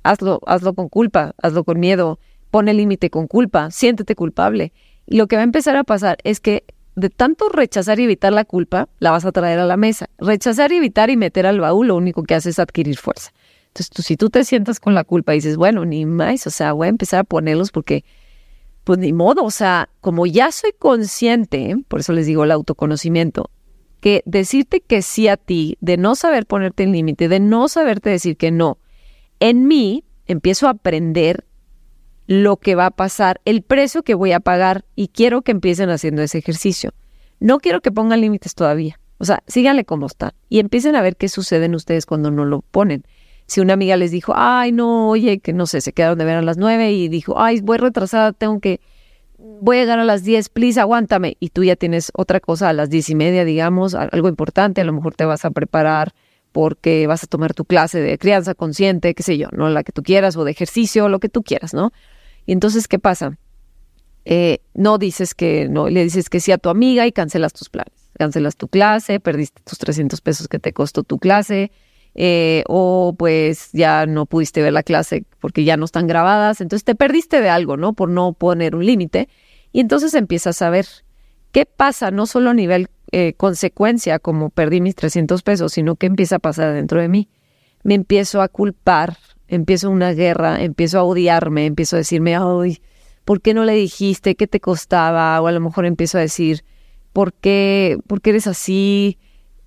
Hazlo, 0.03 0.39
hazlo 0.45 0.75
con 0.75 0.87
culpa, 0.87 1.33
hazlo 1.41 1.63
con 1.63 1.79
miedo, 1.79 2.19
pon 2.51 2.67
el 2.67 2.77
límite 2.77 3.09
con 3.09 3.25
culpa, 3.25 3.71
siéntete 3.71 4.13
culpable. 4.13 4.71
Y 5.07 5.17
lo 5.17 5.25
que 5.25 5.35
va 5.35 5.41
a 5.41 5.45
empezar 5.45 5.77
a 5.77 5.83
pasar 5.83 6.19
es 6.23 6.39
que 6.39 6.63
de 6.95 7.09
tanto 7.09 7.49
rechazar 7.49 7.99
y 7.99 8.03
evitar 8.03 8.33
la 8.33 8.45
culpa, 8.45 8.87
la 8.99 9.09
vas 9.09 9.25
a 9.25 9.31
traer 9.31 9.57
a 9.57 9.65
la 9.65 9.77
mesa. 9.77 10.11
Rechazar 10.19 10.71
y 10.73 10.75
evitar 10.75 11.09
y 11.09 11.17
meter 11.17 11.47
al 11.47 11.59
baúl 11.59 11.87
lo 11.87 11.95
único 11.95 12.21
que 12.21 12.35
hace 12.35 12.51
es 12.51 12.59
adquirir 12.59 12.97
fuerza. 12.97 13.31
Entonces, 13.73 13.89
tú, 13.89 14.03
si 14.03 14.17
tú 14.17 14.29
te 14.29 14.43
sientas 14.43 14.79
con 14.79 14.93
la 14.93 15.03
culpa 15.03 15.33
y 15.33 15.37
dices, 15.37 15.57
bueno, 15.57 15.83
ni 15.83 16.05
más, 16.05 16.45
o 16.45 16.51
sea, 16.51 16.73
voy 16.73 16.85
a 16.85 16.89
empezar 16.89 17.21
a 17.21 17.23
ponerlos 17.23 17.71
porque, 17.71 18.05
pues 18.83 18.99
ni 18.99 19.13
modo, 19.13 19.43
o 19.43 19.49
sea, 19.49 19.89
como 19.99 20.27
ya 20.27 20.51
soy 20.51 20.73
consciente, 20.77 21.75
por 21.87 22.01
eso 22.01 22.13
les 22.13 22.27
digo 22.27 22.43
el 22.43 22.51
autoconocimiento, 22.51 23.49
que 23.99 24.21
decirte 24.27 24.81
que 24.81 25.01
sí 25.01 25.27
a 25.27 25.37
ti, 25.37 25.79
de 25.81 25.97
no 25.97 26.13
saber 26.13 26.45
ponerte 26.45 26.83
en 26.83 26.91
límite, 26.91 27.27
de 27.27 27.39
no 27.39 27.67
saberte 27.67 28.11
decir 28.11 28.37
que 28.37 28.51
no, 28.51 28.77
en 29.39 29.67
mí 29.67 30.03
empiezo 30.27 30.67
a 30.67 30.71
aprender 30.71 31.43
lo 32.27 32.57
que 32.57 32.75
va 32.75 32.85
a 32.85 32.91
pasar, 32.91 33.41
el 33.43 33.63
precio 33.63 34.03
que 34.03 34.13
voy 34.13 34.33
a 34.33 34.39
pagar 34.39 34.85
y 34.95 35.07
quiero 35.07 35.41
que 35.41 35.51
empiecen 35.51 35.89
haciendo 35.89 36.21
ese 36.21 36.37
ejercicio. 36.37 36.93
No 37.39 37.57
quiero 37.57 37.81
que 37.81 37.91
pongan 37.91 38.21
límites 38.21 38.53
todavía. 38.53 38.99
O 39.17 39.25
sea, 39.25 39.41
síganle 39.47 39.83
como 39.83 40.05
están 40.05 40.33
y 40.47 40.59
empiecen 40.59 40.95
a 40.95 41.01
ver 41.01 41.15
qué 41.15 41.27
sucede 41.27 41.65
en 41.65 41.73
ustedes 41.73 42.05
cuando 42.05 42.29
no 42.29 42.45
lo 42.45 42.61
ponen. 42.61 43.03
Si 43.45 43.59
una 43.61 43.73
amiga 43.73 43.97
les 43.97 44.11
dijo, 44.11 44.33
ay, 44.35 44.71
no, 44.71 45.09
oye, 45.09 45.39
que 45.39 45.53
no 45.53 45.65
sé, 45.65 45.81
se 45.81 45.93
quedaron 45.93 46.17
de 46.17 46.25
ver 46.25 46.37
a 46.37 46.41
las 46.41 46.57
nueve 46.57 46.91
y 46.93 47.07
dijo, 47.09 47.39
ay, 47.39 47.61
voy 47.61 47.77
retrasada, 47.77 48.31
tengo 48.31 48.59
que, 48.59 48.79
voy 49.37 49.77
a 49.77 49.79
llegar 49.81 49.99
a 49.99 50.05
las 50.05 50.23
diez, 50.23 50.49
please, 50.49 50.79
aguántame. 50.79 51.37
Y 51.39 51.49
tú 51.49 51.63
ya 51.63 51.75
tienes 51.75 52.11
otra 52.15 52.39
cosa 52.39 52.69
a 52.69 52.73
las 52.73 52.89
diez 52.89 53.09
y 53.09 53.15
media, 53.15 53.45
digamos, 53.45 53.95
algo 53.95 54.29
importante, 54.29 54.81
a 54.81 54.85
lo 54.85 54.93
mejor 54.93 55.15
te 55.15 55.25
vas 55.25 55.45
a 55.45 55.51
preparar 55.51 56.13
porque 56.51 57.07
vas 57.07 57.23
a 57.23 57.27
tomar 57.27 57.53
tu 57.53 57.65
clase 57.65 57.99
de 57.99 58.17
crianza 58.17 58.53
consciente, 58.53 59.13
qué 59.15 59.23
sé 59.23 59.37
yo, 59.37 59.49
no 59.51 59.69
la 59.69 59.83
que 59.83 59.91
tú 59.91 60.03
quieras, 60.03 60.37
o 60.37 60.45
de 60.45 60.51
ejercicio, 60.51 61.09
lo 61.09 61.19
que 61.19 61.27
tú 61.27 61.43
quieras, 61.43 61.73
¿no? 61.73 61.91
Y 62.45 62.53
entonces, 62.53 62.87
¿qué 62.87 62.99
pasa? 62.99 63.37
Eh, 64.25 64.59
no 64.73 64.97
dices 64.97 65.33
que 65.33 65.67
no, 65.67 65.89
le 65.89 66.03
dices 66.03 66.29
que 66.29 66.39
sí 66.39 66.51
a 66.51 66.57
tu 66.57 66.69
amiga 66.69 67.05
y 67.07 67.11
cancelas 67.11 67.53
tus 67.53 67.69
planes. 67.69 67.93
Cancelas 68.17 68.55
tu 68.55 68.67
clase, 68.67 69.19
perdiste 69.19 69.61
tus 69.63 69.79
300 69.79 70.21
pesos 70.21 70.47
que 70.47 70.59
te 70.59 70.71
costó 70.73 71.03
tu 71.03 71.17
clase, 71.17 71.71
eh, 72.15 72.63
o 72.67 73.15
pues 73.17 73.69
ya 73.73 74.05
no 74.05 74.25
pudiste 74.25 74.61
ver 74.61 74.73
la 74.73 74.83
clase 74.83 75.25
porque 75.39 75.63
ya 75.63 75.77
no 75.77 75.85
están 75.85 76.07
grabadas, 76.07 76.61
entonces 76.61 76.83
te 76.83 76.95
perdiste 76.95 77.41
de 77.41 77.49
algo, 77.49 77.77
¿no? 77.77 77.93
Por 77.93 78.09
no 78.09 78.33
poner 78.33 78.75
un 78.75 78.85
límite. 78.85 79.29
Y 79.71 79.79
entonces 79.79 80.13
empiezas 80.13 80.61
a 80.61 80.69
ver 80.69 80.85
qué 81.51 81.65
pasa, 81.65 82.11
no 82.11 82.25
solo 82.25 82.51
a 82.51 82.53
nivel 82.53 82.87
eh, 83.11 83.33
consecuencia, 83.37 84.19
como 84.19 84.49
perdí 84.49 84.81
mis 84.81 84.95
300 84.95 85.41
pesos, 85.43 85.73
sino 85.73 85.95
qué 85.95 86.07
empieza 86.07 86.37
a 86.37 86.39
pasar 86.39 86.73
dentro 86.73 87.01
de 87.01 87.07
mí. 87.07 87.29
Me 87.83 87.95
empiezo 87.95 88.41
a 88.41 88.47
culpar 88.47 89.17
empiezo 89.47 89.89
una 89.89 90.13
guerra, 90.13 90.63
empiezo 90.63 90.99
a 90.99 91.03
odiarme, 91.03 91.65
empiezo 91.65 91.95
a 91.95 91.99
decirme, 91.99 92.35
ay, 92.35 92.79
¿por 93.25 93.41
qué 93.41 93.53
no 93.53 93.63
le 93.65 93.73
dijiste? 93.73 94.35
¿Qué 94.35 94.47
te 94.47 94.59
costaba? 94.59 95.39
O 95.41 95.47
a 95.47 95.51
lo 95.51 95.59
mejor 95.59 95.85
empiezo 95.85 96.17
a 96.17 96.21
decir, 96.21 96.63
¿por 97.13 97.33
qué, 97.33 97.97
¿por 98.07 98.21
qué 98.21 98.31
eres 98.31 98.47
así? 98.47 99.17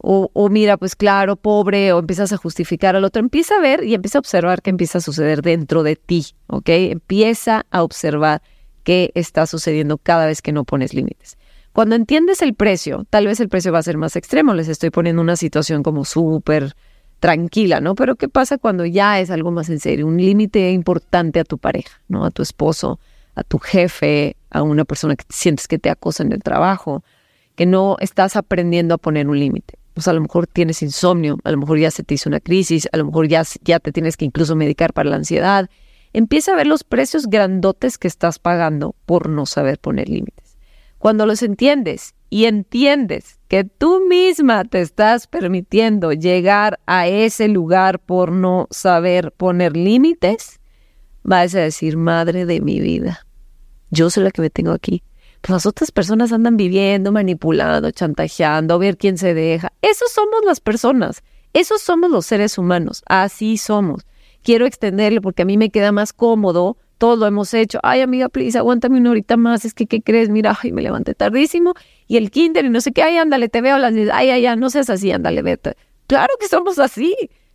O, 0.08 0.30
o, 0.34 0.48
mira, 0.50 0.76
pues 0.76 0.94
claro, 0.94 1.34
pobre, 1.34 1.92
o 1.92 1.98
empiezas 1.98 2.32
a 2.32 2.36
justificar 2.36 2.94
al 2.94 3.02
otro. 3.02 3.18
Empieza 3.18 3.56
a 3.56 3.60
ver 3.60 3.82
y 3.82 3.92
empieza 3.92 4.18
a 4.18 4.20
observar 4.20 4.62
qué 4.62 4.70
empieza 4.70 4.98
a 4.98 5.00
suceder 5.00 5.42
dentro 5.42 5.82
de 5.82 5.96
ti, 5.96 6.26
¿ok? 6.46 6.68
Empieza 6.68 7.66
a 7.72 7.82
observar 7.82 8.40
qué 8.84 9.10
está 9.16 9.48
sucediendo 9.48 9.98
cada 9.98 10.26
vez 10.26 10.42
que 10.42 10.52
no 10.52 10.62
pones 10.62 10.94
límites. 10.94 11.36
Cuando 11.72 11.96
entiendes 11.96 12.40
el 12.40 12.54
precio, 12.54 13.04
tal 13.10 13.26
vez 13.26 13.40
el 13.40 13.48
precio 13.48 13.72
va 13.72 13.80
a 13.80 13.82
ser 13.82 13.96
más 13.96 14.14
extremo. 14.14 14.54
Les 14.54 14.68
estoy 14.68 14.90
poniendo 14.90 15.20
una 15.20 15.34
situación 15.34 15.82
como 15.82 16.04
súper 16.04 16.76
tranquila, 17.18 17.80
¿no? 17.80 17.96
Pero 17.96 18.14
¿qué 18.14 18.28
pasa 18.28 18.58
cuando 18.58 18.86
ya 18.86 19.18
es 19.18 19.28
algo 19.32 19.50
más 19.50 19.68
en 19.70 19.80
serio? 19.80 20.06
Un 20.06 20.18
límite 20.18 20.70
importante 20.70 21.40
a 21.40 21.44
tu 21.44 21.58
pareja, 21.58 22.00
¿no? 22.06 22.24
A 22.24 22.30
tu 22.30 22.42
esposo, 22.42 23.00
a 23.34 23.42
tu 23.42 23.58
jefe, 23.58 24.36
a 24.50 24.62
una 24.62 24.84
persona 24.84 25.16
que 25.16 25.24
sientes 25.30 25.66
que 25.66 25.80
te 25.80 25.90
acosa 25.90 26.22
en 26.22 26.30
el 26.30 26.44
trabajo, 26.44 27.02
que 27.56 27.66
no 27.66 27.96
estás 27.98 28.36
aprendiendo 28.36 28.94
a 28.94 28.98
poner 28.98 29.26
un 29.26 29.40
límite. 29.40 29.80
Pues 29.96 30.08
a 30.08 30.12
lo 30.12 30.20
mejor 30.20 30.46
tienes 30.46 30.82
insomnio, 30.82 31.38
a 31.42 31.50
lo 31.50 31.56
mejor 31.56 31.78
ya 31.78 31.90
se 31.90 32.02
te 32.02 32.12
hizo 32.12 32.28
una 32.28 32.38
crisis, 32.38 32.86
a 32.92 32.98
lo 32.98 33.06
mejor 33.06 33.28
ya, 33.28 33.42
ya 33.62 33.80
te 33.80 33.92
tienes 33.92 34.18
que 34.18 34.26
incluso 34.26 34.54
medicar 34.54 34.92
para 34.92 35.08
la 35.08 35.16
ansiedad. 35.16 35.70
Empieza 36.12 36.52
a 36.52 36.54
ver 36.54 36.66
los 36.66 36.84
precios 36.84 37.28
grandotes 37.28 37.96
que 37.96 38.06
estás 38.06 38.38
pagando 38.38 38.94
por 39.06 39.30
no 39.30 39.46
saber 39.46 39.78
poner 39.78 40.10
límites. 40.10 40.58
Cuando 40.98 41.24
los 41.24 41.42
entiendes 41.42 42.14
y 42.28 42.44
entiendes 42.44 43.38
que 43.48 43.64
tú 43.64 44.02
misma 44.06 44.66
te 44.66 44.82
estás 44.82 45.26
permitiendo 45.28 46.12
llegar 46.12 46.78
a 46.84 47.06
ese 47.06 47.48
lugar 47.48 47.98
por 47.98 48.32
no 48.32 48.68
saber 48.70 49.32
poner 49.32 49.78
límites, 49.78 50.60
vas 51.22 51.54
a 51.54 51.60
decir, 51.60 51.96
madre 51.96 52.44
de 52.44 52.60
mi 52.60 52.80
vida, 52.80 53.26
yo 53.90 54.10
soy 54.10 54.24
la 54.24 54.30
que 54.30 54.42
me 54.42 54.50
tengo 54.50 54.72
aquí. 54.72 55.02
Pues 55.40 55.50
las 55.50 55.66
otras 55.66 55.90
personas 55.92 56.32
andan 56.32 56.56
viviendo, 56.56 57.12
manipulando, 57.12 57.90
chantajeando, 57.90 58.78
ver 58.78 58.96
quién 58.96 59.18
se 59.18 59.34
deja. 59.34 59.72
Esos 59.82 60.10
somos 60.12 60.44
las 60.44 60.60
personas, 60.60 61.22
esos 61.52 61.80
somos 61.80 62.10
los 62.10 62.26
seres 62.26 62.58
humanos, 62.58 63.02
así 63.06 63.56
somos. 63.56 64.06
Quiero 64.42 64.66
extenderle 64.66 65.20
porque 65.20 65.42
a 65.42 65.44
mí 65.44 65.56
me 65.56 65.70
queda 65.70 65.92
más 65.92 66.12
cómodo 66.12 66.76
todos 66.98 67.18
lo 67.18 67.26
hemos 67.26 67.52
hecho. 67.52 67.78
Ay, 67.82 68.00
amiga, 68.00 68.28
please, 68.28 68.56
aguántame 68.56 68.98
una 68.98 69.10
horita 69.10 69.36
más. 69.36 69.64
Es 69.64 69.74
que, 69.74 69.86
¿qué 69.86 70.00
crees? 70.00 70.30
Mira, 70.30 70.56
ay, 70.62 70.72
me 70.72 70.82
levanté 70.82 71.14
tardísimo. 71.14 71.74
Y 72.06 72.16
el 72.16 72.30
kinder 72.30 72.64
y 72.64 72.70
no 72.70 72.80
sé 72.80 72.92
qué. 72.92 73.02
Ay, 73.02 73.18
ándale, 73.18 73.48
te 73.48 73.60
veo 73.60 73.78
las 73.78 73.94
Ay, 74.12 74.30
ay, 74.30 74.56
no 74.56 74.70
seas 74.70 74.88
así, 74.88 75.10
ándale, 75.12 75.42
vete. 75.42 75.76
Claro 76.06 76.32
que 76.40 76.48
somos 76.48 76.78
así. 76.78 77.14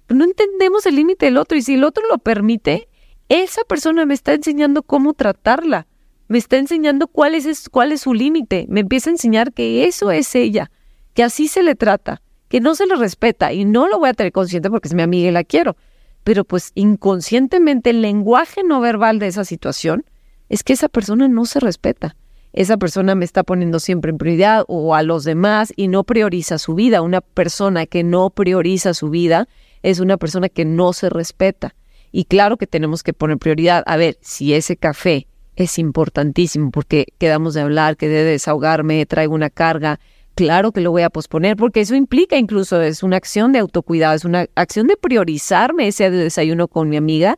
No 0.09 0.25
entendemos 0.25 0.85
el 0.85 0.95
límite 0.95 1.25
del 1.25 1.37
otro. 1.37 1.57
Y 1.57 1.61
si 1.61 1.73
el 1.73 1.83
otro 1.83 2.03
lo 2.07 2.19
permite, 2.19 2.87
esa 3.29 3.63
persona 3.63 4.05
me 4.05 4.13
está 4.13 4.33
enseñando 4.33 4.83
cómo 4.83 5.13
tratarla. 5.13 5.87
Me 6.31 6.37
está 6.37 6.57
enseñando 6.57 7.07
cuál 7.07 7.35
es, 7.35 7.69
cuál 7.69 7.91
es 7.91 8.01
su 8.01 8.13
límite. 8.13 8.65
Me 8.69 8.79
empieza 8.79 9.09
a 9.09 9.13
enseñar 9.13 9.53
que 9.53 9.85
eso 9.85 10.11
es 10.11 10.33
ella. 10.35 10.71
Que 11.13 11.23
así 11.23 11.47
se 11.47 11.61
le 11.61 11.75
trata. 11.75 12.21
Que 12.47 12.59
no 12.59 12.75
se 12.75 12.85
le 12.85 12.95
respeta. 12.95 13.53
Y 13.53 13.65
no 13.65 13.87
lo 13.87 13.99
voy 13.99 14.09
a 14.09 14.13
tener 14.13 14.31
consciente 14.31 14.69
porque 14.69 14.87
es 14.87 14.93
mi 14.93 15.01
amiga 15.01 15.29
y 15.29 15.31
la 15.31 15.43
quiero 15.43 15.75
pero 16.23 16.45
pues 16.45 16.71
inconscientemente 16.75 17.89
el 17.89 18.01
lenguaje 18.01 18.63
no 18.63 18.79
verbal 18.79 19.19
de 19.19 19.27
esa 19.27 19.45
situación 19.45 20.05
es 20.49 20.63
que 20.63 20.73
esa 20.73 20.89
persona 20.89 21.27
no 21.27 21.45
se 21.45 21.59
respeta. 21.59 22.15
Esa 22.53 22.75
persona 22.77 23.15
me 23.15 23.23
está 23.23 23.43
poniendo 23.43 23.79
siempre 23.79 24.11
en 24.11 24.17
prioridad 24.17 24.65
o 24.67 24.93
a 24.93 25.03
los 25.03 25.23
demás 25.23 25.71
y 25.75 25.87
no 25.87 26.03
prioriza 26.03 26.57
su 26.57 26.75
vida. 26.75 27.01
Una 27.01 27.21
persona 27.21 27.85
que 27.85 28.03
no 28.03 28.29
prioriza 28.29 28.93
su 28.93 29.09
vida 29.09 29.47
es 29.83 29.99
una 30.01 30.17
persona 30.17 30.49
que 30.49 30.65
no 30.65 30.91
se 30.91 31.09
respeta. 31.09 31.75
Y 32.11 32.25
claro 32.25 32.57
que 32.57 32.67
tenemos 32.67 33.03
que 33.03 33.13
poner 33.13 33.37
prioridad. 33.37 33.83
A 33.87 33.95
ver, 33.95 34.17
si 34.19 34.53
ese 34.53 34.75
café 34.75 35.27
es 35.55 35.77
importantísimo 35.79 36.71
porque 36.71 37.07
quedamos 37.17 37.53
de 37.53 37.61
hablar, 37.61 37.97
que 37.97 38.07
de 38.07 38.23
desahogarme, 38.23 39.05
traigo 39.05 39.33
una 39.33 39.49
carga, 39.49 39.99
claro 40.35 40.71
que 40.71 40.81
lo 40.81 40.91
voy 40.91 41.01
a 41.03 41.09
posponer 41.09 41.55
porque 41.57 41.81
eso 41.81 41.95
implica 41.95 42.37
incluso, 42.37 42.81
es 42.81 43.03
una 43.03 43.17
acción 43.17 43.51
de 43.51 43.59
autocuidado, 43.59 44.15
es 44.15 44.25
una 44.25 44.47
acción 44.55 44.87
de 44.87 44.97
priorizarme 44.97 45.87
ese 45.87 46.09
desayuno 46.09 46.67
con 46.67 46.89
mi 46.89 46.97
amiga, 46.97 47.37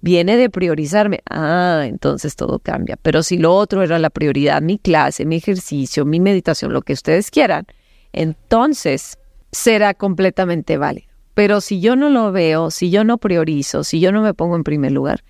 viene 0.00 0.36
de 0.36 0.50
priorizarme. 0.50 1.20
Ah, 1.28 1.82
entonces 1.84 2.36
todo 2.36 2.58
cambia. 2.58 2.96
Pero 2.96 3.22
si 3.22 3.38
lo 3.38 3.54
otro 3.54 3.82
era 3.82 3.98
la 3.98 4.10
prioridad, 4.10 4.62
mi 4.62 4.78
clase, 4.78 5.24
mi 5.24 5.36
ejercicio, 5.36 6.04
mi 6.04 6.20
meditación, 6.20 6.72
lo 6.72 6.82
que 6.82 6.94
ustedes 6.94 7.30
quieran, 7.30 7.66
entonces 8.12 9.18
será 9.52 9.94
completamente 9.94 10.78
válido. 10.78 11.08
Pero 11.34 11.60
si 11.60 11.80
yo 11.80 11.96
no 11.96 12.10
lo 12.10 12.32
veo, 12.32 12.70
si 12.70 12.90
yo 12.90 13.04
no 13.04 13.18
priorizo, 13.18 13.84
si 13.84 14.00
yo 14.00 14.12
no 14.12 14.22
me 14.22 14.34
pongo 14.34 14.56
en 14.56 14.64
primer 14.64 14.92
lugar, 14.92 15.22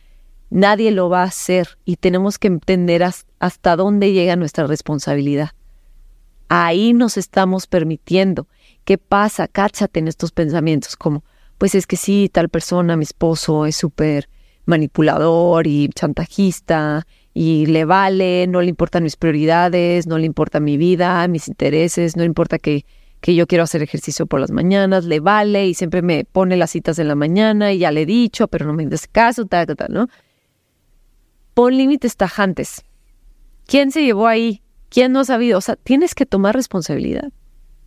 nadie 0.51 0.91
lo 0.91 1.09
va 1.09 1.23
a 1.23 1.27
hacer 1.27 1.79
y 1.85 1.97
tenemos 1.97 2.39
que 2.39 2.49
entender 2.49 3.03
hasta 3.39 3.77
dónde 3.77 4.13
llega 4.13 4.37
nuestra 4.37 4.67
responsabilidad. 4.67 5.51
Ahí 6.49 6.93
nos 6.93 7.17
estamos 7.17 7.67
permitiendo. 7.67 8.49
¿Qué 8.85 8.99
pasa? 8.99 9.47
Cáchate 9.47 10.01
en 10.01 10.09
estos 10.09 10.33
pensamientos 10.33 10.97
como, 10.97 11.25
pues 11.59 11.75
es 11.75 11.87
que 11.87 11.97
sí, 11.97 12.29
tal 12.33 12.49
persona, 12.49 12.97
mi 12.97 13.05
esposo, 13.05 13.67
es 13.67 13.77
súper 13.77 14.29
manipulador 14.67 15.67
y 15.67 15.89
chantajista 15.89 17.07
y 17.33 17.67
le 17.67 17.85
vale, 17.85 18.47
no 18.49 18.61
le 18.61 18.69
importan 18.69 19.05
mis 19.05 19.17
prioridades, 19.17 20.07
no 20.07 20.19
le 20.19 20.27
importa 20.27 20.59
mi 20.59 20.77
vida, 20.77 21.27
mis 21.29 21.49
intereses, 21.49 22.17
no 22.17 22.25
importa 22.25 22.59
que 22.59 22.85
que 23.21 23.35
yo 23.35 23.47
quiero 23.47 23.65
hacer 23.65 23.83
ejercicio 23.83 24.27
por 24.27 24.41
las 24.41 24.51
mañanas, 24.51 25.05
le 25.05 25.21
vale 25.21 25.67
y 25.67 25.75
siempre 25.75 26.03
me 26.03 26.25
pone 26.25 26.57
las 26.57 26.71
citas 26.71 26.99
en 26.99 27.09
la 27.09 27.15
mañana 27.15 27.73
y 27.73 27.79
ya 27.79 27.93
le 27.93 28.03
he 28.03 28.07
dicho, 28.07 28.49
pero 28.49 28.67
no 28.67 28.73
me 28.73 28.87
des 28.87 29.07
caso, 29.07 29.45
tal, 29.47 29.67
tal, 29.67 29.93
¿no? 29.93 30.09
Pon 31.55 31.77
límites 31.77 32.17
tajantes. 32.17 32.83
¿Quién 33.67 33.93
se 33.93 34.03
llevó 34.03 34.27
ahí? 34.27 34.63
¿Quién 34.89 35.13
no 35.13 35.21
ha 35.21 35.25
sabido? 35.25 35.59
O 35.59 35.61
sea, 35.61 35.77
tienes 35.77 36.15
que 36.15 36.27
tomar 36.27 36.55
responsabilidad. 36.55 37.33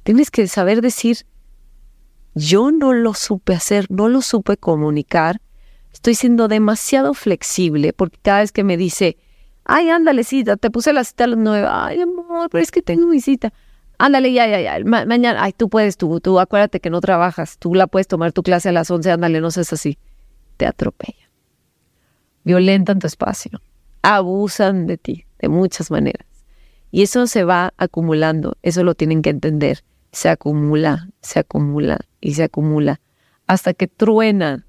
Tienes 0.04 0.32
que 0.32 0.48
saber 0.48 0.82
decir, 0.82 1.26
yo 2.36 2.72
no 2.72 2.94
lo 2.94 3.14
supe 3.14 3.54
hacer, 3.54 3.90
no 3.90 4.10
lo 4.10 4.22
supe 4.22 4.58
comunicar, 4.58 5.42
estoy 5.94 6.16
siendo 6.16 6.48
demasiado 6.48 7.14
flexible 7.14 7.94
porque 7.94 8.18
cada 8.22 8.40
vez 8.40 8.52
que 8.52 8.64
me 8.64 8.76
dice, 8.76 9.18
ay, 9.64 9.90
ándale, 9.90 10.24
cita, 10.24 10.58
te 10.58 10.72
puse 10.72 10.92
la 10.92 11.04
cita 11.04 11.26
a 11.26 11.28
las 11.28 11.40
nueve, 11.40 11.68
ay, 11.70 12.02
amor, 12.02 12.50
pero 12.50 12.62
es 12.62 12.72
que 12.72 12.82
tengo 12.82 13.08
mi 13.08 13.22
cita 13.22 13.54
ándale, 13.98 14.34
ya, 14.34 14.48
ya, 14.48 14.60
ya, 14.60 14.84
mañana, 14.84 15.44
ay, 15.44 15.54
tú 15.54 15.70
puedes, 15.70 15.98
tú, 15.98 16.20
tú, 16.20 16.40
acuérdate 16.40 16.80
que 16.80 16.90
no 16.90 17.02
trabajas, 17.02 17.58
tú 17.58 17.74
la 17.74 17.88
puedes 17.88 18.08
tomar 18.08 18.34
tu 18.34 18.44
clase 18.44 18.70
a 18.70 18.72
las 18.72 18.92
11, 18.92 19.12
ándale, 19.12 19.40
no 19.42 19.52
seas 19.52 19.72
así. 19.74 19.98
Te 20.58 20.66
atropellan. 20.66 21.23
Violentan 22.44 23.00
tu 23.00 23.08
espacio. 23.08 23.62
Abusan 24.02 24.88
de 24.88 24.98
ti 24.98 25.26
de 25.40 25.50
muchas 25.50 25.92
maneras. 25.92 26.28
Y 26.92 27.02
eso 27.02 27.26
se 27.28 27.44
va 27.44 27.74
acumulando, 27.78 28.58
eso 28.62 28.84
lo 28.84 28.96
tienen 28.96 29.22
que 29.22 29.30
entender. 29.30 29.84
Se 30.12 30.30
acumula, 30.30 31.10
se 31.22 31.40
acumula 31.40 32.00
y 32.22 32.36
se 32.36 32.44
acumula 32.44 33.02
hasta 33.48 33.74
que 33.74 33.88
truena. 33.88 34.66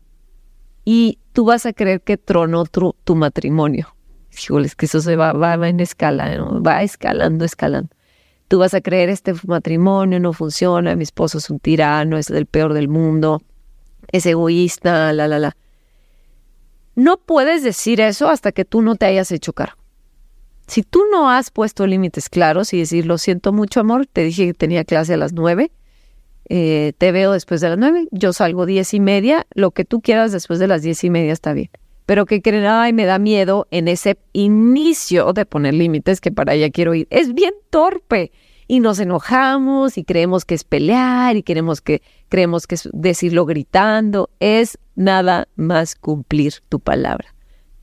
Y 0.85 1.19
tú 1.33 1.45
vas 1.45 1.67
a 1.67 1.73
creer 1.73 2.01
que 2.01 2.17
tronó 2.17 2.65
tu, 2.65 2.95
tu 3.05 3.15
matrimonio. 3.15 3.95
Híjoles, 4.33 4.75
que 4.75 4.87
eso 4.87 5.01
se 5.01 5.17
va, 5.17 5.33
va, 5.33 5.69
en 5.69 5.81
escala, 5.81 6.37
va 6.65 6.83
escalando, 6.83 7.45
escalando 7.45 7.95
tú 8.49 8.59
vas 8.59 8.75
a 8.75 8.81
creer 8.81 9.09
este 9.09 9.35
matrimonio 9.47 10.21
no 10.21 10.33
funciona, 10.33 10.95
mi 10.97 11.03
esposo 11.03 11.39
es 11.39 11.51
un 11.51 11.59
tirano, 11.59 12.19
es 12.19 12.31
el 12.31 12.47
peor 12.47 12.73
del 12.73 12.89
mundo, 12.89 13.43
es 14.13 14.27
egoísta, 14.27 15.13
la, 15.13 15.29
la, 15.29 15.39
la. 15.39 15.57
No 16.95 17.17
puedes 17.19 17.63
decir 17.63 18.01
eso 18.01 18.29
hasta 18.29 18.53
que 18.53 18.65
tú 18.65 18.83
no 18.83 18.95
te 18.97 19.07
hayas 19.07 19.33
hecho 19.33 19.53
cargo. 19.53 19.79
Si 20.67 20.83
tú 20.83 21.03
no 21.11 21.31
has 21.31 21.51
puesto 21.51 21.87
límites 21.87 22.29
claros 22.29 22.73
y 22.73 22.79
decir, 22.79 23.05
lo 23.07 23.19
siento 23.19 23.53
mucho, 23.53 23.81
amor, 23.81 24.07
te 24.07 24.23
dije 24.23 24.47
que 24.47 24.55
tenía 24.55 24.85
clase 24.85 25.15
a 25.15 25.17
las 25.19 25.33
nueve, 25.33 25.73
eh, 26.49 26.93
te 26.97 27.13
veo 27.13 27.33
después 27.33 27.61
de 27.61 27.69
las 27.71 27.79
nueve, 27.79 28.09
yo 28.11 28.33
salgo 28.33 28.65
diez 28.65 28.95
y 28.95 29.01
media, 29.01 29.47
lo 29.55 29.73
que 29.73 29.85
tú 29.85 30.01
quieras 30.01 30.33
después 30.33 30.59
de 30.59 30.69
las 30.69 30.83
diez 30.83 31.05
y 31.05 31.11
media 31.11 31.33
está 31.33 31.53
bien 31.53 31.71
pero 32.07 32.27
que 32.27 32.43
creen, 32.43 32.67
ay, 32.67 32.93
me 32.93 33.07
da 33.07 33.19
miedo 33.19 33.67
en 33.71 33.89
ese 33.89 34.19
inicio 34.33 35.33
de 35.33 35.47
poner 35.47 35.75
límites 35.75 36.21
que 36.21 36.31
para 36.31 36.53
allá 36.53 36.71
quiero 36.71 36.95
ir. 36.95 37.07
Es 37.11 37.33
bien 37.33 37.55
torpe 37.71 38.33
y 38.67 38.81
nos 38.81 38.99
enojamos 38.99 39.97
y 39.99 40.05
creemos 40.05 40.45
que 40.45 40.55
es 40.55 40.65
pelear 40.65 41.37
y 41.37 41.43
queremos 41.43 41.81
que 41.81 42.03
creemos 42.29 42.67
que 42.67 42.75
es 42.77 42.89
decirlo 42.93 43.47
gritando, 43.47 44.31
es 44.41 44.79
nada 44.95 45.49
más 45.57 45.95
cumplir 45.95 46.55
tu 46.69 46.81
palabra. 46.81 47.35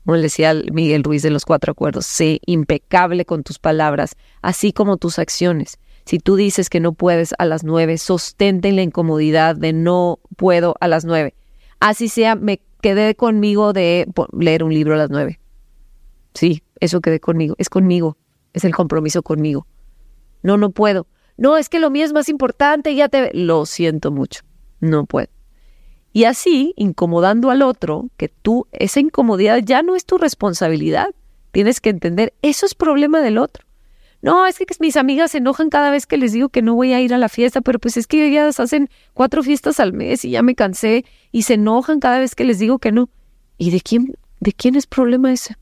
Como 0.04 0.16
decía 0.18 0.54
Miguel 0.72 1.04
Ruiz 1.04 1.22
de 1.22 1.30
los 1.30 1.44
Cuatro 1.44 1.72
Acuerdos, 1.72 2.06
sé 2.06 2.40
impecable 2.46 3.24
con 3.24 3.44
tus 3.44 3.58
palabras, 3.58 4.16
así 4.40 4.72
como 4.72 4.96
tus 4.96 5.18
acciones. 5.18 5.78
Si 6.04 6.18
tú 6.18 6.34
dices 6.34 6.68
que 6.68 6.80
no 6.80 6.92
puedes 6.92 7.34
a 7.38 7.44
las 7.44 7.62
nueve, 7.62 7.96
sostente 7.98 8.68
en 8.68 8.76
la 8.76 8.82
incomodidad 8.82 9.54
de 9.54 9.72
no 9.72 10.18
puedo 10.36 10.74
a 10.80 10.88
las 10.88 11.04
nueve. 11.04 11.34
Así 11.78 12.08
sea, 12.08 12.34
me 12.34 12.60
quedé 12.80 13.14
conmigo 13.14 13.72
de 13.72 14.08
leer 14.36 14.64
un 14.64 14.74
libro 14.74 14.94
a 14.94 14.98
las 14.98 15.10
nueve. 15.10 15.38
Sí, 16.34 16.64
eso 16.80 17.00
quedé 17.00 17.20
conmigo. 17.20 17.54
Es 17.58 17.68
conmigo. 17.68 18.16
Es 18.52 18.64
el 18.64 18.74
compromiso 18.74 19.22
conmigo. 19.22 19.66
No, 20.42 20.56
no 20.56 20.70
puedo. 20.70 21.06
No, 21.36 21.56
es 21.56 21.68
que 21.68 21.78
lo 21.78 21.90
mío 21.90 22.04
es 22.04 22.12
más 22.12 22.28
importante, 22.28 22.94
ya 22.94 23.08
te... 23.08 23.30
Lo 23.34 23.64
siento 23.66 24.10
mucho. 24.10 24.42
No 24.80 25.06
puedo. 25.06 25.28
Y 26.12 26.24
así, 26.24 26.74
incomodando 26.76 27.50
al 27.50 27.62
otro, 27.62 28.08
que 28.16 28.28
tú, 28.28 28.66
esa 28.72 29.00
incomodidad 29.00 29.60
ya 29.64 29.82
no 29.82 29.96
es 29.96 30.04
tu 30.04 30.18
responsabilidad. 30.18 31.14
Tienes 31.52 31.80
que 31.80 31.90
entender, 31.90 32.34
eso 32.42 32.66
es 32.66 32.74
problema 32.74 33.20
del 33.20 33.38
otro. 33.38 33.64
No, 34.22 34.46
es 34.46 34.56
que 34.56 34.66
mis 34.78 34.96
amigas 34.96 35.32
se 35.32 35.38
enojan 35.38 35.68
cada 35.68 35.90
vez 35.90 36.06
que 36.06 36.16
les 36.16 36.32
digo 36.32 36.48
que 36.48 36.62
no 36.62 36.76
voy 36.76 36.92
a 36.92 37.00
ir 37.00 37.12
a 37.12 37.18
la 37.18 37.28
fiesta, 37.28 37.60
pero 37.60 37.80
pues 37.80 37.96
es 37.96 38.06
que 38.06 38.28
ellas 38.28 38.60
hacen 38.60 38.88
cuatro 39.14 39.42
fiestas 39.42 39.80
al 39.80 39.92
mes 39.92 40.24
y 40.24 40.30
ya 40.30 40.42
me 40.42 40.54
cansé 40.54 41.04
y 41.32 41.42
se 41.42 41.54
enojan 41.54 41.98
cada 41.98 42.20
vez 42.20 42.36
que 42.36 42.44
les 42.44 42.60
digo 42.60 42.78
que 42.78 42.92
no. 42.92 43.10
¿Y 43.58 43.72
de 43.72 43.80
quién, 43.80 44.14
de 44.38 44.52
quién 44.52 44.76
es 44.76 44.86
problema 44.86 45.32
ese? 45.32 45.56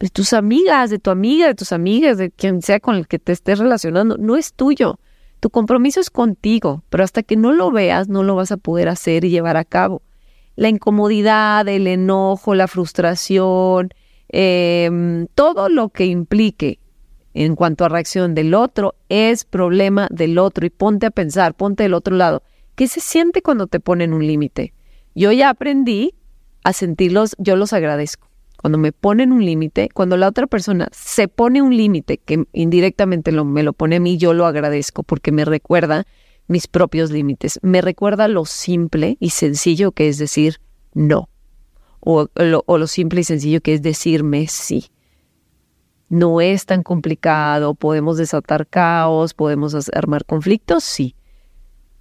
De 0.00 0.08
tus 0.08 0.32
amigas, 0.32 0.90
de 0.90 0.98
tu 0.98 1.10
amiga, 1.10 1.46
de 1.46 1.54
tus 1.54 1.70
amigas, 1.70 2.18
de 2.18 2.32
quien 2.32 2.62
sea 2.62 2.80
con 2.80 2.96
el 2.96 3.06
que 3.06 3.20
te 3.20 3.30
estés 3.30 3.60
relacionando. 3.60 4.16
No 4.18 4.36
es 4.36 4.54
tuyo. 4.54 4.98
Tu 5.42 5.50
compromiso 5.50 5.98
es 5.98 6.08
contigo, 6.08 6.84
pero 6.88 7.02
hasta 7.02 7.24
que 7.24 7.34
no 7.34 7.52
lo 7.52 7.72
veas, 7.72 8.08
no 8.08 8.22
lo 8.22 8.36
vas 8.36 8.52
a 8.52 8.56
poder 8.58 8.88
hacer 8.88 9.24
y 9.24 9.30
llevar 9.30 9.56
a 9.56 9.64
cabo. 9.64 10.00
La 10.54 10.68
incomodidad, 10.68 11.66
el 11.66 11.88
enojo, 11.88 12.54
la 12.54 12.68
frustración, 12.68 13.92
em, 14.28 15.26
todo 15.34 15.68
lo 15.68 15.88
que 15.88 16.06
implique 16.06 16.78
en 17.34 17.56
cuanto 17.56 17.84
a 17.84 17.88
reacción 17.88 18.36
del 18.36 18.54
otro 18.54 18.94
es 19.08 19.44
problema 19.44 20.06
del 20.12 20.38
otro 20.38 20.64
y 20.64 20.70
ponte 20.70 21.06
a 21.06 21.10
pensar, 21.10 21.54
ponte 21.54 21.82
del 21.82 21.94
otro 21.94 22.14
lado. 22.14 22.44
¿Qué 22.76 22.86
se 22.86 23.00
siente 23.00 23.42
cuando 23.42 23.66
te 23.66 23.80
ponen 23.80 24.12
un 24.12 24.24
límite? 24.24 24.74
Yo 25.12 25.32
ya 25.32 25.48
aprendí 25.48 26.14
a 26.62 26.72
sentirlos, 26.72 27.34
yo 27.38 27.56
los 27.56 27.72
agradezco. 27.72 28.28
Cuando 28.62 28.78
me 28.78 28.92
ponen 28.92 29.32
un 29.32 29.44
límite, 29.44 29.90
cuando 29.92 30.16
la 30.16 30.28
otra 30.28 30.46
persona 30.46 30.88
se 30.92 31.28
pone 31.28 31.60
un 31.60 31.76
límite 31.76 32.16
que 32.16 32.46
indirectamente 32.52 33.32
lo, 33.32 33.44
me 33.44 33.62
lo 33.62 33.74
pone 33.74 33.96
a 33.96 34.00
mí, 34.00 34.16
yo 34.16 34.32
lo 34.32 34.46
agradezco 34.46 35.02
porque 35.02 35.32
me 35.32 35.44
recuerda 35.44 36.06
mis 36.46 36.66
propios 36.68 37.10
límites. 37.10 37.60
Me 37.62 37.82
recuerda 37.82 38.28
lo 38.28 38.46
simple 38.46 39.18
y 39.20 39.30
sencillo 39.30 39.92
que 39.92 40.08
es 40.08 40.16
decir 40.16 40.60
no. 40.94 41.28
O, 42.00 42.28
o 42.66 42.78
lo 42.78 42.86
simple 42.86 43.20
y 43.20 43.24
sencillo 43.24 43.60
que 43.60 43.74
es 43.74 43.82
decirme 43.82 44.46
sí 44.48 44.90
no 46.12 46.42
es 46.42 46.66
tan 46.66 46.82
complicado, 46.82 47.74
podemos 47.74 48.18
desatar 48.18 48.66
caos, 48.66 49.32
podemos 49.32 49.74
armar 49.94 50.26
conflictos, 50.26 50.84
sí. 50.84 51.16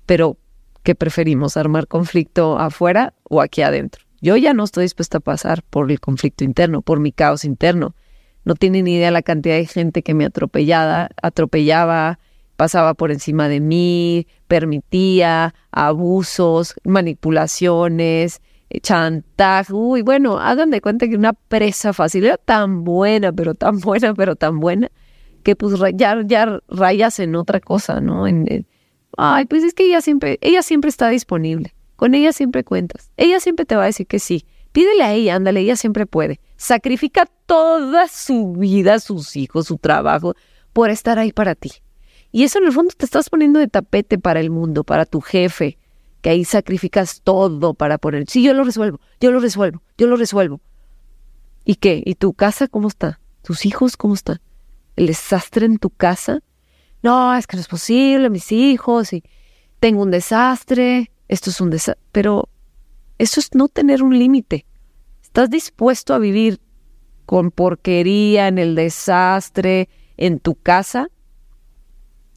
Pero, 0.05 0.35
¿qué 0.83 0.95
preferimos? 0.95 1.55
¿Armar 1.55 1.87
conflicto 1.87 2.59
afuera 2.59 3.13
o 3.23 3.39
aquí 3.39 3.61
adentro? 3.61 4.03
Yo 4.21 4.37
ya 4.37 4.53
no 4.53 4.63
estoy 4.63 4.83
dispuesta 4.83 5.17
a 5.17 5.21
pasar 5.21 5.63
por 5.63 5.91
el 5.91 5.99
conflicto 5.99 6.43
interno, 6.43 6.81
por 6.81 6.99
mi 6.99 7.11
caos 7.11 7.43
interno. 7.43 7.95
No 8.45 8.55
tienen 8.55 8.85
ni 8.85 8.95
idea 8.95 9.11
la 9.11 9.23
cantidad 9.23 9.55
de 9.55 9.65
gente 9.65 10.03
que 10.03 10.13
me 10.13 10.25
atropellaba, 10.25 11.09
atropellaba, 11.21 12.19
pasaba 12.55 12.93
por 12.93 13.11
encima 13.11 13.49
de 13.49 13.59
mí, 13.59 14.27
permitía 14.47 15.55
abusos, 15.71 16.75
manipulaciones, 16.83 18.41
chantaje, 18.81 19.73
uy, 19.73 20.01
bueno, 20.03 20.37
hagan 20.37 20.69
de 20.69 20.81
cuenta 20.81 21.07
que 21.07 21.15
una 21.15 21.33
presa 21.33 21.91
fácil 21.91 22.31
tan 22.45 22.83
buena, 22.83 23.31
pero 23.31 23.55
tan 23.55 23.79
buena, 23.81 24.13
pero 24.13 24.35
tan 24.35 24.59
buena, 24.59 24.91
que 25.43 25.55
pues 25.55 25.73
ya, 25.95 26.21
ya 26.25 26.59
rayas 26.69 27.19
en 27.19 27.35
otra 27.35 27.59
cosa, 27.59 27.99
¿no? 27.99 28.27
En, 28.27 28.67
ay, 29.17 29.45
pues 29.45 29.63
es 29.63 29.73
que 29.73 29.85
ella 29.85 30.01
siempre, 30.01 30.37
ella 30.41 30.61
siempre 30.61 30.89
está 30.89 31.09
disponible, 31.09 31.73
con 32.01 32.15
ella 32.15 32.33
siempre 32.33 32.63
cuentas, 32.63 33.11
ella 33.15 33.39
siempre 33.39 33.63
te 33.63 33.75
va 33.75 33.83
a 33.83 33.85
decir 33.85 34.07
que 34.07 34.17
sí, 34.17 34.47
pídele 34.71 35.03
a 35.03 35.13
ella, 35.13 35.35
ándale, 35.35 35.59
ella 35.59 35.75
siempre 35.75 36.07
puede, 36.07 36.39
sacrifica 36.57 37.27
toda 37.45 38.07
su 38.07 38.53
vida, 38.53 38.97
sus 38.99 39.35
hijos, 39.35 39.67
su 39.67 39.77
trabajo, 39.77 40.33
por 40.73 40.89
estar 40.89 41.19
ahí 41.19 41.31
para 41.31 41.53
ti. 41.53 41.69
Y 42.31 42.41
eso 42.43 42.57
en 42.57 42.65
el 42.65 42.71
fondo 42.71 42.91
te 42.97 43.05
estás 43.05 43.29
poniendo 43.29 43.59
de 43.59 43.67
tapete 43.67 44.17
para 44.17 44.39
el 44.39 44.49
mundo, 44.49 44.83
para 44.83 45.05
tu 45.05 45.21
jefe, 45.21 45.77
que 46.23 46.31
ahí 46.31 46.43
sacrificas 46.43 47.21
todo 47.21 47.75
para 47.75 47.99
poner, 47.99 48.27
sí, 48.27 48.41
yo 48.41 48.55
lo 48.55 48.63
resuelvo, 48.63 48.99
yo 49.19 49.29
lo 49.31 49.39
resuelvo, 49.39 49.83
yo 49.95 50.07
lo 50.07 50.15
resuelvo. 50.15 50.59
¿Y 51.65 51.75
qué? 51.75 52.01
¿Y 52.03 52.15
tu 52.15 52.33
casa 52.33 52.67
cómo 52.67 52.87
está? 52.87 53.19
¿Tus 53.43 53.63
hijos 53.67 53.95
cómo 53.95 54.15
están? 54.15 54.41
¿El 54.95 55.05
desastre 55.05 55.67
en 55.67 55.77
tu 55.77 55.91
casa? 55.91 56.39
No, 57.03 57.35
es 57.35 57.45
que 57.45 57.57
no 57.57 57.61
es 57.61 57.67
posible, 57.67 58.31
mis 58.31 58.51
hijos, 58.51 59.13
y 59.13 59.23
tengo 59.79 60.01
un 60.01 60.09
desastre, 60.09 61.10
esto 61.31 61.49
es 61.49 61.61
un 61.61 61.69
desastre, 61.69 62.03
pero 62.11 62.49
eso 63.17 63.39
es 63.39 63.55
no 63.55 63.69
tener 63.69 64.03
un 64.03 64.19
límite. 64.19 64.65
¿Estás 65.23 65.49
dispuesto 65.49 66.13
a 66.13 66.19
vivir 66.19 66.59
con 67.25 67.51
porquería 67.51 68.49
en 68.49 68.59
el 68.59 68.75
desastre 68.75 69.87
en 70.17 70.39
tu 70.39 70.55
casa? 70.55 71.09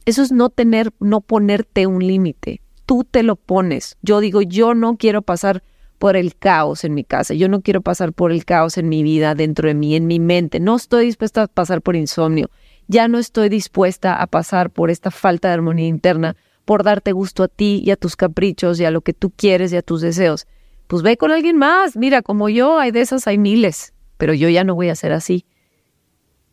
Eso 0.05 0.23
es 0.23 0.31
no 0.31 0.49
tener, 0.49 0.93
no 1.01 1.19
ponerte 1.19 1.87
un 1.87 2.07
límite. 2.07 2.61
Tú 2.85 3.03
te 3.03 3.21
lo 3.21 3.35
pones. 3.35 3.97
Yo 4.01 4.21
digo, 4.21 4.41
yo 4.41 4.73
no 4.73 4.95
quiero 4.95 5.21
pasar 5.21 5.61
por 5.97 6.15
el 6.15 6.37
caos 6.37 6.85
en 6.85 6.93
mi 6.93 7.03
casa. 7.03 7.33
Yo 7.33 7.49
no 7.49 7.59
quiero 7.59 7.81
pasar 7.81 8.13
por 8.13 8.31
el 8.31 8.45
caos 8.45 8.77
en 8.77 8.87
mi 8.87 9.03
vida, 9.03 9.35
dentro 9.35 9.67
de 9.67 9.73
mí, 9.73 9.95
en 9.97 10.07
mi 10.07 10.21
mente. 10.21 10.61
No 10.61 10.77
estoy 10.77 11.07
dispuesta 11.07 11.43
a 11.43 11.47
pasar 11.47 11.81
por 11.81 11.97
insomnio. 11.97 12.49
Ya 12.87 13.09
no 13.09 13.17
estoy 13.17 13.49
dispuesta 13.49 14.21
a 14.21 14.27
pasar 14.27 14.69
por 14.69 14.89
esta 14.89 15.11
falta 15.11 15.49
de 15.49 15.55
armonía 15.55 15.87
interna, 15.87 16.37
por 16.65 16.83
darte 16.83 17.11
gusto 17.11 17.43
a 17.43 17.47
ti 17.47 17.81
y 17.85 17.91
a 17.91 17.95
tus 17.95 18.15
caprichos 18.15 18.79
y 18.79 18.85
a 18.85 18.91
lo 18.91 19.01
que 19.01 19.13
tú 19.13 19.31
quieres 19.31 19.71
y 19.71 19.77
a 19.77 19.81
tus 19.81 20.01
deseos. 20.01 20.47
Pues 20.87 21.01
ve 21.01 21.17
con 21.17 21.31
alguien 21.31 21.57
más. 21.57 21.95
Mira, 21.95 22.21
como 22.21 22.49
yo, 22.49 22.79
hay 22.79 22.91
de 22.91 23.01
esas, 23.01 23.27
hay 23.27 23.37
miles. 23.37 23.93
Pero 24.17 24.33
yo 24.33 24.49
ya 24.49 24.63
no 24.63 24.75
voy 24.75 24.89
a 24.89 24.95
ser 24.95 25.11
así. 25.11 25.45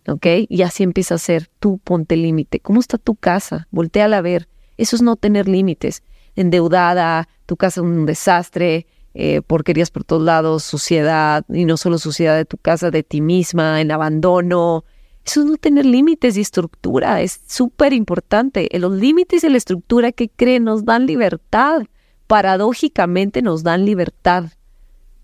¿ok? 0.09 0.27
Y 0.49 0.63
así 0.63 0.83
empieza 0.83 1.15
a 1.15 1.19
ser, 1.19 1.49
tú 1.59 1.79
ponte 1.79 2.17
límite. 2.17 2.61
¿Cómo 2.61 2.81
está 2.81 2.99
tu 2.99 3.15
casa? 3.15 3.69
Voltea 3.71 4.07
a 4.07 4.21
ver. 4.21 4.49
Eso 4.77 4.97
es 4.97 5.03
no 5.03 5.17
tener 5.17 5.49
límites. 5.49 6.03
Endeudada, 6.35 7.29
tu 7.47 7.57
casa 7.57 7.81
es 7.81 7.85
un 7.85 8.07
desastre, 8.07 8.87
eh, 9.15 9.43
porquerías 9.43 9.91
por 9.91 10.05
todos 10.05 10.23
lados, 10.23 10.65
suciedad, 10.65 11.45
y 11.49 11.65
no 11.67 11.77
solo 11.77 11.99
suciedad 11.99 12.37
de 12.37 12.47
tu 12.47 12.57
casa, 12.57 12.91
de 12.91 13.03
ti 13.03 13.21
misma, 13.21 13.81
en 13.81 13.93
abandono. 13.93 14.85
Eso 15.25 15.41
es 15.41 15.47
no 15.47 15.57
tener 15.57 15.87
límites 15.87 16.37
y 16.37 16.41
estructura, 16.41 17.21
es 17.21 17.41
súper 17.47 17.93
importante. 17.93 18.69
Los 18.79 18.93
límites 18.93 19.45
y 19.45 19.49
la 19.49 19.57
estructura 19.57 20.13
que 20.13 20.29
creen 20.29 20.65
nos 20.65 20.85
dan 20.85 21.07
libertad. 21.07 21.83
Paradójicamente 22.27 23.43
nos 23.43 23.63
dan 23.63 23.85
libertad. 23.85 24.47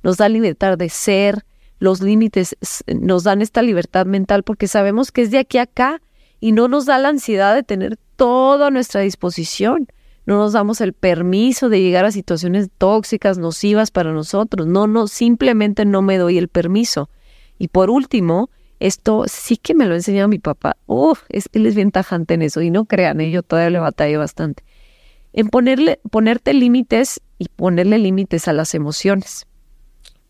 Nos 0.03 0.19
dan 0.19 0.33
libertad 0.33 0.79
de 0.79 0.89
ser, 0.89 1.45
los 1.81 2.01
límites 2.01 2.57
nos 3.01 3.25
dan 3.25 3.43
esta 3.43 3.63
libertad 3.63 4.07
mental 4.07 4.43
porque 4.43 4.69
sabemos 4.69 5.13
que 5.13 5.23
es 5.23 5.31
de 5.31 5.39
aquí 5.39 5.59
a 5.59 5.63
acá 5.63 6.01
y 6.41 6.53
no 6.53 6.69
nos 6.69 6.87
da 6.87 6.99
la 6.99 7.09
ansiedad 7.09 7.55
de 7.55 7.63
tener 7.63 7.99
todo 8.17 8.67
a 8.67 8.71
nuestra 8.71 9.01
disposición. 9.01 9.89
No 10.27 10.37
nos 10.37 10.53
damos 10.53 10.81
el 10.81 10.93
permiso 10.93 11.69
de 11.69 11.81
llegar 11.81 12.05
a 12.05 12.13
situaciones 12.13 12.69
tóxicas, 12.77 13.39
nocivas 13.39 13.91
para 13.91 14.13
nosotros. 14.13 14.67
No, 14.67 14.87
no, 14.87 15.07
simplemente 15.07 15.85
no 15.85 16.03
me 16.03 16.19
doy 16.19 16.37
el 16.37 16.49
permiso. 16.49 17.09
Y 17.59 17.69
por 17.69 17.91
último, 17.91 18.51
esto 18.81 19.25
sí 19.27 19.57
que 19.57 19.75
me 19.75 19.87
lo 19.87 19.95
ha 19.95 19.97
enseñado 19.97 20.29
mi 20.29 20.39
papá. 20.39 20.77
Uf, 20.87 21.23
es, 21.29 21.49
él 21.53 21.67
es 21.67 21.75
bien 21.75 21.91
tajante 21.91 22.35
en 22.35 22.43
eso. 22.43 22.61
Y 22.63 22.71
no 22.71 22.85
crean, 22.85 23.21
¿eh? 23.21 23.31
yo 23.31 23.43
todavía 23.43 23.71
le 23.71 23.79
batallo 23.79 24.19
bastante. 24.21 24.63
En 25.33 25.49
ponerle, 25.49 26.01
ponerte 26.11 26.55
límites 26.55 27.21
y 27.39 27.49
ponerle 27.49 27.99
límites 27.99 28.49
a 28.49 28.53
las 28.53 28.75
emociones. 28.75 29.47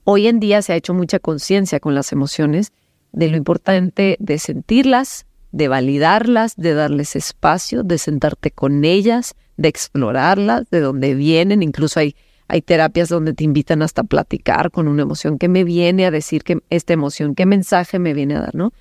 Hoy 0.05 0.27
en 0.27 0.41
día 0.41 0.63
se 0.63 0.73
ha 0.73 0.77
hecho 0.77 0.95
mucha 0.95 1.19
conciencia 1.19 1.81
con 1.81 1.95
las 1.95 2.13
emociones 2.13 2.73
de 3.13 3.29
lo 3.29 3.37
importante 3.37 4.17
de 4.21 4.39
sentirlas, 4.39 5.27
de 5.53 5.69
validarlas, 5.69 6.57
de 6.57 6.75
darles 6.75 7.17
espacio, 7.17 7.83
de 7.83 7.99
sentarte 7.99 8.51
con 8.51 8.85
ellas, 8.85 9.35
de 9.57 9.69
explorarlas, 9.69 10.69
de 10.71 10.81
dónde 10.81 11.15
vienen. 11.15 11.63
Incluso 11.63 12.01
hay, 12.01 12.17
hay 12.49 12.63
terapias 12.63 13.09
donde 13.09 13.35
te 13.35 13.45
invitan 13.45 13.83
hasta 13.83 14.03
a 14.03 14.05
platicar 14.05 14.71
con 14.71 14.89
una 14.89 15.03
emoción 15.03 15.39
que 15.39 15.49
me 15.49 15.65
viene 15.65 16.07
a 16.07 16.11
decir 16.11 16.43
que 16.43 16.61
esta 16.71 16.93
emoción, 16.93 17.35
qué 17.35 17.47
mensaje 17.47 17.99
me 17.99 18.15
viene 18.15 18.37
a 18.37 18.41
dar, 18.41 18.55
¿no? 18.55 18.73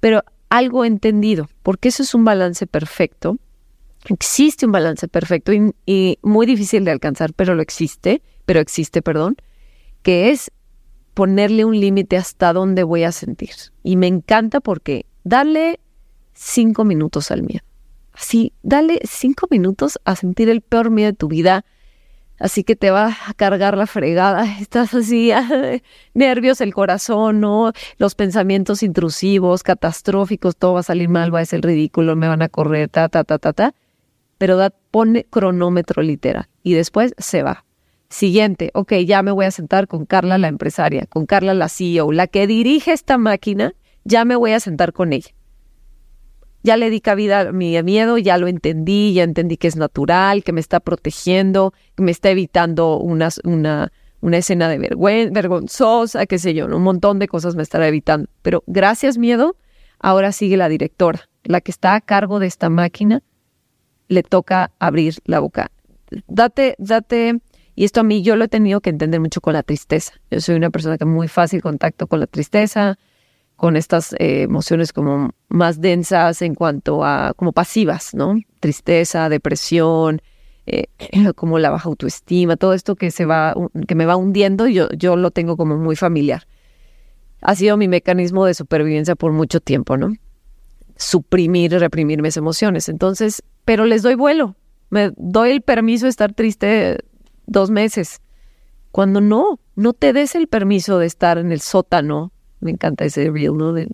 Pero 0.00 0.22
algo 0.48 0.84
entendido, 0.84 1.48
porque 1.62 1.88
eso 1.88 2.02
es 2.02 2.14
un 2.14 2.24
balance 2.24 2.66
perfecto. 2.66 3.38
Existe 4.08 4.66
un 4.66 4.72
balance 4.72 5.08
perfecto 5.08 5.52
y, 5.86 6.18
muy 6.22 6.46
difícil 6.46 6.84
de 6.84 6.90
alcanzar, 6.90 7.32
pero 7.34 7.54
lo 7.54 7.62
existe, 7.62 8.22
pero 8.44 8.60
existe, 8.60 9.02
perdón 9.02 9.36
que 10.04 10.30
es 10.30 10.52
ponerle 11.14 11.64
un 11.64 11.80
límite 11.80 12.16
hasta 12.16 12.52
dónde 12.52 12.84
voy 12.84 13.02
a 13.02 13.10
sentir. 13.10 13.50
Y 13.82 13.96
me 13.96 14.06
encanta 14.06 14.60
porque 14.60 15.06
dale 15.24 15.80
cinco 16.34 16.84
minutos 16.84 17.32
al 17.32 17.42
miedo. 17.42 17.64
Así, 18.12 18.52
dale 18.62 19.00
cinco 19.04 19.48
minutos 19.50 19.98
a 20.04 20.14
sentir 20.14 20.48
el 20.48 20.60
peor 20.60 20.90
miedo 20.90 21.10
de 21.10 21.16
tu 21.16 21.26
vida. 21.26 21.64
Así 22.44 22.62
que 22.62 22.76
te 22.76 22.90
va 22.90 23.16
a 23.26 23.32
cargar 23.32 23.74
la 23.74 23.86
fregada. 23.86 24.44
Estás 24.60 24.92
así, 24.92 25.32
nervios, 26.14 26.60
el 26.60 26.74
corazón, 26.74 27.40
¿no? 27.40 27.72
Los 27.96 28.14
pensamientos 28.14 28.82
intrusivos, 28.82 29.62
catastróficos, 29.62 30.54
todo 30.54 30.74
va 30.74 30.80
a 30.80 30.82
salir 30.82 31.08
mal, 31.08 31.34
va 31.34 31.40
a 31.40 31.46
ser 31.46 31.62
ridículo, 31.62 32.16
me 32.16 32.28
van 32.28 32.42
a 32.42 32.50
correr, 32.50 32.90
ta, 32.90 33.08
ta, 33.08 33.24
ta, 33.24 33.38
ta, 33.38 33.54
ta. 33.54 33.74
Pero 34.36 34.58
da, 34.58 34.68
pone 34.90 35.24
cronómetro 35.24 36.02
literal 36.02 36.46
y 36.62 36.74
después 36.74 37.14
se 37.16 37.42
va. 37.42 37.64
Siguiente, 38.10 38.70
ok, 38.74 38.92
ya 39.06 39.22
me 39.22 39.30
voy 39.30 39.46
a 39.46 39.50
sentar 39.50 39.88
con 39.88 40.04
Carla, 40.04 40.36
la 40.36 40.48
empresaria, 40.48 41.06
con 41.06 41.24
Carla, 41.24 41.54
la 41.54 41.70
CEO, 41.70 42.12
la 42.12 42.26
que 42.26 42.46
dirige 42.46 42.92
esta 42.92 43.16
máquina, 43.16 43.72
ya 44.04 44.26
me 44.26 44.36
voy 44.36 44.52
a 44.52 44.60
sentar 44.60 44.92
con 44.92 45.14
ella. 45.14 45.30
Ya 46.64 46.76
le 46.78 46.90
di 46.90 47.00
cabida 47.00 47.40
a 47.40 47.52
mi 47.52 47.80
miedo, 47.82 48.18
ya 48.18 48.38
lo 48.38 48.48
entendí, 48.48 49.12
ya 49.12 49.22
entendí 49.22 49.58
que 49.58 49.68
es 49.68 49.76
natural, 49.76 50.42
que 50.42 50.52
me 50.52 50.60
está 50.60 50.80
protegiendo, 50.80 51.74
que 51.94 52.02
me 52.02 52.10
está 52.10 52.30
evitando 52.30 52.98
una, 52.98 53.28
una, 53.44 53.92
una 54.22 54.38
escena 54.38 54.68
de 54.70 54.78
vergonzosa, 54.78 56.24
qué 56.24 56.38
sé 56.38 56.54
yo, 56.54 56.64
un 56.64 56.82
montón 56.82 57.18
de 57.18 57.28
cosas 57.28 57.54
me 57.54 57.62
estará 57.62 57.86
evitando. 57.86 58.30
Pero 58.40 58.64
gracias 58.66 59.18
miedo, 59.18 59.56
ahora 59.98 60.32
sigue 60.32 60.56
la 60.56 60.70
directora, 60.70 61.28
la 61.44 61.60
que 61.60 61.70
está 61.70 61.94
a 61.94 62.00
cargo 62.00 62.38
de 62.38 62.46
esta 62.46 62.70
máquina, 62.70 63.22
le 64.08 64.22
toca 64.22 64.72
abrir 64.78 65.16
la 65.26 65.40
boca. 65.40 65.70
Date, 66.26 66.76
date 66.78 67.40
y 67.74 67.84
esto 67.84 68.00
a 68.00 68.04
mí 68.04 68.22
yo 68.22 68.36
lo 68.36 68.44
he 68.44 68.48
tenido 68.48 68.80
que 68.80 68.90
entender 68.90 69.20
mucho 69.20 69.40
con 69.40 69.52
la 69.52 69.62
tristeza. 69.62 70.14
Yo 70.30 70.40
soy 70.40 70.54
una 70.54 70.70
persona 70.70 70.96
que 70.96 71.04
muy 71.04 71.28
fácil 71.28 71.60
contacto 71.60 72.06
con 72.06 72.20
la 72.20 72.26
tristeza, 72.26 72.98
con 73.64 73.76
estas 73.76 74.12
eh, 74.18 74.42
emociones 74.42 74.92
como 74.92 75.30
más 75.48 75.80
densas 75.80 76.42
en 76.42 76.54
cuanto 76.54 77.02
a 77.02 77.32
como 77.34 77.52
pasivas, 77.52 78.12
¿no? 78.12 78.38
Tristeza, 78.60 79.30
depresión, 79.30 80.20
eh, 80.66 80.88
como 81.34 81.58
la 81.58 81.70
baja 81.70 81.88
autoestima, 81.88 82.58
todo 82.58 82.74
esto 82.74 82.94
que 82.94 83.10
se 83.10 83.24
va, 83.24 83.54
que 83.88 83.94
me 83.94 84.04
va 84.04 84.16
hundiendo, 84.16 84.68
yo, 84.68 84.90
yo 84.90 85.16
lo 85.16 85.30
tengo 85.30 85.56
como 85.56 85.78
muy 85.78 85.96
familiar. 85.96 86.46
Ha 87.40 87.54
sido 87.54 87.78
mi 87.78 87.88
mecanismo 87.88 88.44
de 88.44 88.52
supervivencia 88.52 89.16
por 89.16 89.32
mucho 89.32 89.60
tiempo, 89.60 89.96
¿no? 89.96 90.12
Suprimir 90.98 91.72
reprimir 91.72 92.20
mis 92.20 92.36
emociones. 92.36 92.90
Entonces, 92.90 93.42
pero 93.64 93.86
les 93.86 94.02
doy 94.02 94.14
vuelo. 94.14 94.56
Me 94.90 95.10
doy 95.16 95.52
el 95.52 95.62
permiso 95.62 96.04
de 96.04 96.10
estar 96.10 96.34
triste 96.34 96.98
dos 97.46 97.70
meses. 97.70 98.20
Cuando 98.90 99.22
no, 99.22 99.58
no 99.74 99.94
te 99.94 100.12
des 100.12 100.34
el 100.34 100.48
permiso 100.48 100.98
de 100.98 101.06
estar 101.06 101.38
en 101.38 101.50
el 101.50 101.62
sótano. 101.62 102.30
Me 102.64 102.72
encanta 102.72 103.04
ese 103.04 103.30
reel, 103.30 103.56
¿no? 103.56 103.72
De, 103.72 103.88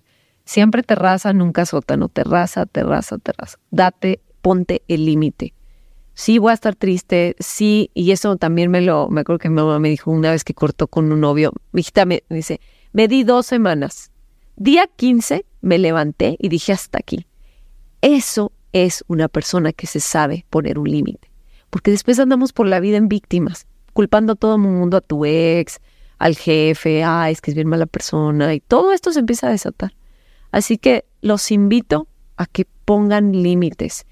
siempre 0.44 0.82
terraza, 0.82 1.32
nunca 1.32 1.66
sótano. 1.66 2.08
Terraza, 2.08 2.66
terraza, 2.66 3.18
terraza. 3.18 3.58
Date, 3.70 4.20
ponte 4.40 4.82
el 4.88 5.04
límite. 5.04 5.52
Sí, 6.14 6.38
voy 6.38 6.50
a 6.50 6.54
estar 6.54 6.74
triste, 6.74 7.36
sí, 7.38 7.90
y 7.94 8.10
eso 8.10 8.36
también 8.36 8.70
me 8.70 8.80
lo, 8.80 9.08
me 9.08 9.22
acuerdo 9.22 9.38
que 9.38 9.48
mi 9.48 9.54
mamá 9.54 9.78
me 9.78 9.88
dijo 9.88 10.10
una 10.10 10.32
vez 10.32 10.44
que 10.44 10.54
cortó 10.54 10.86
con 10.86 11.10
un 11.12 11.20
novio, 11.20 11.52
mi 11.72 11.80
hijita 11.80 12.04
me 12.04 12.24
dice, 12.28 12.60
me 12.92 13.08
di 13.08 13.24
dos 13.24 13.46
semanas. 13.46 14.10
Día 14.56 14.86
15 14.96 15.46
me 15.62 15.78
levanté 15.78 16.36
y 16.38 16.48
dije 16.48 16.72
hasta 16.72 16.98
aquí. 16.98 17.26
Eso 18.02 18.52
es 18.72 19.02
una 19.08 19.28
persona 19.28 19.72
que 19.72 19.86
se 19.86 20.00
sabe 20.00 20.44
poner 20.50 20.78
un 20.78 20.90
límite 20.90 21.30
porque 21.70 21.92
después 21.92 22.18
andamos 22.18 22.52
por 22.52 22.66
la 22.66 22.80
vida 22.80 22.96
en 22.96 23.08
víctimas, 23.08 23.66
culpando 23.92 24.34
a 24.34 24.36
todo 24.36 24.56
el 24.56 24.60
mundo, 24.60 24.96
a 24.96 25.00
tu 25.00 25.24
ex, 25.24 25.80
al 26.20 26.36
jefe, 26.36 27.02
ah, 27.02 27.30
es 27.30 27.40
que 27.40 27.50
es 27.50 27.54
bien 27.56 27.66
mala 27.66 27.86
persona, 27.86 28.54
y 28.54 28.60
todo 28.60 28.92
esto 28.92 29.10
se 29.12 29.20
empieza 29.20 29.48
a 29.48 29.50
desatar. 29.50 29.94
Así 30.52 30.78
que 30.78 31.04
los 31.22 31.50
invito 31.50 32.06
a 32.36 32.46
que 32.46 32.66
pongan 32.84 33.32
límites. 33.32 34.06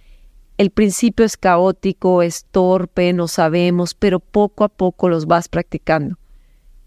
El 0.56 0.70
principio 0.70 1.24
es 1.24 1.36
caótico, 1.36 2.22
es 2.22 2.46
torpe, 2.50 3.12
no 3.12 3.28
sabemos, 3.28 3.94
pero 3.94 4.18
poco 4.18 4.64
a 4.64 4.68
poco 4.68 5.08
los 5.08 5.26
vas 5.26 5.48
practicando. 5.48 6.18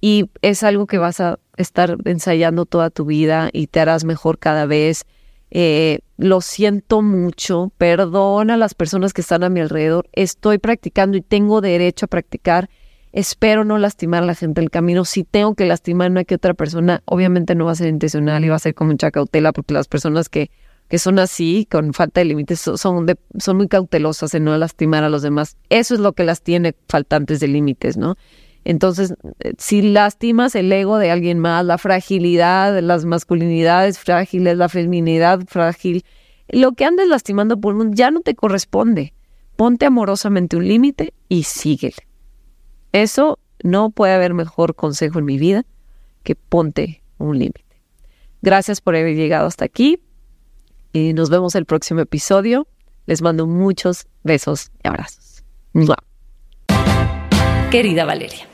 Y 0.02 0.30
es 0.42 0.64
algo 0.64 0.88
que 0.88 0.98
vas 0.98 1.22
a 1.22 1.40
estar 1.56 1.98
ensayando 2.06 2.66
toda 2.66 2.90
tu 2.90 3.06
vida 3.06 3.50
y 3.54 3.68
te 3.68 3.80
harás 3.80 4.04
mejor 4.04 4.40
cada 4.40 4.66
vez 4.66 5.06
eh, 5.52 6.00
lo 6.18 6.40
siento 6.40 7.02
mucho, 7.02 7.74
perdona 7.78 8.54
a 8.54 8.58
las 8.58 8.74
personas 8.74 9.14
que 9.14 9.20
están 9.20 9.44
a 9.44 9.50
mi 9.50 9.60
alrededor, 9.60 10.08
estoy 10.14 10.58
practicando 10.58 11.18
y 11.18 11.22
tengo 11.22 11.60
derecho 11.60 12.06
a 12.06 12.10
practicar, 12.10 12.70
espero 13.14 13.66
no 13.66 13.78
lastimar 13.78 14.24
a 14.24 14.26
la 14.26 14.36
gente 14.36 14.62
del 14.62 14.70
camino, 14.70 15.06
si 15.06 15.24
tengo 15.24 15.56
que 15.56 15.66
lastimar 15.66 16.08
a 16.08 16.12
una 16.12 16.24
que 16.24 16.36
otra 16.36 16.54
persona, 16.54 17.02
obviamente 17.06 17.56
no 17.56 17.66
va 17.66 17.72
a 17.72 17.76
ser 17.76 17.88
intencional 17.88 18.44
y 18.46 18.50
va 18.50 18.56
a 18.56 18.60
ser 18.60 18.74
con 18.74 18.88
mucha 18.88 19.12
cautela 19.12 19.52
porque 19.52 19.74
las 19.74 19.88
personas 19.88 20.30
que, 20.30 20.50
que 20.88 20.98
son 20.98 21.20
así, 21.20 21.68
con 21.70 21.94
falta 21.94 22.22
de 22.22 22.26
límites, 22.26 22.60
son, 22.60 23.06
son 23.38 23.58
muy 23.58 23.68
cautelosas 23.68 24.34
en 24.34 24.46
no 24.46 24.58
lastimar 24.58 25.04
a 25.04 25.10
los 25.10 25.22
demás. 25.22 25.58
Eso 25.70 25.94
es 25.94 26.00
lo 26.00 26.14
que 26.14 26.24
las 26.24 26.42
tiene 26.42 26.76
faltantes 26.88 27.40
de 27.40 27.48
límites, 27.48 27.98
¿no? 27.98 28.16
Entonces, 28.64 29.16
si 29.58 29.82
lastimas 29.82 30.54
el 30.54 30.72
ego 30.72 31.00
de 31.00 31.10
alguien 31.10 31.40
más, 31.40 31.66
la 31.66 31.80
fragilidad, 31.80 32.80
las 32.82 33.06
masculinidades 33.06 33.98
frágiles, 33.98 34.56
la 34.56 34.70
feminidad 34.70 35.40
frágil, 35.48 36.06
lo 36.48 36.74
que 36.74 36.86
andes 36.86 37.08
lastimando 37.08 37.60
por 37.60 37.74
mundo 37.74 37.96
ya 37.96 38.12
no 38.12 38.22
te 38.22 38.36
corresponde. 38.36 39.14
Ponte 39.56 39.86
amorosamente 39.86 40.58
un 40.58 40.68
límite 40.68 41.14
y 41.28 41.44
síguele. 41.44 42.11
Eso 42.92 43.40
no 43.64 43.90
puede 43.90 44.14
haber 44.14 44.34
mejor 44.34 44.76
consejo 44.76 45.20
en 45.20 45.26
mi 45.26 45.38
vida 45.38 45.66
que 46.24 46.36
ponte 46.36 47.02
un 47.18 47.38
límite. 47.40 47.66
Gracias 48.42 48.82
por 48.82 48.96
haber 48.96 49.16
llegado 49.16 49.48
hasta 49.48 49.66
aquí. 49.66 50.02
Y 50.94 51.14
nos 51.14 51.30
vemos 51.30 51.56
el 51.56 51.66
próximo 51.66 52.02
episodio. 52.02 52.68
Les 53.06 53.22
mando 53.22 53.48
muchos 53.48 54.08
besos 54.24 54.72
y 54.84 54.88
abrazos. 54.88 55.44
Querida 57.72 58.04
Valeria. 58.06 58.51